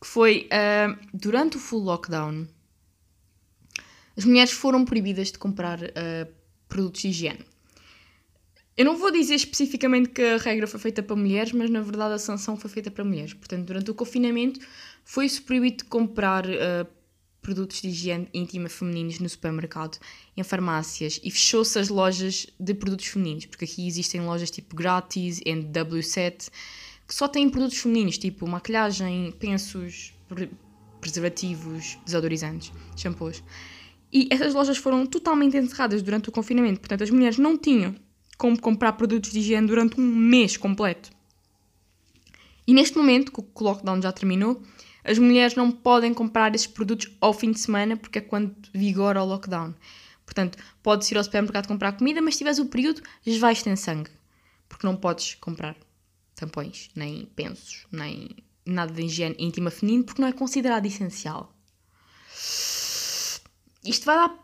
Que 0.01 0.05
foi 0.05 0.49
uh, 0.51 1.07
durante 1.13 1.55
o 1.55 1.61
full 1.61 1.81
lockdown, 1.81 2.45
as 4.17 4.25
mulheres 4.25 4.51
foram 4.51 4.83
proibidas 4.83 5.31
de 5.31 5.39
comprar 5.39 5.81
uh, 5.81 6.29
produtos 6.67 7.03
de 7.03 7.07
higiene. 7.07 7.50
Eu 8.77 8.85
não 8.85 8.97
vou 8.97 9.11
dizer 9.11 9.35
especificamente 9.35 10.09
que 10.09 10.21
a 10.21 10.37
regra 10.37 10.65
foi 10.65 10.79
feita 10.79 11.03
para 11.03 11.15
mulheres, 11.15 11.51
mas 11.51 11.69
na 11.69 11.81
verdade 11.81 12.13
a 12.15 12.17
sanção 12.17 12.55
foi 12.55 12.69
feita 12.69 12.89
para 12.89 13.03
mulheres. 13.03 13.33
Portanto, 13.33 13.65
durante 13.65 13.91
o 13.91 13.93
confinamento 13.93 14.59
foi-se 15.03 15.41
proibido 15.41 15.85
comprar 15.85 16.45
uh, 16.45 16.87
produtos 17.41 17.81
de 17.81 17.89
higiene 17.89 18.29
íntima 18.33 18.69
femininos 18.69 19.19
no 19.19 19.27
supermercado, 19.27 19.97
em 20.37 20.43
farmácias 20.43 21.19
e 21.23 21.29
fechou-se 21.29 21.77
as 21.77 21.89
lojas 21.89 22.47
de 22.59 22.73
produtos 22.73 23.07
femininos, 23.07 23.45
porque 23.45 23.65
aqui 23.65 23.87
existem 23.87 24.21
lojas 24.21 24.49
tipo 24.49 24.75
Grátis, 24.75 25.41
NW7, 25.41 26.49
que 27.07 27.13
só 27.13 27.27
têm 27.27 27.49
produtos 27.49 27.77
femininos, 27.79 28.17
tipo 28.17 28.47
maquilhagem, 28.47 29.33
pensos, 29.33 30.13
preservativos, 31.01 31.97
desodorizantes, 32.05 32.71
shampoos. 32.95 33.43
E 34.13 34.29
essas 34.31 34.53
lojas 34.53 34.77
foram 34.77 35.05
totalmente 35.05 35.57
encerradas 35.57 36.01
durante 36.01 36.29
o 36.29 36.31
confinamento, 36.31 36.79
portanto 36.79 37.03
as 37.03 37.09
mulheres 37.09 37.37
não 37.37 37.57
tinham 37.57 37.95
como 38.41 38.59
comprar 38.59 38.93
produtos 38.93 39.31
de 39.31 39.37
higiene 39.37 39.67
durante 39.67 40.01
um 40.01 40.03
mês 40.03 40.57
completo. 40.57 41.11
E 42.65 42.73
neste 42.73 42.97
momento, 42.97 43.31
que 43.31 43.39
o 43.39 43.63
lockdown 43.63 44.01
já 44.01 44.11
terminou, 44.11 44.63
as 45.03 45.19
mulheres 45.19 45.53
não 45.53 45.69
podem 45.69 46.11
comprar 46.11 46.55
esses 46.55 46.65
produtos 46.65 47.15
ao 47.21 47.33
fim 47.33 47.51
de 47.51 47.59
semana 47.59 47.95
porque 47.95 48.17
é 48.17 48.21
quando 48.21 48.55
vigora 48.73 49.21
o 49.21 49.27
lockdown. 49.27 49.75
Portanto, 50.25 50.57
podes 50.81 51.11
ir 51.11 51.19
ao 51.19 51.23
supermercado 51.23 51.67
comprar 51.67 51.91
comida, 51.91 52.19
mas 52.19 52.33
se 52.33 52.39
tiveres 52.39 52.57
o 52.57 52.65
período, 52.65 53.03
vais 53.39 53.61
ter 53.61 53.77
sangue. 53.77 54.09
Porque 54.67 54.87
não 54.87 54.95
podes 54.95 55.35
comprar 55.35 55.77
tampões, 56.33 56.89
nem 56.95 57.27
pensos, 57.35 57.85
nem 57.91 58.27
nada 58.65 58.91
de 58.91 59.03
higiene 59.03 59.35
íntima 59.37 59.69
feminina, 59.69 60.03
porque 60.03 60.19
não 60.19 60.29
é 60.29 60.33
considerado 60.33 60.87
essencial. 60.87 61.55
Isto 63.85 64.03
vai 64.03 64.15
dar 64.15 64.35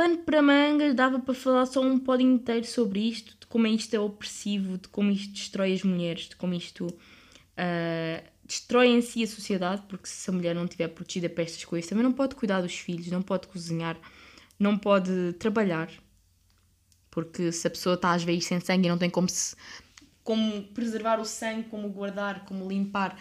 pano 0.00 0.16
para 0.16 0.40
mangas, 0.40 0.94
dava 0.94 1.18
para 1.18 1.34
falar 1.34 1.66
só 1.66 1.82
um 1.82 1.98
pódio 1.98 2.26
inteiro 2.26 2.66
sobre 2.66 3.00
isto, 3.00 3.36
de 3.38 3.46
como 3.46 3.66
isto 3.66 3.92
é 3.92 4.00
opressivo, 4.00 4.78
de 4.78 4.88
como 4.88 5.10
isto 5.10 5.34
destrói 5.34 5.74
as 5.74 5.82
mulheres, 5.82 6.30
de 6.30 6.36
como 6.36 6.54
isto 6.54 6.86
uh, 6.86 8.30
destrói 8.42 8.86
em 8.86 9.02
si 9.02 9.22
a 9.22 9.26
sociedade, 9.26 9.82
porque 9.86 10.08
se 10.08 10.30
a 10.30 10.32
mulher 10.32 10.54
não 10.54 10.64
estiver 10.64 10.88
protegida 10.88 11.28
para 11.28 11.44
estas 11.44 11.66
coisas, 11.66 11.86
também 11.86 12.02
não 12.02 12.14
pode 12.14 12.34
cuidar 12.34 12.62
dos 12.62 12.78
filhos, 12.78 13.08
não 13.08 13.20
pode 13.20 13.46
cozinhar, 13.48 13.98
não 14.58 14.78
pode 14.78 15.34
trabalhar. 15.34 15.90
Porque 17.10 17.52
se 17.52 17.66
a 17.66 17.70
pessoa 17.70 17.94
está 17.94 18.12
às 18.12 18.22
vezes 18.22 18.46
sem 18.46 18.58
sangue 18.58 18.86
e 18.86 18.88
não 18.88 18.96
tem 18.96 19.10
como, 19.10 19.28
se, 19.28 19.54
como 20.24 20.62
preservar 20.68 21.20
o 21.20 21.26
sangue, 21.26 21.68
como 21.68 21.90
guardar, 21.90 22.46
como 22.46 22.66
limpar, 22.66 23.20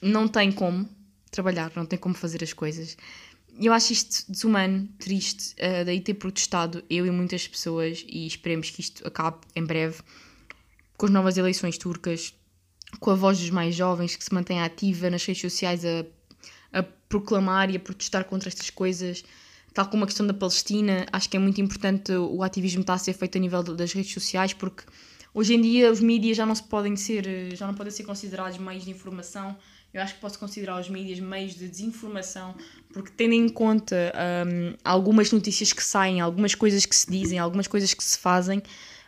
não 0.00 0.28
tem 0.28 0.52
como 0.52 0.88
trabalhar, 1.32 1.72
não 1.74 1.84
tem 1.84 1.98
como 1.98 2.14
fazer 2.14 2.44
as 2.44 2.52
coisas. 2.52 2.96
Eu 3.62 3.74
acho 3.74 3.92
isto 3.92 4.24
desumano, 4.26 4.88
triste, 4.98 5.54
uh, 5.56 5.84
daí 5.84 6.00
ter 6.00 6.14
protestado 6.14 6.82
eu 6.88 7.04
e 7.04 7.10
muitas 7.10 7.46
pessoas 7.46 8.02
e 8.08 8.26
esperemos 8.26 8.70
que 8.70 8.80
isto 8.80 9.06
acabe 9.06 9.36
em 9.54 9.62
breve 9.62 10.00
com 10.96 11.04
as 11.04 11.12
novas 11.12 11.36
eleições 11.36 11.76
turcas, 11.76 12.34
com 12.98 13.10
a 13.10 13.14
voz 13.14 13.38
dos 13.38 13.50
mais 13.50 13.74
jovens 13.74 14.16
que 14.16 14.24
se 14.24 14.32
mantém 14.32 14.62
ativa 14.62 15.10
nas 15.10 15.22
redes 15.26 15.42
sociais 15.42 15.84
a, 15.84 16.06
a 16.72 16.82
proclamar 16.82 17.70
e 17.70 17.76
a 17.76 17.80
protestar 17.80 18.24
contra 18.24 18.48
estas 18.48 18.70
coisas, 18.70 19.22
tal 19.74 19.86
como 19.88 20.04
a 20.04 20.06
questão 20.06 20.26
da 20.26 20.32
Palestina. 20.32 21.04
Acho 21.12 21.28
que 21.28 21.36
é 21.36 21.40
muito 21.40 21.60
importante 21.60 22.12
o 22.12 22.42
ativismo 22.42 22.80
estar 22.80 22.94
a 22.94 22.98
ser 22.98 23.12
feito 23.12 23.36
a 23.36 23.40
nível 23.42 23.62
das 23.62 23.92
redes 23.92 24.12
sociais 24.14 24.54
porque 24.54 24.84
hoje 25.34 25.52
em 25.52 25.60
dia 25.60 25.92
os 25.92 26.00
mídias 26.00 26.34
já 26.34 26.46
não 26.46 26.54
se 26.54 26.62
podem 26.62 26.96
ser, 26.96 27.54
já 27.54 27.66
não 27.66 27.74
podem 27.74 27.92
ser 27.92 28.04
considerados 28.04 28.56
meios 28.56 28.86
de 28.86 28.90
informação 28.90 29.54
eu 29.92 30.00
acho 30.00 30.14
que 30.14 30.20
posso 30.20 30.38
considerar 30.38 30.80
os 30.80 30.88
mídias 30.88 31.18
meios 31.18 31.54
de 31.54 31.68
desinformação, 31.68 32.54
porque 32.92 33.10
tendo 33.16 33.34
em 33.34 33.48
conta 33.48 34.12
um, 34.46 34.74
algumas 34.84 35.32
notícias 35.32 35.72
que 35.72 35.82
saem, 35.82 36.20
algumas 36.20 36.54
coisas 36.54 36.86
que 36.86 36.94
se 36.94 37.10
dizem, 37.10 37.38
algumas 37.38 37.66
coisas 37.66 37.92
que 37.92 38.02
se 38.02 38.18
fazem 38.18 38.62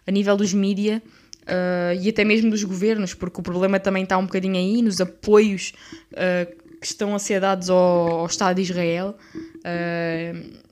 a 0.07 0.11
nível 0.11 0.37
dos 0.37 0.53
mídias 0.53 0.99
uh, 0.99 2.01
e 2.01 2.09
até 2.09 2.25
mesmo 2.25 2.51
dos 2.51 2.65
governos, 2.65 3.15
porque 3.15 3.41
o 3.41 3.43
problema 3.43 3.79
também 3.79 4.03
está 4.03 4.19
um 4.19 4.27
bocadinho 4.27 4.57
aí 4.57 4.83
nos 4.83 5.01
apoios 5.01 5.73
uh, 6.13 6.63
que 6.81 6.87
estão 6.87 7.15
a 7.15 7.19
ser 7.19 7.41
dados 7.41 7.71
ao, 7.71 8.21
ao 8.21 8.27
Estado 8.27 8.57
de 8.57 8.63
Israel 8.63 9.17
uh, 9.59 10.63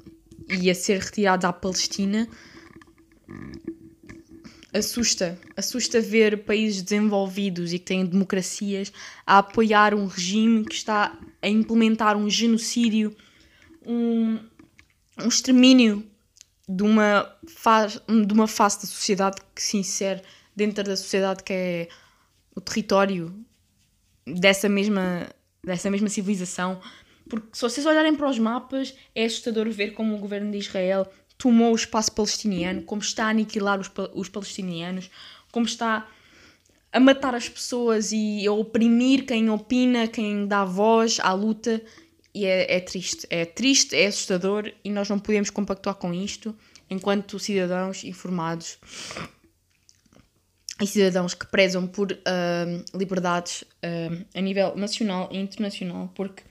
e 0.60 0.68
a 0.68 0.74
ser 0.74 1.00
retirados 1.00 1.44
à 1.44 1.52
Palestina 1.52 2.28
assusta. 4.72 5.38
Assusta 5.56 6.00
ver 6.00 6.44
países 6.44 6.82
desenvolvidos 6.82 7.72
e 7.72 7.78
que 7.78 7.86
têm 7.86 8.06
democracias 8.06 8.92
a 9.26 9.38
apoiar 9.38 9.94
um 9.94 10.06
regime 10.06 10.64
que 10.64 10.74
está 10.74 11.18
a 11.42 11.48
implementar 11.48 12.16
um 12.16 12.28
genocídio, 12.28 13.16
um, 13.84 14.38
um 15.18 15.28
extermínio 15.28 16.06
de 16.68 16.82
uma, 16.82 17.36
faz, 17.48 18.00
de 18.26 18.32
uma 18.32 18.46
face 18.46 18.82
da 18.82 18.86
sociedade 18.86 19.36
que 19.54 19.62
se 19.62 19.76
insere 19.76 20.22
dentro 20.54 20.84
da 20.84 20.96
sociedade 20.96 21.42
que 21.42 21.52
é 21.52 21.88
o 22.54 22.60
território 22.60 23.34
dessa 24.26 24.68
mesma, 24.68 25.28
dessa 25.64 25.90
mesma 25.90 26.08
civilização. 26.08 26.80
Porque 27.28 27.48
se 27.52 27.62
vocês 27.62 27.86
olharem 27.86 28.14
para 28.14 28.28
os 28.28 28.38
mapas, 28.38 28.94
é 29.14 29.24
assustador 29.24 29.68
ver 29.70 29.92
como 29.92 30.14
o 30.14 30.18
governo 30.18 30.50
de 30.50 30.58
Israel 30.58 31.10
tomou 31.40 31.72
o 31.72 31.74
espaço 31.74 32.12
palestiniano, 32.12 32.82
como 32.82 33.00
está 33.00 33.24
a 33.24 33.30
aniquilar 33.30 33.80
os, 33.80 33.90
os 34.14 34.28
palestinianos, 34.28 35.10
como 35.50 35.64
está 35.64 36.06
a 36.92 37.00
matar 37.00 37.34
as 37.34 37.48
pessoas 37.48 38.12
e 38.12 38.46
a 38.46 38.52
oprimir 38.52 39.24
quem 39.24 39.48
opina, 39.48 40.06
quem 40.06 40.46
dá 40.46 40.66
voz 40.66 41.18
à 41.18 41.32
luta. 41.32 41.80
E 42.34 42.44
é, 42.44 42.76
é 42.76 42.80
triste, 42.80 43.26
é 43.30 43.44
triste, 43.46 43.96
é 43.96 44.06
assustador 44.06 44.70
e 44.84 44.90
nós 44.90 45.08
não 45.08 45.18
podemos 45.18 45.48
compactuar 45.50 45.96
com 45.96 46.12
isto 46.12 46.54
enquanto 46.90 47.38
cidadãos 47.38 48.04
informados 48.04 48.78
e 50.80 50.86
cidadãos 50.86 51.34
que 51.34 51.46
prezam 51.46 51.86
por 51.86 52.12
uh, 52.12 52.98
liberdades 52.98 53.62
uh, 53.62 54.26
a 54.34 54.40
nível 54.40 54.76
nacional 54.76 55.28
e 55.32 55.38
internacional, 55.38 56.12
porque 56.14 56.42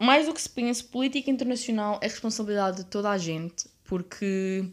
mais 0.00 0.26
do 0.26 0.34
que 0.34 0.40
se 0.40 0.48
pensa, 0.48 0.82
política 0.84 1.30
internacional 1.30 1.98
é 2.02 2.06
responsabilidade 2.06 2.78
de 2.78 2.84
toda 2.84 3.10
a 3.10 3.18
gente 3.18 3.75
porque 3.86 4.68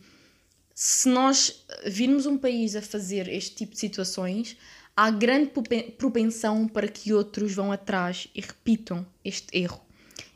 se 0.73 1.07
nós 1.09 1.65
virmos 1.85 2.25
um 2.25 2.37
país 2.37 2.75
a 2.75 2.81
fazer 2.81 3.27
este 3.27 3.55
tipo 3.55 3.73
de 3.73 3.79
situações, 3.79 4.57
há 4.95 5.09
grande 5.11 5.51
propensão 5.97 6.67
para 6.67 6.87
que 6.87 7.13
outros 7.13 7.53
vão 7.53 7.71
atrás 7.71 8.27
e 8.33 8.41
repitam 8.41 9.05
este 9.23 9.57
erro. 9.57 9.81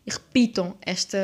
E 0.06 0.12
repitam 0.12 0.78
esta, 0.82 1.18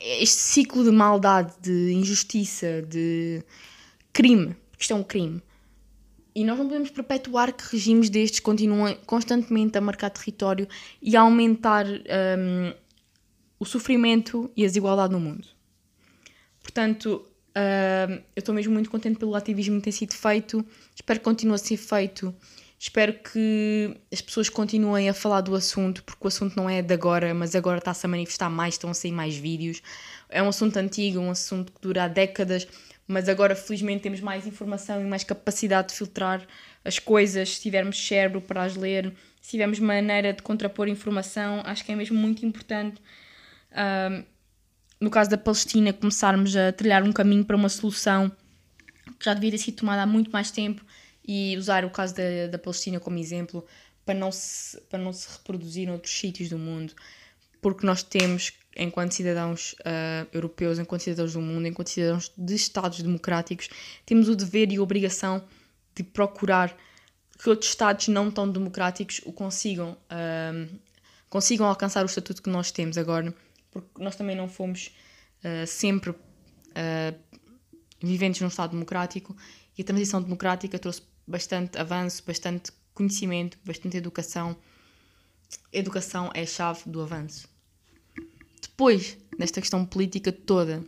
este 0.00 0.38
ciclo 0.38 0.82
de 0.82 0.90
maldade, 0.90 1.54
de 1.60 1.92
injustiça, 1.92 2.82
de 2.82 3.44
crime. 4.12 4.56
Isto 4.78 4.92
é 4.92 4.96
um 4.96 5.04
crime. 5.04 5.42
E 6.34 6.44
nós 6.44 6.58
não 6.58 6.66
podemos 6.66 6.90
perpetuar 6.90 7.52
que 7.52 7.64
regimes 7.72 8.08
destes 8.08 8.40
continuem 8.40 8.96
constantemente 9.06 9.76
a 9.76 9.80
marcar 9.80 10.10
território 10.10 10.68
e 11.02 11.16
a 11.16 11.20
aumentar 11.20 11.84
um, 11.86 12.72
o 13.58 13.64
sofrimento 13.64 14.50
e 14.56 14.62
a 14.62 14.66
desigualdade 14.66 15.12
no 15.12 15.20
mundo. 15.20 15.46
Portanto, 16.62 17.26
uh, 17.56 18.12
eu 18.36 18.40
estou 18.40 18.54
mesmo 18.54 18.72
muito 18.72 18.90
contente 18.90 19.18
pelo 19.18 19.34
ativismo 19.34 19.76
que 19.76 19.84
tem 19.84 19.92
sido 19.92 20.14
feito, 20.14 20.64
espero 20.94 21.18
que 21.18 21.24
continue 21.24 21.54
a 21.54 21.58
ser 21.58 21.76
feito, 21.76 22.34
espero 22.78 23.14
que 23.14 23.96
as 24.12 24.20
pessoas 24.20 24.48
continuem 24.48 25.08
a 25.08 25.14
falar 25.14 25.40
do 25.40 25.54
assunto, 25.54 26.04
porque 26.04 26.24
o 26.24 26.28
assunto 26.28 26.56
não 26.56 26.68
é 26.70 26.80
de 26.82 26.94
agora, 26.94 27.34
mas 27.34 27.54
agora 27.54 27.78
está-se 27.78 28.06
a 28.06 28.08
manifestar 28.08 28.48
mais, 28.48 28.74
estão 28.74 28.90
a 28.90 28.94
sair 28.94 29.12
mais 29.12 29.36
vídeos. 29.36 29.82
É 30.28 30.42
um 30.42 30.48
assunto 30.48 30.76
antigo, 30.76 31.18
um 31.18 31.30
assunto 31.30 31.72
que 31.72 31.80
dura 31.80 32.04
há 32.04 32.08
décadas, 32.08 32.68
mas 33.06 33.28
agora 33.28 33.56
felizmente 33.56 34.02
temos 34.02 34.20
mais 34.20 34.46
informação 34.46 35.00
e 35.00 35.04
mais 35.04 35.24
capacidade 35.24 35.88
de 35.88 35.94
filtrar 35.94 36.46
as 36.84 36.98
coisas, 36.98 37.56
se 37.56 37.62
tivermos 37.62 37.98
cérebro 38.06 38.40
para 38.40 38.62
as 38.62 38.76
ler, 38.76 39.12
se 39.40 39.52
tivermos 39.52 39.78
maneira 39.78 40.32
de 40.32 40.42
contrapor 40.42 40.88
informação, 40.88 41.62
acho 41.64 41.84
que 41.84 41.90
é 41.90 41.96
mesmo 41.96 42.16
muito 42.16 42.44
importante 42.44 43.00
no 45.00 45.10
caso 45.10 45.30
da 45.30 45.38
Palestina, 45.38 45.92
começarmos 45.92 46.56
a 46.56 46.72
trilhar 46.72 47.02
um 47.02 47.12
caminho 47.12 47.44
para 47.44 47.56
uma 47.56 47.68
solução 47.68 48.30
que 49.18 49.24
já 49.24 49.34
devia 49.34 49.52
ter 49.52 49.58
sido 49.58 49.76
tomada 49.76 50.02
há 50.02 50.06
muito 50.06 50.30
mais 50.30 50.50
tempo 50.50 50.84
e 51.26 51.56
usar 51.56 51.84
o 51.84 51.90
caso 51.90 52.14
da, 52.14 52.46
da 52.50 52.58
Palestina 52.58 52.98
como 52.98 53.18
exemplo 53.18 53.64
para 54.04 54.14
não, 54.14 54.32
se, 54.32 54.80
para 54.82 54.98
não 54.98 55.12
se 55.12 55.28
reproduzir 55.30 55.88
em 55.88 55.92
outros 55.92 56.18
sítios 56.18 56.48
do 56.48 56.58
mundo, 56.58 56.94
porque 57.60 57.84
nós 57.84 58.02
temos, 58.02 58.54
enquanto 58.76 59.12
cidadãos 59.12 59.74
uh, 59.80 60.26
europeus, 60.32 60.78
enquanto 60.78 61.02
cidadãos 61.02 61.34
do 61.34 61.40
mundo, 61.40 61.66
enquanto 61.66 61.90
cidadãos 61.90 62.32
de 62.36 62.54
Estados 62.54 63.02
democráticos, 63.02 63.68
temos 64.06 64.28
o 64.28 64.34
dever 64.34 64.72
e 64.72 64.76
a 64.76 64.82
obrigação 64.82 65.44
de 65.94 66.02
procurar 66.02 66.74
que 67.38 67.50
outros 67.50 67.70
Estados 67.70 68.08
não 68.08 68.30
tão 68.30 68.50
democráticos 68.50 69.20
o 69.26 69.32
consigam, 69.32 69.92
uh, 69.92 70.78
consigam 71.28 71.66
alcançar 71.66 72.02
o 72.02 72.06
estatuto 72.06 72.42
que 72.42 72.50
nós 72.50 72.72
temos 72.72 72.96
agora 72.96 73.34
porque 73.70 74.02
nós 74.02 74.16
também 74.16 74.36
não 74.36 74.48
fomos 74.48 74.94
uh, 75.44 75.66
sempre 75.66 76.10
uh, 76.10 76.18
viventes 78.00 78.40
num 78.40 78.48
Estado 78.48 78.70
democrático 78.70 79.36
e 79.76 79.82
a 79.82 79.84
transição 79.84 80.22
democrática 80.22 80.78
trouxe 80.78 81.02
bastante 81.26 81.78
avanço, 81.78 82.22
bastante 82.26 82.72
conhecimento, 82.94 83.58
bastante 83.64 83.96
educação. 83.96 84.56
Educação 85.72 86.30
é 86.34 86.42
a 86.42 86.46
chave 86.46 86.82
do 86.86 87.00
avanço. 87.00 87.48
Depois 88.60 89.16
desta 89.38 89.60
questão 89.60 89.84
política 89.84 90.32
toda, 90.32 90.82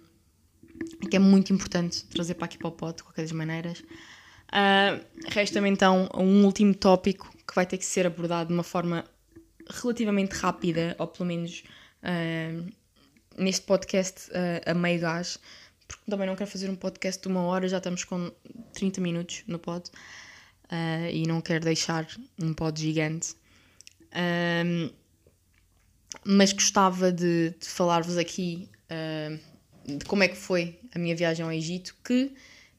que 1.09 1.17
é 1.17 1.19
muito 1.19 1.53
importante 1.53 2.05
trazer 2.07 2.35
para 2.35 2.47
aqui 2.47 2.59
para 2.59 2.69
o 2.69 2.73
pote, 2.73 2.99
de 2.99 3.03
qualquer 3.05 3.23
das 3.23 3.33
maneiras, 3.33 3.81
uh, 3.81 5.05
resta-me 5.29 5.69
então 5.69 6.09
um 6.15 6.45
último 6.45 6.75
tópico 6.75 7.31
que 7.47 7.55
vai 7.55 7.67
ter 7.67 7.79
que 7.79 7.85
ser 7.85 8.07
abordado 8.07 8.49
de 8.49 8.55
uma 8.55 8.63
forma 8.63 9.05
relativamente 9.69 10.33
rápida, 10.33 10.97
ou 10.99 11.07
pelo 11.07 11.27
menos 11.27 11.63
neste 13.37 13.63
podcast 13.67 14.31
uh, 14.31 14.71
a 14.71 14.75
meio 14.75 15.01
gás, 15.01 15.39
porque 15.87 16.11
também 16.11 16.27
não 16.27 16.37
quero 16.37 16.51
fazer 16.51 16.69
um 16.69 16.77
podcast 16.77 17.21
de 17.21 17.29
uma 17.29 17.43
hora, 17.43 17.69
já 17.69 17.79
estamos 17.79 18.05
com 18.05 18.31
30 18.73 19.01
minutos 19.01 19.43
no 19.47 19.59
pod 19.59 19.89
uh, 19.89 21.11
e 21.11 21.27
não 21.27 21.41
quero 21.41 21.65
deixar 21.65 22.07
um 22.39 22.53
pod 22.55 22.81
gigante. 22.81 23.35
Um, 24.15 24.91
mas 26.25 26.53
gostava 26.53 27.13
de, 27.13 27.51
de 27.51 27.67
falar-vos 27.67 28.17
aqui 28.17 28.69
uh, 28.91 29.97
de 29.99 30.05
como 30.05 30.23
é 30.23 30.29
que 30.29 30.37
foi 30.37 30.79
a 30.95 30.99
minha 30.99 31.17
viagem 31.17 31.45
ao 31.45 31.53
Egito, 31.53 31.97
que 32.05 32.33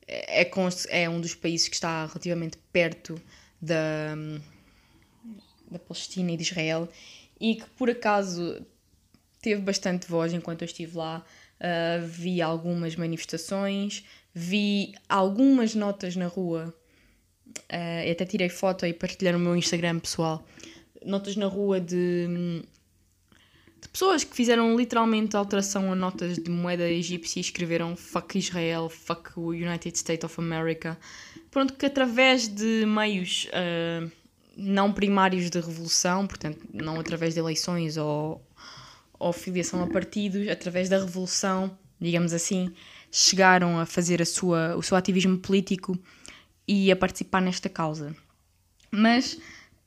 é, 0.08 0.50
é 0.90 1.10
um 1.10 1.20
dos 1.20 1.34
países 1.34 1.68
que 1.68 1.76
está 1.76 2.06
relativamente 2.06 2.58
perto 2.72 3.22
da, 3.62 4.16
da 5.70 5.80
Palestina 5.80 6.32
e 6.32 6.38
de 6.38 6.44
Israel 6.44 6.90
e 7.40 7.56
que 7.56 7.70
por 7.72 7.90
acaso 7.90 8.66
teve 9.42 9.62
bastante 9.62 10.08
voz 10.08 10.34
enquanto 10.34 10.62
eu 10.62 10.66
estive 10.66 10.98
lá. 10.98 11.26
Uh, 11.60 12.06
vi 12.06 12.42
algumas 12.42 12.96
manifestações, 12.96 14.04
vi 14.34 14.94
algumas 15.10 15.76
notas 15.76 16.16
na 16.16 16.28
rua. 16.28 16.74
Uh, 17.72 18.12
até 18.12 18.26
tirei 18.26 18.50
foto 18.50 18.86
e 18.86 18.94
partilhei 18.94 19.34
no 19.34 19.40
meu 19.40 19.56
Instagram 19.56 20.00
pessoal. 20.00 20.46
Notas 21.06 21.36
na 21.36 21.48
rua 21.48 21.80
de, 21.80 22.64
de 23.82 23.90
pessoas 23.90 24.24
que 24.24 24.36
fizeram 24.36 24.76
literalmente 24.78 25.36
alteração 25.36 25.92
a 25.92 25.96
notas 25.96 26.38
de 26.38 26.50
moeda 26.50 26.88
egípcia 26.90 27.40
e 27.40 27.42
escreveram 27.42 27.96
fuck 27.96 28.38
Israel, 28.38 28.90
fuck 28.90 29.32
o 29.36 29.50
United 29.50 29.98
States 29.98 30.24
of 30.24 30.40
America. 30.40 30.98
Pronto, 31.50 31.74
que 31.74 31.86
através 31.86 32.48
de 32.48 32.86
meios 32.86 33.48
uh, 33.48 34.10
não 34.56 34.94
primários 34.94 35.50
de 35.50 35.60
revolução, 35.60 36.28
portanto, 36.28 36.60
não 36.72 37.00
através 37.00 37.34
de 37.34 37.40
eleições 37.40 37.98
ou, 37.98 38.42
ou 39.22 39.32
filiação 39.32 39.84
a 39.84 39.88
partidos, 39.88 40.48
através 40.48 40.90
da 40.90 40.98
revolução, 40.98 41.78
digamos 42.00 42.34
assim, 42.34 42.74
chegaram 43.12 43.80
a 43.80 43.86
fazer 43.86 44.22
a 44.22 44.26
sua, 44.26 44.76
o 44.76 44.82
seu 44.82 44.98
ativismo 44.98 45.38
político 45.38 45.98
e 46.68 46.92
a 46.92 46.96
participar 46.96 47.42
nesta 47.42 47.70
causa. 47.70 48.16
Mas 48.90 49.38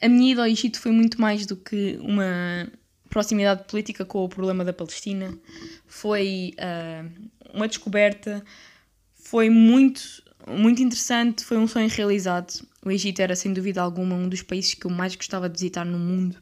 a 0.01 0.09
minha 0.09 0.33
ida 0.33 0.43
ao 0.43 0.49
Egito 0.49 0.81
foi 0.81 0.93
muito 0.93 1.21
mais 1.21 1.47
do 1.47 1.57
que 1.57 1.99
uma 2.01 2.69
proximidade 3.11 3.65
política 3.65 4.05
com 4.05 4.25
o 4.25 4.29
problema 4.29 4.65
da 4.65 4.73
Palestina. 4.73 5.37
Foi 5.87 6.55
uh, 6.59 7.31
uma 7.53 7.67
descoberta, 7.67 8.45
foi 9.15 9.51
muito, 9.51 10.03
muito 10.49 10.83
interessante, 10.83 11.45
foi 11.45 11.59
um 11.59 11.67
sonho 11.67 11.89
realizado. 11.89 12.67
O 12.85 12.91
Egito 12.91 13.21
era, 13.21 13.35
sem 13.35 13.53
dúvida 13.53 13.83
alguma, 13.83 14.15
um 14.15 14.29
dos 14.29 14.43
países 14.43 14.75
que 14.75 14.87
eu 14.87 14.91
mais 14.91 15.17
gostava 15.17 15.49
de 15.49 15.55
visitar 15.55 15.85
no 15.85 15.99
mundo. 15.99 16.37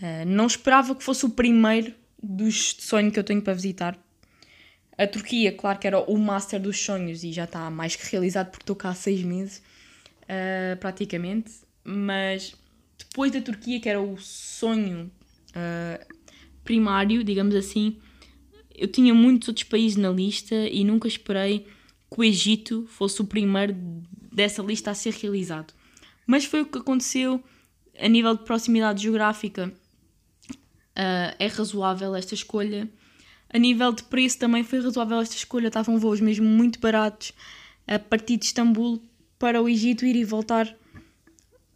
Uh, 0.00 0.24
não 0.26 0.46
esperava 0.46 0.94
que 0.94 1.04
fosse 1.04 1.26
o 1.26 1.30
primeiro 1.30 1.94
dos 2.22 2.76
sonhos 2.78 3.12
que 3.12 3.18
eu 3.18 3.24
tenho 3.24 3.42
para 3.42 3.52
visitar. 3.54 3.98
A 4.96 5.06
Turquia, 5.06 5.52
claro 5.52 5.78
que 5.78 5.86
era 5.86 5.98
o 5.98 6.18
master 6.18 6.60
dos 6.60 6.78
sonhos 6.78 7.24
e 7.24 7.32
já 7.32 7.44
está 7.44 7.70
mais 7.70 7.96
que 7.96 8.10
realizado 8.10 8.50
porque 8.50 8.62
estou 8.62 8.76
cá 8.76 8.90
há 8.90 8.94
seis 8.94 9.22
meses, 9.22 9.62
uh, 10.24 10.76
praticamente. 10.78 11.52
Mas 11.82 12.54
depois 12.98 13.32
da 13.32 13.40
Turquia, 13.40 13.80
que 13.80 13.88
era 13.88 14.00
o 14.00 14.18
sonho 14.18 15.10
uh, 15.50 16.14
primário, 16.64 17.24
digamos 17.24 17.54
assim, 17.54 17.98
eu 18.74 18.88
tinha 18.88 19.14
muitos 19.14 19.48
outros 19.48 19.64
países 19.64 19.96
na 19.96 20.10
lista 20.10 20.54
e 20.54 20.84
nunca 20.84 21.08
esperei 21.08 21.66
que 22.12 22.20
o 22.20 22.24
Egito 22.24 22.86
fosse 22.88 23.20
o 23.20 23.24
primeiro 23.24 23.74
dessa 24.32 24.62
lista 24.62 24.90
a 24.90 24.94
ser 24.94 25.14
realizado. 25.14 25.72
Mas 26.26 26.44
foi 26.44 26.62
o 26.62 26.66
que 26.66 26.78
aconteceu 26.78 27.42
a 27.98 28.08
nível 28.08 28.36
de 28.36 28.44
proximidade 28.44 29.02
geográfica. 29.02 29.72
Uh, 31.00 31.34
é 31.38 31.46
razoável 31.46 32.14
esta 32.14 32.34
escolha. 32.34 32.86
A 33.48 33.58
nível 33.58 33.90
de 33.90 34.02
preço 34.02 34.38
também 34.38 34.62
foi 34.62 34.80
razoável 34.82 35.18
esta 35.20 35.34
escolha. 35.34 35.68
Estavam 35.68 35.98
voos 35.98 36.20
mesmo 36.20 36.46
muito 36.46 36.78
baratos 36.78 37.32
a 37.86 37.98
partir 37.98 38.36
de 38.36 38.44
Istambul 38.44 39.02
para 39.38 39.62
o 39.62 39.68
Egito 39.68 40.04
ir 40.04 40.14
e 40.14 40.24
voltar 40.24 40.76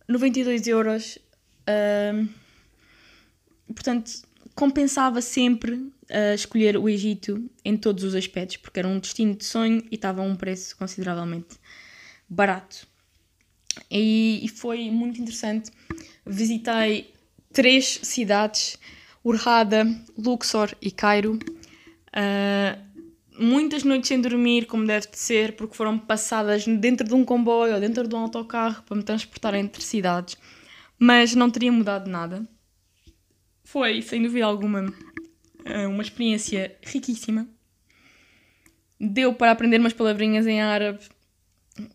92 0.06 0.66
euros. 0.66 1.18
Uh, 1.66 2.28
portanto, 3.72 4.12
compensava 4.54 5.22
sempre 5.22 5.72
uh, 5.72 6.34
escolher 6.34 6.76
o 6.76 6.86
Egito 6.86 7.50
em 7.64 7.78
todos 7.78 8.04
os 8.04 8.14
aspectos, 8.14 8.58
porque 8.58 8.78
era 8.78 8.88
um 8.88 8.98
destino 8.98 9.34
de 9.34 9.46
sonho 9.46 9.82
e 9.90 9.94
estava 9.94 10.20
a 10.20 10.24
um 10.24 10.36
preço 10.36 10.76
consideravelmente 10.76 11.56
barato. 12.28 12.86
E, 13.90 14.40
e 14.44 14.48
foi 14.48 14.90
muito 14.90 15.20
interessante. 15.20 15.70
Visitei 16.26 17.12
três 17.52 18.00
cidades: 18.02 18.78
Urrada, 19.24 19.86
Luxor 20.18 20.74
e 20.82 20.90
Cairo. 20.90 21.38
Uh, 22.12 22.78
muitas 23.38 23.82
noites 23.82 24.08
sem 24.08 24.20
dormir, 24.20 24.66
como 24.66 24.86
deve 24.86 25.08
de 25.08 25.18
ser, 25.18 25.56
porque 25.56 25.74
foram 25.74 25.98
passadas 25.98 26.66
dentro 26.66 27.08
de 27.08 27.14
um 27.14 27.24
comboio 27.24 27.74
ou 27.74 27.80
dentro 27.80 28.06
de 28.06 28.14
um 28.14 28.18
autocarro 28.18 28.82
para 28.82 28.96
me 28.96 29.02
transportar 29.02 29.54
entre 29.54 29.82
cidades, 29.82 30.36
mas 30.98 31.34
não 31.34 31.50
teria 31.50 31.72
mudado 31.72 32.10
nada. 32.10 32.46
Foi, 33.64 34.02
sem 34.02 34.22
dúvida 34.22 34.44
alguma, 34.44 34.92
eh, 35.64 35.86
uma 35.86 36.02
experiência 36.02 36.76
riquíssima. 36.82 37.48
Deu 39.00 39.34
para 39.34 39.50
aprender 39.50 39.80
umas 39.80 39.94
palavrinhas 39.94 40.46
em 40.46 40.60
árabe, 40.60 41.00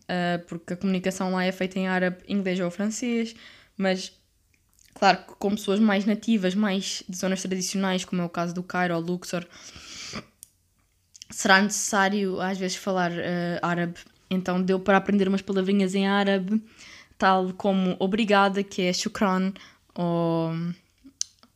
eh, 0.08 0.38
porque 0.48 0.74
a 0.74 0.76
comunicação 0.76 1.32
lá 1.32 1.44
é 1.44 1.52
feita 1.52 1.78
em 1.78 1.86
árabe, 1.86 2.18
inglês 2.28 2.58
ou 2.60 2.70
francês, 2.70 3.34
mas 3.76 4.19
claro 4.94 5.18
que 5.18 5.34
com 5.38 5.50
pessoas 5.50 5.80
mais 5.80 6.04
nativas, 6.04 6.54
mais 6.54 7.02
de 7.08 7.16
zonas 7.16 7.42
tradicionais, 7.42 8.04
como 8.04 8.22
é 8.22 8.24
o 8.24 8.28
caso 8.28 8.54
do 8.54 8.62
Cairo 8.62 8.94
ou 8.94 9.00
Luxor, 9.00 9.46
será 11.30 11.60
necessário 11.62 12.40
às 12.40 12.58
vezes 12.58 12.76
falar 12.76 13.10
uh, 13.12 13.58
árabe. 13.62 13.98
Então 14.30 14.62
deu 14.62 14.78
para 14.78 14.96
aprender 14.96 15.28
umas 15.28 15.42
palavrinhas 15.42 15.94
em 15.94 16.06
árabe, 16.06 16.62
tal 17.18 17.52
como 17.54 17.96
obrigada, 17.98 18.62
que 18.62 18.82
é 18.82 18.92
shukran, 18.92 19.52
ou 19.94 20.52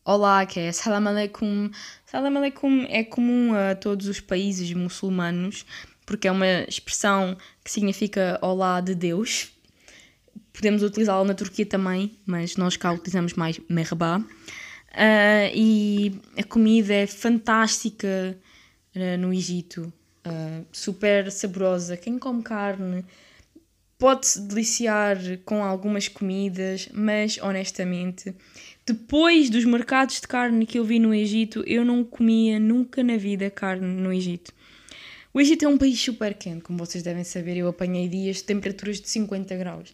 olá, 0.05 0.45
que 0.45 0.61
é 0.61 0.73
salam 0.73 1.07
aleikum. 1.09 1.71
Salam 2.05 2.37
aleikum 2.37 2.85
é 2.89 3.05
comum 3.05 3.53
a 3.55 3.75
todos 3.75 4.07
os 4.07 4.21
países 4.21 4.73
muçulmanos, 4.73 5.65
porque 6.05 6.29
é 6.29 6.33
uma 6.33 6.63
expressão 6.69 7.37
que 7.63 7.71
significa 7.71 8.39
olá 8.43 8.81
de 8.81 8.95
Deus. 8.95 9.54
Podemos 10.55 10.85
utilizá-la 10.85 11.25
na 11.25 11.35
Turquia 11.35 11.67
também, 11.67 12.17
mas 12.25 12.57
nós 12.57 12.77
cá 12.77 12.93
utilizamos 12.93 13.35
mais 13.35 13.61
merhaba. 13.69 14.21
Uh, 14.21 15.51
e 15.53 16.21
a 16.39 16.45
comida 16.45 16.95
é 16.95 17.07
fantástica, 17.09 18.39
uh, 18.95 19.19
no 19.19 19.35
Egito, 19.35 19.93
uh, 20.25 20.65
super 20.71 21.31
saborosa. 21.33 21.97
Quem 21.97 22.17
come 22.21 22.41
carne 22.43 23.05
pode-se 23.99 24.41
deliciar 24.43 25.19
com 25.45 25.65
algumas 25.65 26.07
comidas, 26.07 26.89
mas 26.93 27.37
honestamente, 27.43 28.33
depois 28.87 29.51
dos 29.51 29.65
mercados 29.65 30.21
de 30.21 30.29
carne 30.29 30.67
que 30.67 30.79
eu 30.79 30.85
vi 30.85 31.01
no 31.01 31.13
Egito, 31.13 31.65
eu 31.67 31.85
não 31.85 32.05
comia 32.05 32.61
nunca 32.61 33.03
na 33.03 33.17
vida 33.17 33.51
carne 33.51 33.87
no 34.01 34.13
Egito. 34.13 34.53
O 35.33 35.41
Egito 35.41 35.65
é 35.65 35.69
um 35.69 35.77
país 35.77 36.01
super 36.01 36.33
quente, 36.35 36.63
como 36.63 36.79
vocês 36.79 37.03
devem 37.03 37.25
saber, 37.25 37.57
eu 37.57 37.67
apanhei 37.67 38.09
dias 38.09 38.37
de 38.37 38.45
temperaturas 38.45 39.01
de 39.01 39.09
50 39.09 39.57
graus. 39.57 39.93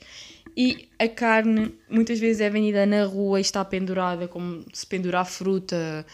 E 0.56 0.88
a 0.98 1.08
carne 1.08 1.74
muitas 1.88 2.18
vezes 2.18 2.40
é 2.40 2.50
vendida 2.50 2.84
na 2.84 3.04
rua 3.04 3.38
e 3.38 3.42
está 3.42 3.64
pendurada, 3.64 4.26
como 4.28 4.64
se 4.72 4.86
pendurar 4.86 5.24
fruta 5.24 6.04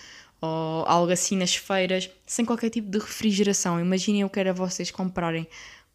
ou 0.40 0.84
algo 0.86 1.12
assim 1.12 1.36
nas 1.36 1.54
feiras, 1.54 2.10
sem 2.26 2.44
qualquer 2.44 2.70
tipo 2.70 2.90
de 2.90 2.98
refrigeração. 2.98 3.80
Imaginem 3.80 4.22
eu 4.22 4.30
que 4.30 4.38
era 4.38 4.52
vocês 4.52 4.90
comprarem 4.90 5.46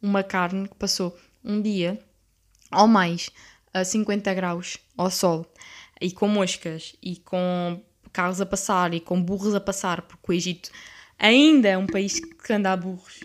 uma 0.01 0.23
carne 0.23 0.67
que 0.67 0.75
passou 0.75 1.17
um 1.43 1.62
dia 1.62 1.99
ou 2.71 2.88
mais 2.88 3.30
a 3.73 3.84
50 3.84 4.34
graus 4.34 4.77
ao 4.97 5.12
sol 5.12 5.45
e 5.99 6.12
com 6.12 6.27
moscas 6.27 6.95
e 7.01 7.17
com 7.17 7.82
carros 8.12 8.41
a 8.41 8.45
passar 8.45 8.93
e 8.93 8.99
com 8.99 9.21
burros 9.21 9.54
a 9.56 9.62
passar, 9.62 10.01
porque 10.01 10.32
o 10.32 10.34
Egito 10.34 10.71
ainda 11.17 11.69
é 11.69 11.77
um 11.77 11.88
país 11.88 12.19
que 12.19 12.54
anda 12.54 12.71
a 12.71 12.77
burros, 12.77 13.21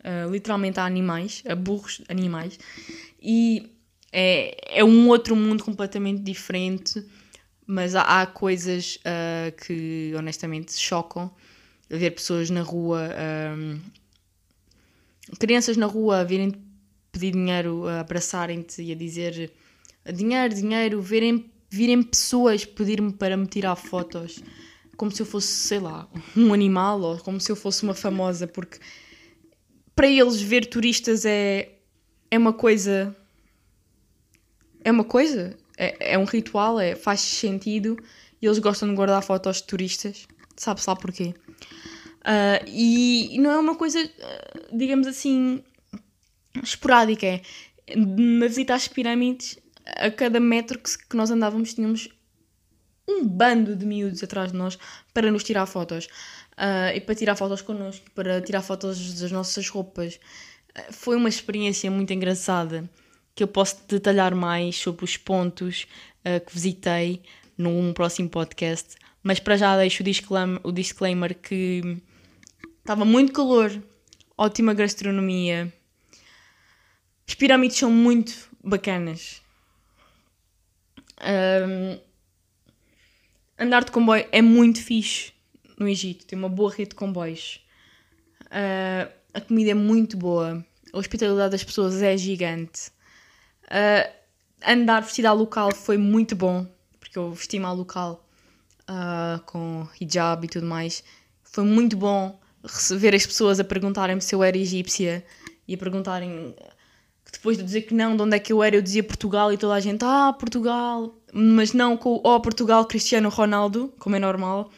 uh, 0.00 0.30
literalmente 0.30 0.78
a 0.78 0.84
animais, 0.84 1.42
a 1.46 1.54
burros 1.54 2.00
animais, 2.08 2.58
e 3.20 3.70
é, 4.12 4.78
é 4.80 4.84
um 4.84 5.08
outro 5.08 5.34
mundo 5.36 5.64
completamente 5.64 6.20
diferente 6.20 7.04
mas 7.70 7.94
há, 7.94 8.02
há 8.02 8.26
coisas 8.26 8.96
uh, 8.96 9.56
que 9.64 10.12
honestamente 10.18 10.76
chocam. 10.76 11.30
Ver 11.88 12.10
pessoas 12.10 12.50
na 12.50 12.62
rua, 12.62 13.08
um, 13.56 13.80
crianças 15.38 15.76
na 15.76 15.86
rua 15.86 16.24
virem 16.24 16.52
pedir 17.10 17.32
dinheiro, 17.32 17.88
abraçarem-te 17.88 18.80
e 18.80 18.92
a 18.92 18.94
dizer 18.94 19.52
dinheiro, 20.12 20.54
dinheiro, 20.54 21.02
virem, 21.02 21.50
virem 21.68 22.00
pessoas 22.00 22.64
pedir-me 22.64 23.12
para 23.12 23.36
me 23.36 23.46
tirar 23.46 23.74
fotos 23.74 24.40
como 24.96 25.10
se 25.10 25.22
eu 25.22 25.26
fosse, 25.26 25.48
sei 25.48 25.80
lá, 25.80 26.08
um 26.36 26.52
animal 26.52 27.00
ou 27.00 27.18
como 27.18 27.40
se 27.40 27.50
eu 27.50 27.56
fosse 27.56 27.82
uma 27.82 27.94
famosa, 27.94 28.46
porque 28.46 28.78
para 29.96 30.06
eles 30.06 30.40
ver 30.40 30.66
turistas 30.66 31.24
é, 31.24 31.72
é 32.30 32.38
uma 32.38 32.52
coisa. 32.52 33.16
É 34.84 34.90
uma 34.90 35.04
coisa 35.04 35.56
é, 35.80 36.12
é 36.12 36.18
um 36.18 36.24
ritual, 36.24 36.78
é, 36.78 36.94
faz 36.94 37.20
sentido 37.20 37.96
e 38.40 38.46
eles 38.46 38.58
gostam 38.58 38.88
de 38.88 38.94
guardar 38.94 39.22
fotos 39.22 39.56
de 39.56 39.64
turistas, 39.64 40.28
sabe-se 40.54 40.88
lá 40.88 40.94
porquê. 40.94 41.34
Uh, 42.20 42.62
e, 42.66 43.34
e, 43.34 43.38
não 43.38 43.50
é 43.50 43.58
uma 43.58 43.74
coisa, 43.74 43.98
uh, 43.98 44.76
digamos 44.76 45.06
assim, 45.06 45.64
esporádica. 46.62 47.26
É, 47.26 47.40
na 47.96 48.46
visita 48.46 48.74
às 48.74 48.86
pirâmides, 48.86 49.58
a 49.86 50.10
cada 50.10 50.38
metro 50.38 50.78
que, 50.78 51.08
que 51.08 51.16
nós 51.16 51.30
andávamos, 51.30 51.72
tínhamos 51.72 52.10
um 53.08 53.26
bando 53.26 53.74
de 53.74 53.86
miúdos 53.86 54.22
atrás 54.22 54.52
de 54.52 54.58
nós 54.58 54.78
para 55.14 55.30
nos 55.30 55.42
tirar 55.42 55.64
fotos. 55.64 56.06
Uh, 56.52 56.94
e 56.94 57.00
para 57.00 57.14
tirar 57.14 57.36
fotos 57.36 57.62
connosco, 57.62 58.04
para 58.14 58.40
tirar 58.42 58.60
fotos 58.60 59.18
das 59.18 59.32
nossas 59.32 59.66
roupas. 59.68 60.20
Foi 60.90 61.16
uma 61.16 61.28
experiência 61.28 61.90
muito 61.90 62.12
engraçada 62.12 62.88
que 63.40 63.44
eu 63.44 63.48
posso 63.48 63.82
detalhar 63.88 64.34
mais 64.34 64.76
sobre 64.76 65.02
os 65.02 65.16
pontos 65.16 65.86
uh, 66.26 66.44
que 66.44 66.52
visitei 66.52 67.22
num 67.56 67.94
próximo 67.94 68.28
podcast. 68.28 68.96
Mas 69.22 69.40
para 69.40 69.56
já 69.56 69.78
deixo 69.78 70.02
o 70.02 70.04
disclaimer, 70.04 70.60
o 70.62 70.70
disclaimer 70.70 71.34
que 71.34 71.96
estava 72.80 73.02
muito 73.02 73.32
calor, 73.32 73.82
ótima 74.36 74.74
gastronomia. 74.74 75.72
As 77.26 77.34
pirâmides 77.34 77.78
são 77.78 77.90
muito 77.90 78.50
bacanas. 78.62 79.40
Um, 81.22 81.98
andar 83.58 83.84
de 83.84 83.90
comboio 83.90 84.28
é 84.30 84.42
muito 84.42 84.82
fixe 84.82 85.32
no 85.78 85.88
Egito, 85.88 86.26
tem 86.26 86.38
uma 86.38 86.50
boa 86.50 86.70
rede 86.70 86.90
de 86.90 86.94
comboios. 86.94 87.64
Uh, 88.48 89.10
a 89.32 89.40
comida 89.40 89.70
é 89.70 89.74
muito 89.74 90.18
boa, 90.18 90.62
a 90.92 90.98
hospitalidade 90.98 91.52
das 91.52 91.64
pessoas 91.64 92.02
é 92.02 92.18
gigante. 92.18 92.90
Uh, 93.70 94.10
andar 94.66 95.02
vestida 95.02 95.32
local 95.32 95.72
foi 95.74 95.96
muito 95.96 96.34
bom, 96.34 96.66
porque 96.98 97.18
eu 97.18 97.32
vesti-me 97.32 97.66
local 97.66 98.26
uh, 98.82 99.40
com 99.46 99.88
hijab 100.00 100.44
e 100.44 100.48
tudo 100.48 100.66
mais. 100.66 101.04
Foi 101.44 101.64
muito 101.64 101.96
bom 101.96 102.38
receber 102.64 103.14
as 103.14 103.24
pessoas 103.24 103.60
a 103.60 103.64
perguntarem-me 103.64 104.20
se 104.20 104.34
eu 104.34 104.42
era 104.42 104.58
egípcia 104.58 105.24
e 105.66 105.74
a 105.74 105.78
perguntarem 105.78 106.54
depois 107.32 107.56
de 107.56 107.62
dizer 107.62 107.82
que 107.82 107.94
não, 107.94 108.16
de 108.16 108.22
onde 108.22 108.36
é 108.36 108.40
que 108.40 108.52
eu 108.52 108.62
era, 108.62 108.74
eu 108.74 108.82
dizia 108.82 109.04
Portugal 109.04 109.52
e 109.52 109.56
toda 109.56 109.74
a 109.74 109.80
gente, 109.80 110.04
ah, 110.04 110.32
Portugal. 110.32 111.14
mas 111.32 111.72
não 111.72 111.96
com 111.96 112.16
o 112.16 112.20
oh, 112.24 112.40
Portugal 112.40 112.84
Cristiano 112.86 113.28
Ronaldo, 113.28 113.94
como 114.00 114.16
é 114.16 114.18
normal, 114.18 114.70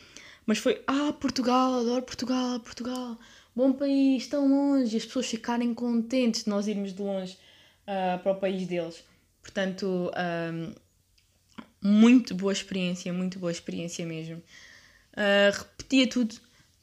mas 0.45 0.59
foi 0.59 0.83
ah, 0.87 1.15
Portugal, 1.19 1.81
adoro 1.81 2.03
Portugal, 2.03 2.61
Portugal, 2.61 3.19
bom 3.57 3.73
país, 3.73 4.27
tão 4.27 4.47
longe, 4.49 4.95
e 4.95 4.99
as 4.99 5.07
pessoas 5.07 5.27
ficarem 5.27 5.73
contentes 5.73 6.45
de 6.45 6.51
nós 6.51 6.67
irmos 6.69 6.93
de 6.93 7.01
longe 7.03 7.39
uh, 7.93 8.19
para 8.19 8.33
o 8.33 8.37
país 8.37 8.67
deles. 8.67 9.05
Portanto, 9.43 10.11
um, 10.17 10.73
muito 11.83 12.35
boa 12.35 12.53
experiência, 12.53 13.13
muito 13.13 13.39
boa 13.39 13.51
experiência 13.51 14.07
mesmo. 14.07 14.37
Uh, 14.37 15.51
repetia 15.53 16.09
tudo, 16.09 16.37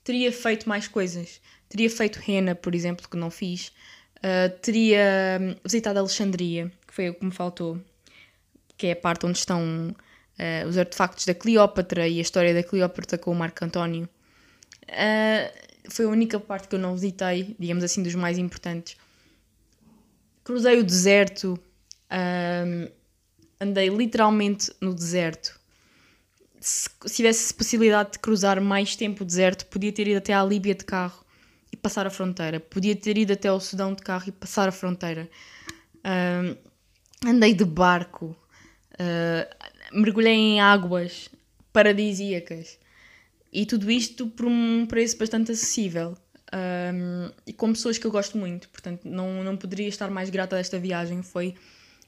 teria 0.03 0.31
feito 0.31 0.67
mais 0.67 0.87
coisas. 0.87 1.41
Teria 1.69 1.89
feito 1.89 2.17
Rena, 2.17 2.53
por 2.53 2.75
exemplo, 2.75 3.07
que 3.07 3.15
não 3.15 3.31
fiz. 3.31 3.71
Uh, 4.17 4.49
teria 4.61 5.39
hum, 5.39 5.55
visitado 5.63 5.99
Alexandria, 5.99 6.71
que 6.85 6.93
foi 6.93 7.09
o 7.09 7.13
que 7.13 7.23
me 7.23 7.31
faltou, 7.31 7.79
que 8.77 8.87
é 8.87 8.91
a 8.91 8.95
parte 8.95 9.25
onde 9.25 9.37
estão 9.37 9.95
uh, 9.95 10.67
os 10.67 10.77
artefactos 10.77 11.25
da 11.25 11.33
Cleópatra 11.33 12.07
e 12.07 12.19
a 12.19 12.21
história 12.21 12.53
da 12.53 12.63
Cleópatra 12.63 13.17
com 13.17 13.31
o 13.31 13.35
Marco 13.35 13.63
António. 13.63 14.09
foi 15.89 16.05
a 16.05 16.09
única 16.09 16.39
parte 16.39 16.67
que 16.67 16.75
eu 16.75 16.79
não 16.79 16.93
visitei, 16.93 17.55
digamos 17.57 17.83
assim, 17.83 18.03
dos 18.03 18.15
mais 18.15 18.37
importantes. 18.37 18.97
Cruzei 20.49 20.79
o 20.79 20.83
deserto, 20.83 21.59
um, 22.11 22.87
andei 23.61 23.87
literalmente 23.87 24.73
no 24.81 24.95
deserto. 24.95 25.59
Se, 26.59 26.89
se 27.05 27.15
tivesse 27.17 27.53
possibilidade 27.53 28.13
de 28.13 28.17
cruzar 28.17 28.59
mais 28.59 28.95
tempo 28.95 29.21
o 29.21 29.25
deserto, 29.27 29.67
podia 29.67 29.91
ter 29.91 30.07
ido 30.07 30.17
até 30.17 30.33
à 30.33 30.43
Líbia 30.43 30.73
de 30.73 30.83
carro 30.85 31.23
e 31.71 31.77
passar 31.77 32.07
a 32.07 32.09
fronteira. 32.09 32.59
Podia 32.59 32.95
ter 32.95 33.15
ido 33.15 33.31
até 33.31 33.47
ao 33.47 33.59
Sudão 33.59 33.93
de 33.93 34.01
carro 34.01 34.23
e 34.25 34.31
passar 34.31 34.67
a 34.67 34.71
fronteira. 34.71 35.29
Um, 36.03 37.29
andei 37.29 37.53
de 37.53 37.63
barco. 37.63 38.35
Uh, 38.93 39.99
mergulhei 39.99 40.33
em 40.33 40.59
águas 40.59 41.29
paradisíacas. 41.71 42.79
E 43.53 43.67
tudo 43.67 43.91
isto 43.91 44.25
por 44.25 44.47
um 44.47 44.87
preço 44.87 45.15
bastante 45.15 45.51
acessível. 45.51 46.17
Um, 46.51 47.31
e 47.45 47.53
com 47.53 47.71
pessoas 47.71 47.97
que 47.97 48.05
eu 48.05 48.11
gosto 48.11 48.37
muito. 48.37 48.69
Portanto, 48.69 49.05
não, 49.05 49.43
não 49.43 49.55
poderia 49.55 49.87
estar 49.87 50.09
mais 50.09 50.29
grata 50.29 50.55
desta 50.55 50.79
viagem. 50.79 51.21
Foi, 51.21 51.55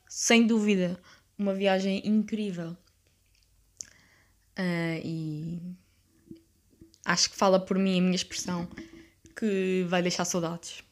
sem 0.08 0.46
dúvida, 0.46 1.00
uma 1.38 1.54
viagem 1.54 2.02
incrível. 2.06 2.76
Uh, 4.58 5.02
e 5.04 5.62
acho 7.06 7.30
que 7.30 7.36
fala 7.36 7.60
por 7.60 7.78
mim 7.78 8.00
a 8.00 8.02
minha 8.02 8.16
expressão 8.16 8.68
que 9.36 9.86
vai 9.88 10.02
deixar 10.02 10.26
saudades. 10.26 10.84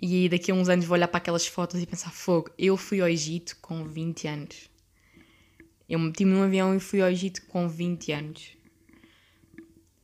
E 0.00 0.28
daqui 0.28 0.50
a 0.50 0.54
uns 0.54 0.68
anos 0.68 0.84
vou 0.84 0.96
olhar 0.96 1.08
para 1.08 1.18
aquelas 1.18 1.46
fotos 1.46 1.80
e 1.80 1.86
pensar: 1.86 2.10
fogo, 2.10 2.50
eu 2.58 2.76
fui 2.76 3.00
ao 3.00 3.08
Egito 3.08 3.56
com 3.60 3.84
20 3.84 4.26
anos. 4.26 4.70
Eu 5.88 5.98
meti-me 5.98 6.32
num 6.32 6.42
avião 6.42 6.74
e 6.74 6.80
fui 6.80 7.00
ao 7.00 7.08
Egito 7.08 7.42
com 7.46 7.68
20 7.68 8.12
anos. 8.12 8.61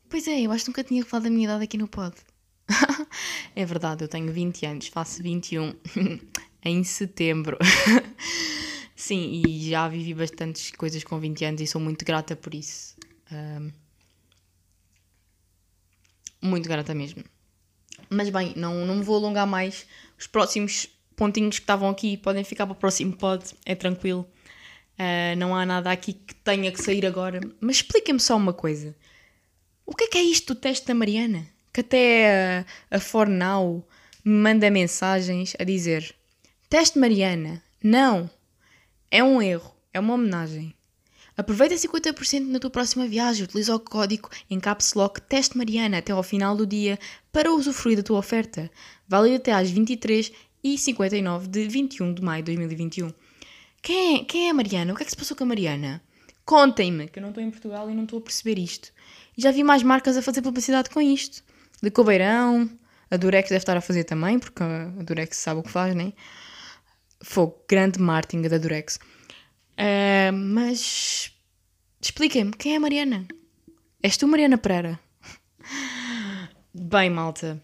Pois 0.08 0.26
é, 0.26 0.40
eu 0.40 0.52
acho 0.52 0.64
que 0.64 0.70
nunca 0.70 0.84
tinha 0.84 1.04
falado 1.04 1.24
da 1.24 1.30
minha 1.30 1.44
idade 1.44 1.64
aqui 1.64 1.76
no 1.76 1.86
pod. 1.86 2.16
é 3.54 3.64
verdade, 3.64 4.04
eu 4.04 4.08
tenho 4.08 4.32
20 4.32 4.66
anos, 4.66 4.88
faço 4.88 5.22
21 5.22 5.74
em 6.64 6.84
setembro. 6.84 7.58
Sim, 8.96 9.42
e 9.46 9.70
já 9.70 9.86
vivi 9.86 10.14
bastantes 10.14 10.70
coisas 10.72 11.04
com 11.04 11.20
20 11.20 11.44
anos 11.44 11.60
e 11.60 11.66
sou 11.66 11.80
muito 11.80 12.04
grata 12.04 12.34
por 12.34 12.54
isso. 12.54 12.96
Um, 13.30 13.70
muito 16.42 16.68
grata 16.68 16.94
mesmo. 16.94 17.22
Mas 18.10 18.30
bem, 18.30 18.54
não, 18.56 18.86
não 18.86 18.96
me 18.96 19.02
vou 19.02 19.16
alongar 19.16 19.46
mais. 19.46 19.86
Os 20.18 20.26
próximos 20.26 20.88
pontinhos 21.14 21.58
que 21.58 21.64
estavam 21.64 21.88
aqui 21.90 22.16
podem 22.16 22.44
ficar 22.44 22.66
para 22.66 22.72
o 22.72 22.76
próximo 22.76 23.16
pod, 23.16 23.44
é 23.64 23.74
tranquilo. 23.74 24.26
Uh, 24.98 25.36
não 25.36 25.54
há 25.54 25.64
nada 25.64 25.92
aqui 25.92 26.12
que 26.14 26.34
tenha 26.34 26.72
que 26.72 26.82
sair 26.82 27.04
agora. 27.06 27.40
Mas 27.60 27.76
explica-me 27.76 28.18
só 28.18 28.36
uma 28.36 28.52
coisa. 28.52 28.96
O 29.90 29.96
que 29.96 30.04
é 30.04 30.08
que 30.08 30.18
é 30.18 30.22
isto 30.22 30.52
do 30.52 30.60
teste 30.60 30.86
da 30.86 30.94
Mariana? 30.94 31.46
Que 31.72 31.80
até 31.80 32.66
a, 32.90 33.00
Fornal 33.00 33.82
me 34.22 34.34
manda 34.34 34.70
mensagens 34.70 35.56
a 35.58 35.64
dizer: 35.64 36.14
Teste 36.68 36.98
Mariana, 36.98 37.62
não, 37.82 38.28
é 39.10 39.24
um 39.24 39.40
erro, 39.40 39.74
é 39.94 39.98
uma 39.98 40.12
homenagem. 40.12 40.74
Aproveita 41.34 41.74
50% 41.74 42.48
na 42.48 42.58
tua 42.58 42.68
próxima 42.68 43.08
viagem. 43.08 43.44
Utiliza 43.44 43.74
o 43.74 43.80
código 43.80 44.28
em 44.50 44.60
Caps 44.60 44.92
Lock 44.92 45.22
Teste 45.22 45.56
Mariana 45.56 45.96
até 45.96 46.12
ao 46.12 46.22
final 46.22 46.54
do 46.54 46.66
dia 46.66 46.98
para 47.32 47.50
usufruir 47.50 47.96
da 47.96 48.02
tua 48.02 48.18
oferta. 48.18 48.70
Válido 49.08 49.36
até 49.36 49.52
às 49.52 49.72
23h59 49.72 51.46
de 51.46 51.66
21 51.66 52.12
de 52.12 52.22
maio 52.22 52.42
de 52.42 52.54
2021. 52.54 53.10
Quem 53.80 54.16
é, 54.16 54.24
quem 54.24 54.48
é 54.48 54.50
a 54.50 54.54
Mariana? 54.54 54.92
O 54.92 54.96
que 54.96 55.02
é 55.02 55.06
que 55.06 55.12
se 55.12 55.16
passou 55.16 55.34
com 55.34 55.44
a 55.44 55.46
Mariana? 55.46 56.02
Contem-me, 56.44 57.08
que 57.08 57.18
eu 57.18 57.22
não 57.22 57.30
estou 57.30 57.42
em 57.42 57.50
Portugal 57.50 57.90
e 57.90 57.94
não 57.94 58.04
estou 58.04 58.18
a 58.18 58.22
perceber 58.22 58.58
isto. 58.58 58.92
Já 59.38 59.52
vi 59.52 59.62
mais 59.62 59.84
marcas 59.84 60.16
a 60.16 60.22
fazer 60.22 60.42
publicidade 60.42 60.90
com 60.90 61.00
isto. 61.00 61.44
De 61.80 61.92
Cobeirão, 61.92 62.68
a 63.08 63.16
Durex 63.16 63.48
deve 63.48 63.62
estar 63.62 63.76
a 63.76 63.80
fazer 63.80 64.02
também, 64.02 64.36
porque 64.36 64.60
a 64.64 64.86
Durex 65.04 65.36
sabe 65.36 65.60
o 65.60 65.62
que 65.62 65.70
faz, 65.70 65.94
né? 65.94 66.12
Foi 67.22 67.48
grande 67.70 68.00
marketing 68.00 68.48
da 68.48 68.58
Durex. 68.58 68.96
Uh, 68.96 70.32
mas 70.34 71.32
expliquem-me, 72.00 72.50
quem 72.50 72.74
é 72.74 72.76
a 72.78 72.80
Mariana? 72.80 73.28
És 74.02 74.16
tu, 74.16 74.26
Mariana 74.26 74.58
Pereira? 74.58 74.98
Bem, 76.74 77.08
malta. 77.08 77.62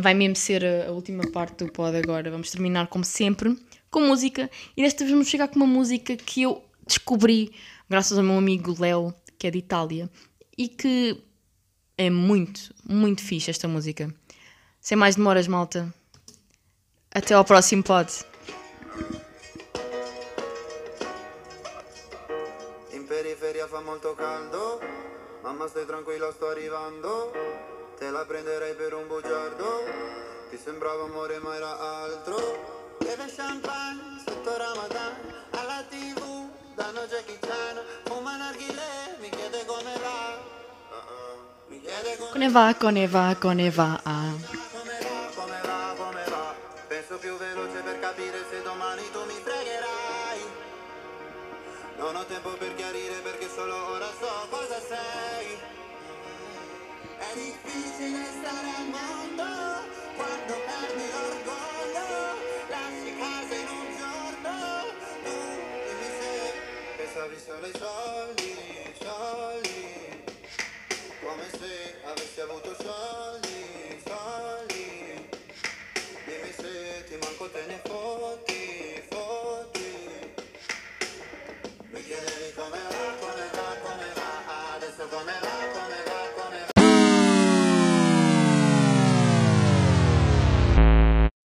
Vai 0.00 0.14
mesmo 0.14 0.36
ser 0.36 0.64
a 0.64 0.92
última 0.92 1.28
parte 1.32 1.64
do 1.64 1.72
pod 1.72 1.96
agora. 1.96 2.30
Vamos 2.30 2.52
terminar, 2.52 2.86
como 2.86 3.04
sempre, 3.04 3.58
com 3.90 4.06
música. 4.06 4.48
E 4.76 4.82
desta 4.82 5.02
vez 5.02 5.10
vamos 5.10 5.26
chegar 5.26 5.48
com 5.48 5.56
uma 5.56 5.66
música 5.66 6.16
que 6.16 6.42
eu 6.42 6.64
descobri 6.86 7.52
graças 7.92 8.16
ao 8.16 8.24
meu 8.24 8.38
amigo 8.38 8.74
Léo, 8.80 9.12
que 9.42 9.48
é 9.48 9.50
de 9.50 9.58
Itália. 9.58 10.08
E 10.56 10.68
que 10.68 11.20
é 11.98 12.08
muito, 12.08 12.72
muito 12.84 13.22
fixe 13.22 13.50
esta 13.50 13.66
música. 13.66 14.14
Sem 14.80 14.96
mais 14.96 15.16
demoras, 15.16 15.48
malta. 15.48 15.92
Até 17.12 17.34
ao 17.34 17.44
próximo 17.44 17.82
pod. 17.82 18.08
periferia 23.08 23.68
fa 23.68 23.80
molto 23.82 24.14
caldo 24.14 24.80
Mamma 25.42 25.68
stai 25.68 25.84
tranquilla 25.84 26.32
sto 26.32 26.46
arrivando 26.48 27.30
Te 27.98 28.10
la 28.10 28.24
prenderei 28.24 28.74
per 28.74 28.94
un 28.94 29.06
bugiardo 29.06 29.68
Ti 30.48 30.56
sembrava 30.56 31.04
amore 31.04 31.38
ma 31.40 31.54
era 31.54 31.72
altro 31.78 32.38
Beve 33.00 33.26
champagne 33.36 34.18
sotto 34.24 34.56
Ramadan 34.56 35.12
Alla 35.50 35.84
tv 35.90 36.20
danno 36.74 37.04
Jackie 37.06 37.38
Chan 37.42 37.76
come, 42.18 42.48
va, 42.48 42.74
come 42.78 43.06
va, 43.06 43.36
come 43.38 43.70
va. 43.70 44.00
Come 44.04 45.60
va, 45.62 45.94
come 45.96 46.24
va, 46.28 46.54
Penso 46.88 47.16
più 47.16 47.36
veloce 47.36 47.80
per 47.82 47.98
capire 48.00 48.44
se 48.50 48.62
domani 48.62 49.02
tu 49.12 49.24
mi 49.24 49.40
fregherai 49.42 50.70
non 52.02 52.16
ho 52.16 52.24
tempo 52.24 52.50
per 52.58 52.74
chiarire 52.74 53.14
perché 53.22 53.48
solo 53.48 53.92
ora 53.92 54.08
so 54.18 54.48
cosa 54.50 54.80
sei. 54.80 55.56
È 57.16 57.34
difficile 57.34 58.24
stare 58.40 58.68
al 58.76 58.86
mondo 58.90 59.44
quando 60.16 60.54
perdi 60.66 61.04
l'orgoglio. 61.12 62.08
Lasci 62.70 63.16
casa 63.16 63.54
in 63.54 63.68
un 63.68 63.86
giorno. 63.96 64.54
Tu 65.22 65.34
dimmi 65.86 66.08
se 66.18 66.52
pensavi 66.96 67.38
solo 67.46 67.64
ai 67.66 67.72
soldi. 67.78 68.41